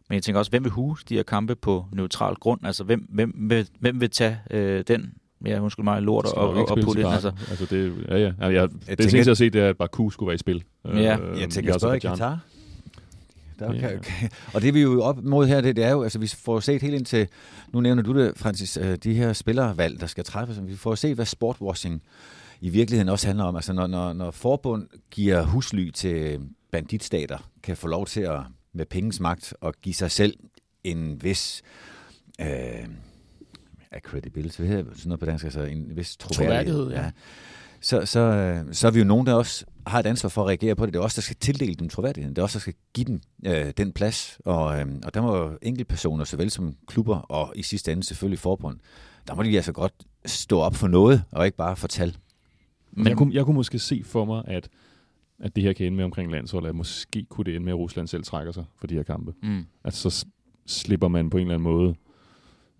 [0.10, 2.66] Men jeg tænker også, hvem vil huse de her kampe på neutral grund?
[2.66, 5.14] Altså, hvem, hvem, vil, hvem vil tage øh, den
[5.46, 7.10] ja, undskyld mig, lort og, og, og putte ind.
[7.10, 7.32] Altså.
[7.50, 8.32] altså det, ja, ja.
[8.40, 10.64] Jeg, jeg, det tænker, jeg har set, det er, at Baku skulle være i spil.
[10.86, 11.18] Ja.
[11.18, 12.40] Øh, jeg tænker stadig Katar.
[13.60, 16.20] Der kan, kan, og det vi jo op mod her, det, det er jo, altså
[16.20, 17.28] vi får set helt ind til,
[17.74, 21.16] nu nævner du det, Francis, øh, de her spillervalg, der skal træffes, vi får set,
[21.16, 22.02] hvad sportwashing
[22.62, 23.56] i virkeligheden også handler om.
[23.56, 26.40] Altså når, når, når forbund giver husly til
[26.72, 28.40] banditstater, kan få lov til at
[28.74, 30.34] med pengens magt og give sig selv
[30.84, 31.64] en vis
[32.42, 32.88] øh,
[33.96, 36.76] af credibility, hvad hedder sådan noget på dansk, altså en vis troværdighed.
[36.76, 37.04] troværdighed ja.
[37.04, 37.12] ja.
[37.82, 40.48] Så, så, øh, så er vi jo nogen, der også har et ansvar for at
[40.48, 40.94] reagere på det.
[40.94, 42.36] Det er også der skal tildele dem troværdigheden.
[42.36, 44.40] Det er også der skal give dem øh, den plads.
[44.46, 48.78] Og, øh, og der må enkeltpersoner, såvel som klubber, og i sidste ende selvfølgelig forbund,
[49.28, 49.94] der må de altså godt
[50.26, 52.14] stå op for noget, og ikke bare fortælle.
[52.92, 54.70] Men jeg kunne, jeg kunne måske se for mig, at,
[55.40, 57.78] at det her kan ende med omkring landsholdet, at måske kunne det ende med, at
[57.78, 59.34] Rusland selv trækker sig for de her kampe.
[59.44, 59.66] Mm.
[59.84, 60.26] Altså så
[60.66, 61.96] slipper man på en eller anden måde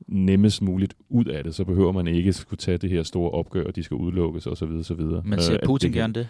[0.08, 3.64] nemmest muligt ud af det, så behøver man ikke skulle tage det her store opgør,
[3.64, 4.68] og de skal udelukkes osv.
[4.68, 5.02] osv.
[5.24, 6.28] Men siger øh, Putin gerne det?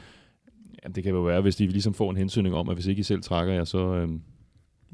[0.83, 2.99] Ja, det kan jo være, hvis de ligesom får en hensynning om, at hvis ikke
[2.99, 4.09] I selv trækker jer, så, øh,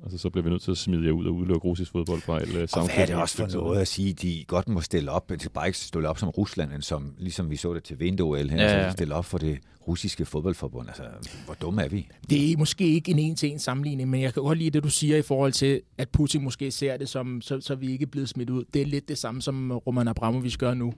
[0.03, 2.39] altså, så bliver vi nødt til at smide jer ud og udelukke russisk fodbold fra
[2.39, 5.11] alle Og hvad er det også for noget at sige, at de godt må stille
[5.11, 7.99] op, de bare ikke stille op som Rusland, men som, ligesom vi så det til
[7.99, 8.89] vinduel her, ja, ja.
[8.89, 10.87] så stille op for det russiske fodboldforbund.
[10.87, 11.03] Altså,
[11.45, 12.07] hvor dumme er vi?
[12.29, 15.17] Det er måske ikke en en-til-en sammenligning, men jeg kan godt lide det, du siger
[15.17, 18.29] i forhold til, at Putin måske ser det som, så, så vi ikke er blevet
[18.29, 18.63] smidt ud.
[18.73, 20.93] Det er lidt det samme, som Roman Abramovic gør nu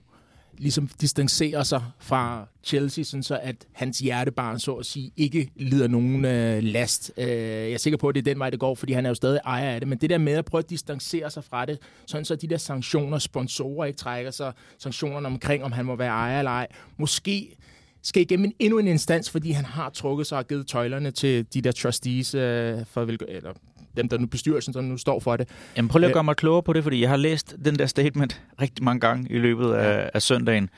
[0.58, 5.88] ligesom distancerer sig fra Chelsea, sådan så at hans hjertebarn, så at sige, ikke lider
[5.88, 7.12] nogen øh, last.
[7.16, 9.10] Øh, jeg er sikker på, at det er den vej, det går, fordi han er
[9.10, 9.88] jo stadig ejer af det.
[9.88, 12.56] Men det der med at prøve at distancere sig fra det, sådan så de der
[12.56, 17.56] sanktioner, sponsorer ikke trækker sig, sanktionerne omkring, om han må være ejer eller ej, måske
[18.02, 21.46] skal igennem en, endnu en instans, fordi han har trukket sig og givet tøjlerne til
[21.54, 23.52] de der trustees, øh, for, eller
[23.96, 25.48] dem, der nu bestyrelsen, der nu står for det.
[25.76, 27.86] Jamen prøv lige at gøre mig klogere på det, fordi jeg har læst den der
[27.86, 30.70] statement rigtig mange gange i løbet af, af søndagen,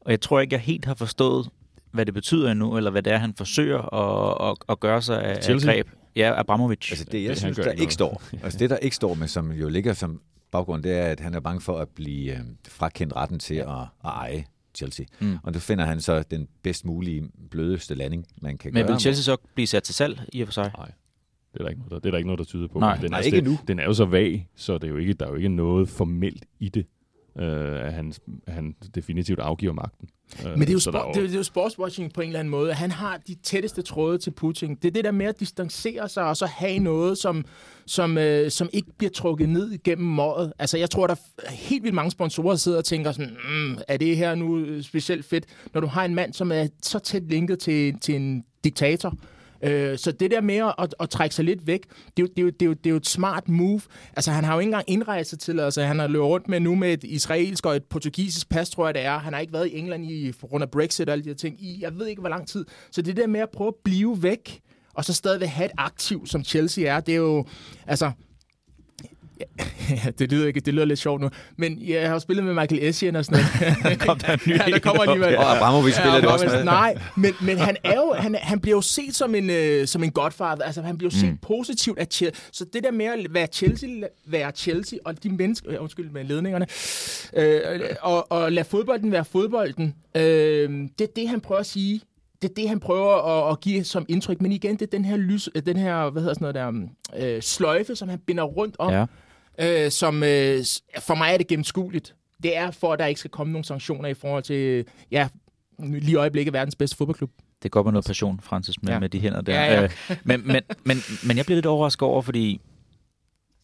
[0.00, 1.48] og jeg tror ikke, jeg helt har forstået,
[1.92, 5.22] hvad det betyder endnu, eller hvad det er, han forsøger at, at, at gøre sig
[5.22, 5.88] af, af greb.
[6.16, 6.90] Ja, Abramovic.
[6.90, 9.52] Altså det, jeg det, synes, der ikke står, altså det, der ikke står med, som
[9.52, 10.20] jo ligger som
[10.50, 13.68] baggrund, det er, at han er bange for at blive øh, frakendt retten til at,
[13.68, 14.44] at eje
[14.74, 15.06] Chelsea.
[15.20, 15.38] Mm.
[15.42, 18.84] Og nu finder han så den bedst mulige, blødeste landing, man kan Men gøre.
[18.84, 20.70] Men vil Chelsea så blive sat til salg i og for sig?
[20.78, 20.90] Nej.
[21.54, 22.78] Det er der ikke noget, der, det er der ikke noget, der tyder på.
[22.78, 23.58] Nej, den, nej altså, ikke det, nu.
[23.68, 25.88] Den er jo så vag, så det er jo ikke, der er jo ikke noget
[25.88, 26.86] formelt i det,
[27.38, 28.12] øh, at han,
[28.48, 30.08] han definitivt afgiver magten.
[30.46, 32.40] Øh, Men det er, jo sport, det, er, det er jo sportswatching på en eller
[32.40, 32.72] anden måde.
[32.72, 34.74] Han har de tætteste tråde til Putin.
[34.74, 37.44] Det er det der med at distancere sig og så have noget, som,
[37.86, 40.52] som, øh, som ikke bliver trukket ned igennem måret.
[40.58, 43.78] Altså, jeg tror, der er helt vildt mange sponsorer, der sidder og tænker sådan, mm,
[43.88, 45.44] er det her nu specielt fedt,
[45.74, 49.14] når du har en mand, som er så tæt linket til, til en diktator,
[49.64, 51.82] Øh, så det der med at, at trække sig lidt væk,
[52.16, 53.80] det er, jo, det, er jo, det, er jo, det er jo et smart move.
[54.16, 56.74] Altså, han har jo ikke engang indrejse til, altså han har løbet rundt med nu
[56.74, 59.18] med et israelsk og et portugisisk pas, tror jeg det er.
[59.18, 61.36] Han har ikke været i England i, på grund af Brexit og alle de her
[61.36, 62.64] ting i, jeg ved ikke, hvor lang tid.
[62.90, 64.60] Så det der med at prøve at blive væk,
[64.94, 67.44] og så stadigvæk have et aktiv, som Chelsea er, det er jo,
[67.86, 68.10] altså,
[70.04, 71.30] Ja, det lyder, ikke, det lyder lidt sjovt nu.
[71.56, 73.44] Men ja, jeg har jo spillet med Michael Essien og sådan
[73.82, 73.98] noget.
[74.06, 75.36] Kom der en ny ja, der kommer alligevel.
[75.36, 76.64] Og Abramovic spiller det også med.
[76.64, 80.02] Nej, men, men han, er jo, han, han bliver jo set som en, øh, som
[80.04, 80.64] en godfather.
[80.64, 81.36] Altså, han bliver jo set Mm.
[81.42, 82.40] positivt af Chelsea.
[82.52, 83.88] Så det der med at være Chelsea,
[84.26, 85.72] være Chelsea og de mennesker...
[85.72, 86.66] Øh, undskyld med ledningerne.
[87.36, 89.94] Øh, og, og lade fodbolden være fodbolden.
[90.14, 90.22] Øh,
[90.98, 92.00] det er det, han prøver at sige.
[92.42, 94.40] Det er det, han prøver at, at give som indtryk.
[94.40, 97.36] Men igen, det er den her, lys, øh, den her hvad hedder sådan noget der,
[97.36, 99.04] øh, sløjfe, som han binder rundt om Ja.
[99.58, 100.64] Øh, som øh,
[101.00, 102.14] for mig er det gennemskueligt.
[102.42, 105.28] Det er for, at der ikke skal komme nogle sanktioner i forhold til, ja,
[105.78, 107.30] lige i øjeblikket verdens bedste fodboldklub.
[107.62, 108.98] Det går med noget passion, Francis, med, ja.
[108.98, 109.54] Med de hænder der.
[109.54, 109.82] Ja, ja.
[109.82, 109.90] Øh,
[110.24, 110.96] men, men, men,
[111.26, 112.60] men jeg bliver lidt overrasket over, fordi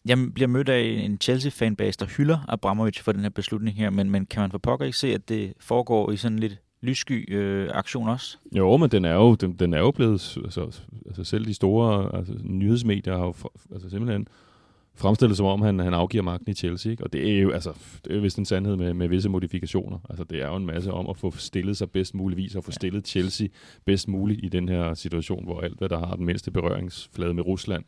[0.05, 4.09] jeg bliver mødt af en Chelsea-fanbase, der hylder Abramovic for den her beslutning her, men,
[4.09, 7.69] men kan man for pokker ikke se, at det foregår i sådan lidt lyssky øh,
[7.73, 8.37] aktion også?
[8.55, 12.15] Jo, men den er jo, den, den er jo blevet, altså, altså selv de store
[12.17, 14.27] altså, nyhedsmedier har jo for, altså simpelthen
[14.95, 16.91] fremstillet som om, han, han afgiver magten i Chelsea.
[16.91, 17.03] Ikke?
[17.03, 17.71] Og det er jo altså,
[18.03, 19.99] det er jo vist en sandhed med, med visse modifikationer.
[20.09, 22.71] Altså det er jo en masse om at få stillet sig bedst muligvis, og få
[22.71, 23.47] stillet Chelsea
[23.85, 27.45] bedst muligt i den her situation, hvor alt, hvad der har den mindste berøringsflade med
[27.47, 27.83] Rusland,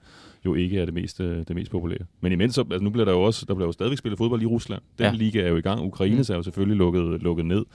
[0.46, 2.06] jo ikke er det mest, det mest populære.
[2.22, 4.42] Men imens, så, altså nu bliver der jo også, der bliver jo stadigvæk spillet fodbold
[4.42, 4.82] i Rusland.
[4.98, 5.12] Den Ja.
[5.14, 5.82] liga er jo i gang.
[5.86, 7.66] Ukraines er jo selvfølgelig lukket, lukket ned.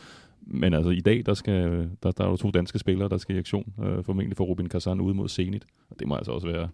[0.50, 3.36] Men altså i dag, der, skal, der, der er jo to danske spillere, der skal
[3.36, 3.72] i aktion.
[3.84, 5.64] Øh, formentlig for Rubin Kazan ude mod Zenit.
[5.90, 6.68] Og det må altså også være,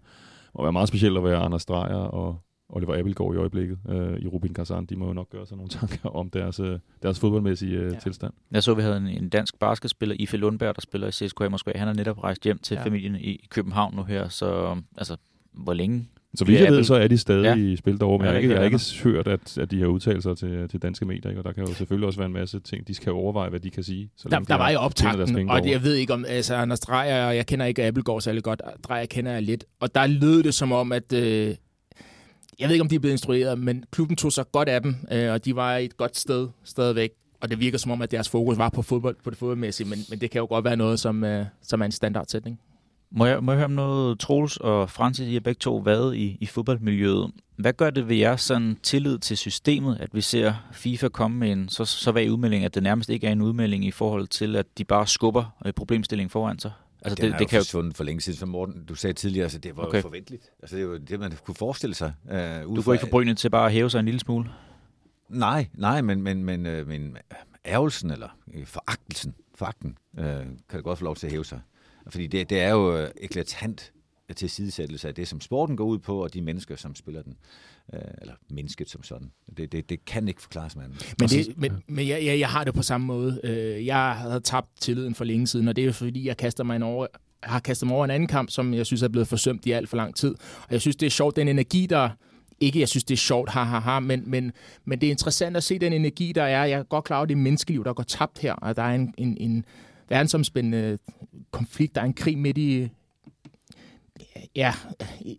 [0.55, 4.27] må være meget specielt at være Anders Dreyer og Oliver Abelgaard i øjeblikket øh, i
[4.27, 4.85] Rubin Kazan.
[4.85, 7.99] De må jo nok gøre sig nogle tanker om deres, øh, deres fodboldmæssige øh, Ja.
[7.99, 8.33] tilstand.
[8.51, 11.71] Jeg så, vi havde en, en dansk basketspiller, Ife Lundberg, der spiller i CSKA Moskva.
[11.75, 12.83] Han er netop rejst hjem til ja.
[12.83, 15.17] Familien i København nu her, så altså,
[15.53, 16.07] hvor længe?
[16.37, 17.55] Så vidt jeg ved, så er de stadig Ja.
[17.55, 19.87] i spil derovre, men jeg har ikke, jeg har ikke hørt, at, at de har
[19.87, 21.39] udtalt sig til, til danske medier, ikke?
[21.39, 23.69] og der kan jo selvfølgelig også være en masse ting, de skal overveje, hvad de
[23.69, 24.09] kan sige.
[24.17, 27.29] Så Der, der var jo optakten, og det, jeg ved ikke om, altså Anders Dreyer,
[27.31, 30.71] jeg kender ikke Abelgaard særlig godt, Dreyer kender jeg lidt, og der lød det som
[30.71, 31.55] om, at, øh,
[32.59, 34.95] jeg ved ikke om de er blevet instrueret, men klubben tog sig godt af dem,
[35.11, 37.09] øh, og de var et godt sted stadigvæk,
[37.41, 39.99] og det virker som om, at deres fokus var på fodbold, på det fodboldmæssige, men,
[40.09, 42.59] men det kan jo godt være noget, som, øh, som er en standardsætning.
[43.11, 46.15] Må jeg, må jeg høre om noget, Troels og Francis, I har begge to været
[46.15, 47.31] i, i fodboldmiljøet.
[47.55, 51.51] Hvad gør det ved jer sådan tillid til systemet, at vi ser FIFA komme med
[51.51, 54.55] en så, så vag udmelding, at det nærmest ikke er en udmelding i forhold til,
[54.55, 56.71] at de bare skubber øh, problemstillingen foran sig?
[57.01, 57.63] Altså, Den det, er det kan jo...
[57.63, 59.97] forsvundet for længe siden, som Morten, du sagde tidligere, altså det var okay.
[59.97, 60.49] Jo forventeligt.
[60.61, 62.13] Altså det er jo det, man kunne forestille sig.
[62.23, 62.31] Uh,
[62.71, 64.49] ud Du går ikke forbrynet til bare at hæve sig en lille smule?
[65.29, 67.17] Nej, nej, men, men, men, øh, men
[67.65, 71.59] ærgelsen eller øh, foragtelsen, foragten, øh, kan det godt få lov til at hæve sig.
[72.09, 73.91] Fordi det, det er jo øh, eklatant
[74.35, 77.35] til sidesættelse af det, som sporten går ud på, og de mennesker, som spiller den.
[77.93, 79.31] Øh, eller mennesket som sådan.
[79.57, 81.15] Det, det, det kan ikke forklares med andet.
[81.19, 83.39] Men, det, men, men jeg, jeg, jeg har det på samme måde.
[83.43, 86.63] Øh, Jeg havde tabt tilliden for længe siden, og det er jo fordi, jeg kaster
[86.63, 87.07] mig en over,
[87.43, 89.89] har kastet mig over en anden kamp, som jeg synes er blevet forsømt i alt
[89.89, 90.35] for lang tid.
[90.61, 92.09] Og jeg synes, det er sjovt, den energi, der...
[92.59, 94.51] Ikke, jeg synes, det er sjovt, ha, ha, ha, men, men,
[94.85, 96.65] men det er interessant at se den energi, der er.
[96.65, 98.81] Jeg er godt klar over, at det er menneskeliv, der går tabt her, og der
[98.83, 99.65] er en, en, en
[100.09, 100.97] verdensomspændende
[101.51, 102.89] konflikt, der er en krig midt i,
[104.55, 104.73] ja,
[105.21, 105.37] i-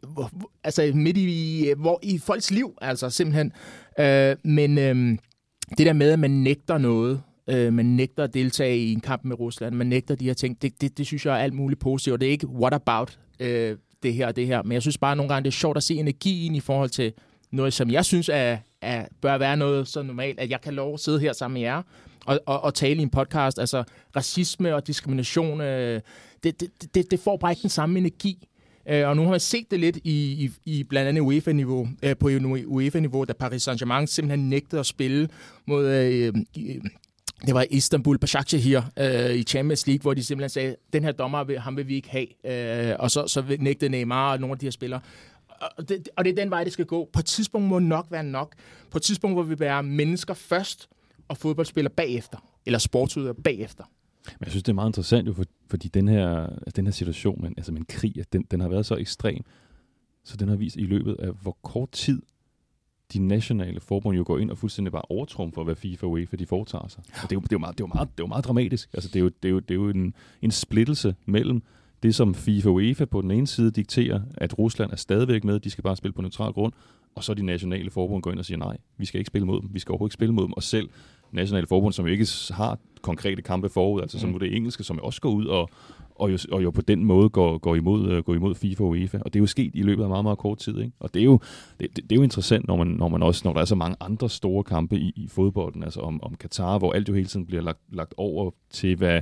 [0.65, 3.53] altså midt i, hvor, i folks liv, altså simpelthen.
[4.01, 5.19] Øh, men øh,
[5.79, 9.25] det der med, at man nægter noget, øh, man nægter at deltage i en kamp
[9.25, 11.81] med Rusland, man nægter de her ting, det, det, det synes jeg er alt muligt
[11.81, 12.13] positivt.
[12.15, 14.99] Og det er ikke what about øh, det her og det her, men jeg synes
[14.99, 17.13] bare nogle gange, det er sjovt at se energien i forhold til
[17.53, 20.95] noget, som jeg synes er, er, bør være noget så normalt, at jeg kan lov
[20.95, 21.83] at sidde her sammen med jer
[22.27, 23.59] og, og, og tale i en podcast.
[23.59, 23.85] Altså
[24.17, 26.01] racisme og diskrimination, øh,
[26.45, 28.49] det, det, det, det får bare ikke den samme energi.
[28.89, 32.17] Øh, og nu har man set det lidt i, i, i blandt andet UEFA-niveau, øh,
[32.17, 32.29] på
[32.67, 35.29] UEFA-niveau, da Paris Saint-Germain simpelthen nægtede at spille
[35.67, 35.87] mod...
[35.87, 36.77] Øh, øh,
[37.47, 41.45] det var Istanbul Başakşehir øh, i Champions League, hvor de simpelthen sagde, den her dommer,
[41.45, 42.91] vil- ham vil vi ikke have.
[42.91, 45.01] Øh, og så, så nægtede Neymar og nogle af de her spillere.
[45.77, 47.11] Og det, og det er den vej, det skal gå.
[47.13, 48.55] På et tidspunkt må nok være nok.
[48.91, 50.89] På et tidspunkt, hvor vi være mennesker først,
[51.29, 52.39] og fodboldspillere bagefter.
[52.67, 53.85] Eller sportsudøver bagefter.
[54.27, 56.93] Men jeg synes, det er meget interessant, jo, for, fordi den her, altså den her
[56.93, 59.45] situation, men, altså med en krig, at den, den har været så ekstrem,
[60.25, 62.23] så den har vist i løbet af, hvor kort tid
[63.13, 66.47] de nationale forbund jo går ind og fuldstændig bare overtrumfer, hvad FIFA og UEFA de
[66.47, 67.03] foretager sig.
[67.07, 68.29] Og det er jo, det er jo, meget, det er jo, meget, det er jo
[68.29, 68.91] meget dramatisk.
[68.93, 71.63] Altså, det er jo, det er jo, det er jo en, en splittelse mellem
[72.03, 75.61] det, som FIFA og UEFA på den ene side dikterer, at Rusland er stadigvæk med,
[75.61, 76.73] de skal bare spille på neutral grund,
[77.15, 79.61] og så de nationale forbund går ind og siger, nej, vi skal ikke spille mod
[79.61, 80.89] dem, vi skal overhovedet ikke spille mod dem, og selv
[81.33, 84.33] nationale forbund, som jo ikke har konkrete kampe forud, altså som Mm.
[84.33, 85.71] nu det engelske, som jo også går ud og,
[86.15, 88.89] og, jo, og jo på den måde går, går, imod, øh, går imod FIFA og
[88.89, 89.19] UEFA.
[89.19, 90.79] Og det er jo sket i løbet af meget, meget kort tid.
[90.79, 90.93] Ikke?
[91.01, 91.41] Og det er jo,
[91.81, 93.75] det, det, det er jo interessant, når man, når man også, når der er så
[93.75, 97.27] mange andre store kampe i, i fodbolden, altså om, om Katar, hvor alt jo hele
[97.27, 99.21] tiden bliver lagt, lagt over til, hvad,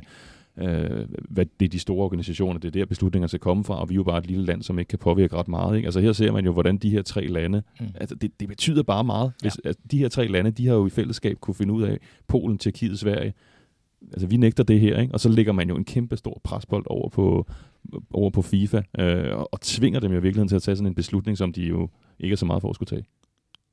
[0.59, 3.89] øh, hvad det er de store organisationer, det er der beslutninger skal komme fra, og
[3.89, 5.77] vi er jo bare et lille land, som ikke kan påvirke ret meget.
[5.77, 5.87] Ikke?
[5.87, 7.87] Altså her ser man jo, hvordan de her tre lande, mm.
[7.95, 9.33] altså det, det betyder bare meget.
[9.41, 9.69] Hvis, ja.
[9.69, 11.99] altså, de her tre lande, de har jo i fællesskab kunne finde ud af,
[12.29, 13.35] Polen, Tjekkiet, Sverige,
[14.13, 15.15] altså vi nægter det her, ikke?
[15.15, 17.47] og så lægger man jo en kæmpe stor presbold over på,
[18.11, 20.95] over på FIFA, øh, og, og tvinger dem jo virkelig til at tage sådan en
[20.95, 23.05] beslutning, som de jo ikke er så meget for at skulle tage.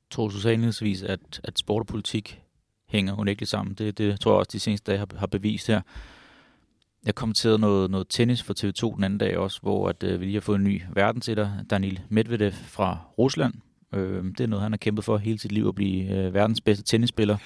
[0.10, 2.42] Tror du så at, at sport og politik
[2.88, 3.76] hænger unægteligt sammen?
[3.76, 5.82] Det, det tror jeg også, de seneste dage har, har bevist her.
[7.06, 10.26] Jeg kommenterede noget, noget tennis for TV2 den anden dag også, hvor at, øh, vi
[10.26, 13.54] lige har fået en ny verdensetter, Daniil Medvedev fra Rusland.
[13.94, 16.62] Øh, det er noget, han har kæmpet for hele sit liv at blive øh, verdens
[16.62, 17.38] bedste tennisspiller.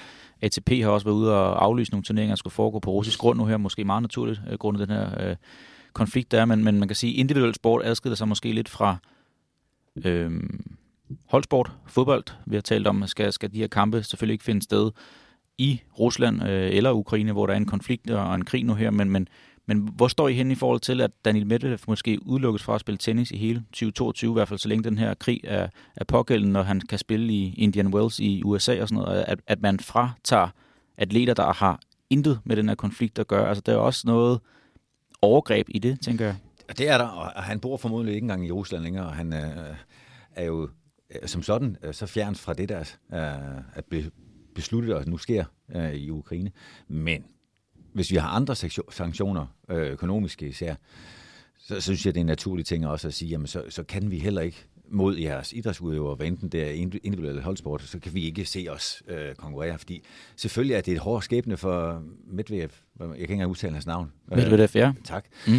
[0.41, 3.39] ATP har også været ude og aflyse nogle turneringer, der skulle foregå på russisk grund
[3.39, 5.35] nu her, måske meget naturligt, øh, grund af den her øh,
[5.93, 8.69] konflikt, der er, men, men man kan sige, at individuel sport adskiller sig måske lidt
[8.69, 8.97] fra
[10.05, 10.31] øh,
[11.25, 12.23] holdsport, fodbold.
[12.45, 14.91] Vi har talt om, at skal, skal de her kampe selvfølgelig ikke finde sted
[15.57, 18.91] i Rusland øh, eller Ukraine, hvor der er en konflikt og en krig nu her,
[18.91, 19.27] men, men,
[19.65, 22.81] men hvor står I hen i forhold til, at Daniel Medvedev måske udelukkes fra at
[22.81, 26.03] spille tennis i hele 2022, i hvert fald så længe den her krig er, er
[26.03, 29.61] pågældende, når han kan spille i Indian Wells i USA og sådan noget, at, at
[29.61, 30.49] man fratager
[30.97, 31.79] atleter, der har
[32.09, 33.47] intet med den her konflikt at gøre.
[33.47, 34.39] Altså, der er også noget
[35.21, 36.35] overgreb i det, tænker jeg.
[36.77, 39.75] Det er der, og han bor formodentlig ikke engang i Rusland længere, og han øh,
[40.35, 40.69] er jo
[41.09, 42.79] øh, som sådan øh, så fjernes fra det der
[43.13, 44.11] øh, at be,
[44.55, 45.45] beslutte, at nu sker
[45.75, 46.51] øh, i Ukraine.
[46.87, 47.25] Men
[47.93, 48.55] hvis vi har andre
[48.89, 50.75] sanktioner, øh, økonomiske især,
[51.57, 53.83] så, så synes jeg, det er en naturlig ting også at sige, jamen så, så
[53.83, 58.13] kan vi heller ikke mod jeres idrætsudøvere, hvad enten det er individuelle holdsport, så kan
[58.13, 60.03] vi ikke se os øh, konkurrere, fordi
[60.35, 62.69] selvfølgelig er det et hårdt skæbne for Medvedev,
[62.99, 64.11] jeg kan ikke engang udtale hans navn.
[64.27, 64.93] Medvedev, ja.
[65.03, 65.25] Tak.
[65.47, 65.53] Mm.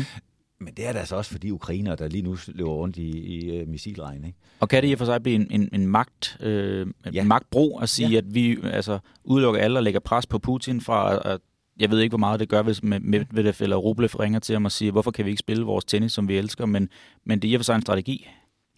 [0.61, 3.11] Men det er det altså også for de ukrainer, der lige nu løber rundt i,
[3.11, 4.24] i uh, missilregn.
[4.24, 4.39] Ikke?
[4.61, 7.20] Og kan det i og for sig blive en, en, en, magt, øh, ja.
[7.20, 8.19] en magtbro at sige, ja.
[8.19, 11.41] at vi altså, udelukker alle og lægger pres på Putin fra at
[11.81, 14.73] jeg ved ikke, hvor meget det gør, hvis Medvedev eller Rublev ringer til ham og
[14.73, 16.89] siger, hvorfor kan vi ikke spille vores tennis, som vi elsker, men,
[17.24, 18.28] men det er i og for sig en strategi.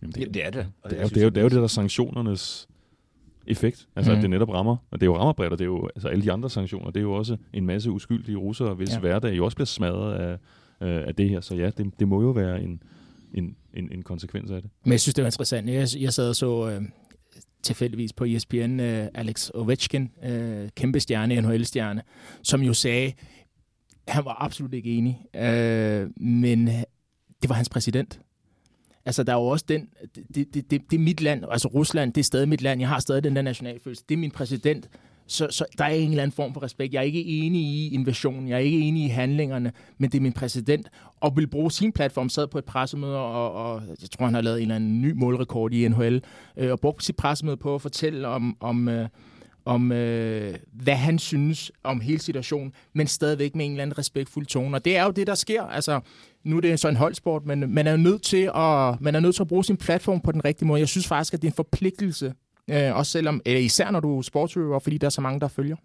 [0.03, 0.67] Jamen det, det er det.
[0.83, 2.69] Og det, er, det, er jo, det er jo det der sanktionernes
[3.47, 4.17] effekt, altså mm.
[4.17, 6.09] at det netop rammer, og det er jo rammer bredt, og det er jo, altså
[6.09, 8.99] alle de andre sanktioner, det er jo også en masse uskyldige russere, hvis ja.
[8.99, 10.39] hverdag jo også bliver smadret af,
[10.81, 12.83] øh, af det her, så ja, det, det må jo være en,
[13.35, 14.71] en, en, en konsekvens af det.
[14.85, 15.69] Men jeg synes, det var interessant.
[15.69, 16.83] Jeg, jeg sad og så øh,
[17.63, 22.03] tilfældigvis på ESPN øh, Alex Ovechkin, øh, kæmpe stjerne, NHL-stjerne,
[22.43, 23.13] som jo sagde,
[24.09, 26.67] han var absolut ikke enig, øh, men
[27.43, 28.21] det var hans præsident.
[29.05, 32.13] Altså, der er jo også den, det, det, det, det er mit land, altså Rusland,
[32.13, 34.89] det er stadig mit land, jeg har stadig den der nationalfølelse, det er min præsident,
[35.29, 36.95] så, så der er en eller anden form for respekt.
[36.95, 40.23] Jeg er ikke enig i invasionen, jeg er ikke enig i handlingerne, men det er
[40.23, 40.89] min præsident,
[41.21, 44.41] og vil bruge sin platform, sad på et pressemøde, og, og jeg tror, han har
[44.41, 46.23] lavet en eller anden ny målrekord i NHL,
[46.57, 49.09] øh, og brugte sit pressemøde på at fortælle om, om øh,
[49.69, 54.47] om, øh, hvad han synes om hele situationen, men stadigvæk med en eller anden respektfuld
[54.47, 54.77] tone.
[54.77, 55.63] Og det er jo det, der sker.
[55.63, 56.01] Altså,
[56.45, 59.35] nu er det så en holdsport, men man er nødt til at, man er nødt
[59.35, 60.81] til at bruge sin platform på den rigtige måde.
[60.81, 62.33] Jeg synes faktisk, at det er en forpligtelse,
[62.71, 65.49] øh, også selvom, eller især når du er sportsøver, fordi der er så mange, der
[65.49, 65.77] følger.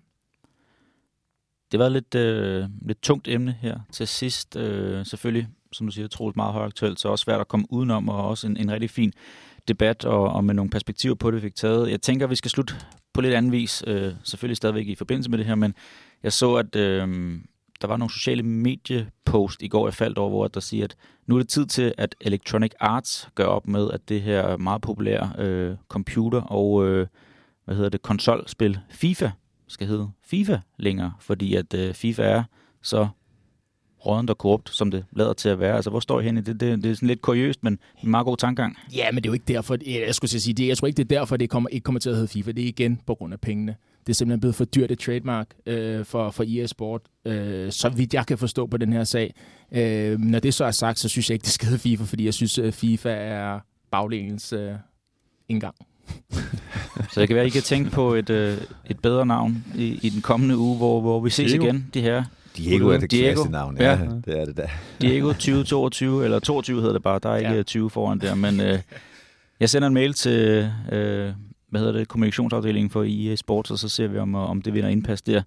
[1.71, 4.55] Det var lidt, øh, lidt tungt emne her til sidst.
[4.55, 8.27] Øh, selvfølgelig, som du siger, troligt meget højaktuelt, så også svært at komme udenom, og
[8.27, 9.13] også en, en rigtig fin
[9.67, 11.91] debat og, og med nogle perspektiver på det, vi fik taget.
[11.91, 12.73] Jeg tænker, vi skal slutte
[13.13, 15.75] på lidt anden vis, øh, selvfølgelig stadigvæk i forbindelse med det her, men
[16.23, 17.37] jeg så, at øh,
[17.83, 20.95] der var nogle sociale mediepost i går, jeg faldt over, hvor der siger, at
[21.27, 24.81] nu er det tid til, at Electronic Arts gør op med, at det her meget
[24.81, 27.07] populære øh, computer- og øh,
[27.65, 29.29] hvad hedder det, konsolspil FIFA
[29.67, 32.43] skal hedde FIFA længere, fordi at øh, FIFA er
[32.81, 33.07] så
[34.05, 35.75] rådent og korrupt, som det lader til at være.
[35.75, 36.41] Altså, hvor står I henne?
[36.41, 38.77] Det, det, det er sådan lidt kuriøst, men en meget god tankegang.
[38.95, 41.11] Ja, men det er jo ikke derfor, jeg skulle sige det, jeg tror ikke, det
[41.11, 42.51] er derfor, det kommer, ikke kommer til at hedde FIFA.
[42.51, 43.75] Det er igen på grund af pengene.
[44.07, 47.89] Det er simpelthen blevet for dyrt et trademark øh, for, for EA Sport, øh, så
[47.89, 49.33] vidt jeg kan forstå på den her sag.
[49.71, 52.25] Øh, når det så er sagt, så synes jeg ikke, det skal hedde FIFA, fordi
[52.25, 53.59] jeg synes, at FIFA er
[53.91, 54.71] baglægens øh,
[55.49, 55.75] indgang.
[57.11, 58.57] så det kan være, I kan tænke på et, øh,
[58.89, 61.65] et bedre navn i, i den kommende uge, hvor, hvor vi ses Diego.
[61.65, 62.23] igen, de her.
[62.57, 63.43] Diego er det Diego.
[63.43, 64.09] navn, ja, ja.
[64.25, 64.69] Det er det da.
[65.01, 67.63] Diego 2022, eller 22 hedder det bare, der er ikke ja.
[67.63, 68.79] 20 foran der, men øh,
[69.59, 71.31] jeg sender en mail til øh,
[71.73, 74.89] hvad hedder det, kommunikationsafdelingen for EA Sports, og så ser vi, om, om det vinder
[74.89, 75.41] indpas der.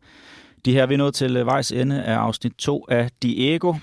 [0.65, 3.75] De her vi er nået til øh, vejs ende af afsnit 2 af Diego.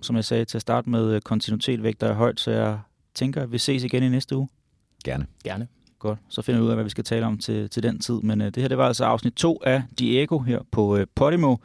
[0.00, 2.78] Som jeg sagde til at starte med, øh, kontinuitet vægter er højt, så jeg
[3.14, 4.48] tænker, at vi ses igen i næste uge.
[5.04, 5.26] Gerne.
[5.44, 5.68] Gerne.
[5.98, 8.14] Godt, så finder vi ud af, hvad vi skal tale om til, til den tid.
[8.14, 11.56] Men uh, det her, det var altså afsnit 2 af Diego her på uh, Podimo.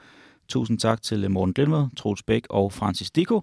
[0.48, 3.42] Tusind tak til Morten Glenved, Troels Bæk og Francis Diko.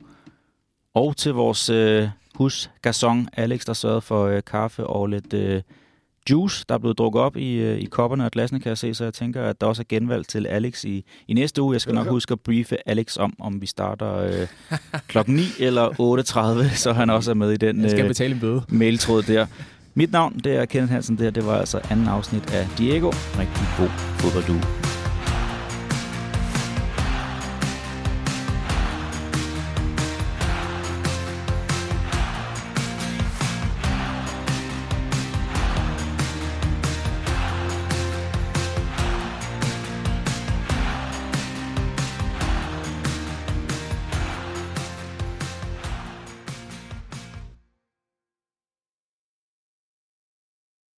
[0.94, 2.09] Og til vores uh,
[2.39, 5.61] husgarçon Alex, der sørgede for uh, kaffe og lidt uh,
[6.30, 8.94] juice, der er blevet drukket op i, øh, i kopperne og glasene, kan jeg se,
[8.94, 11.72] så jeg tænker, at der også er genvalg til Alex i, i næste uge.
[11.72, 14.78] Jeg skal nok huske at briefe Alex om, om vi starter øh,
[15.09, 15.88] klokken 9 eller
[16.70, 18.62] 8.30, så han også er med i den Jeg skal øh, betale en bøde.
[18.68, 19.46] mailtråd der.
[19.94, 23.10] Mit navn, det er Kenneth Hansen, det her, det var altså anden afsnit af Diego.
[23.10, 23.88] Rigtig god
[24.18, 24.84] fodbolduge.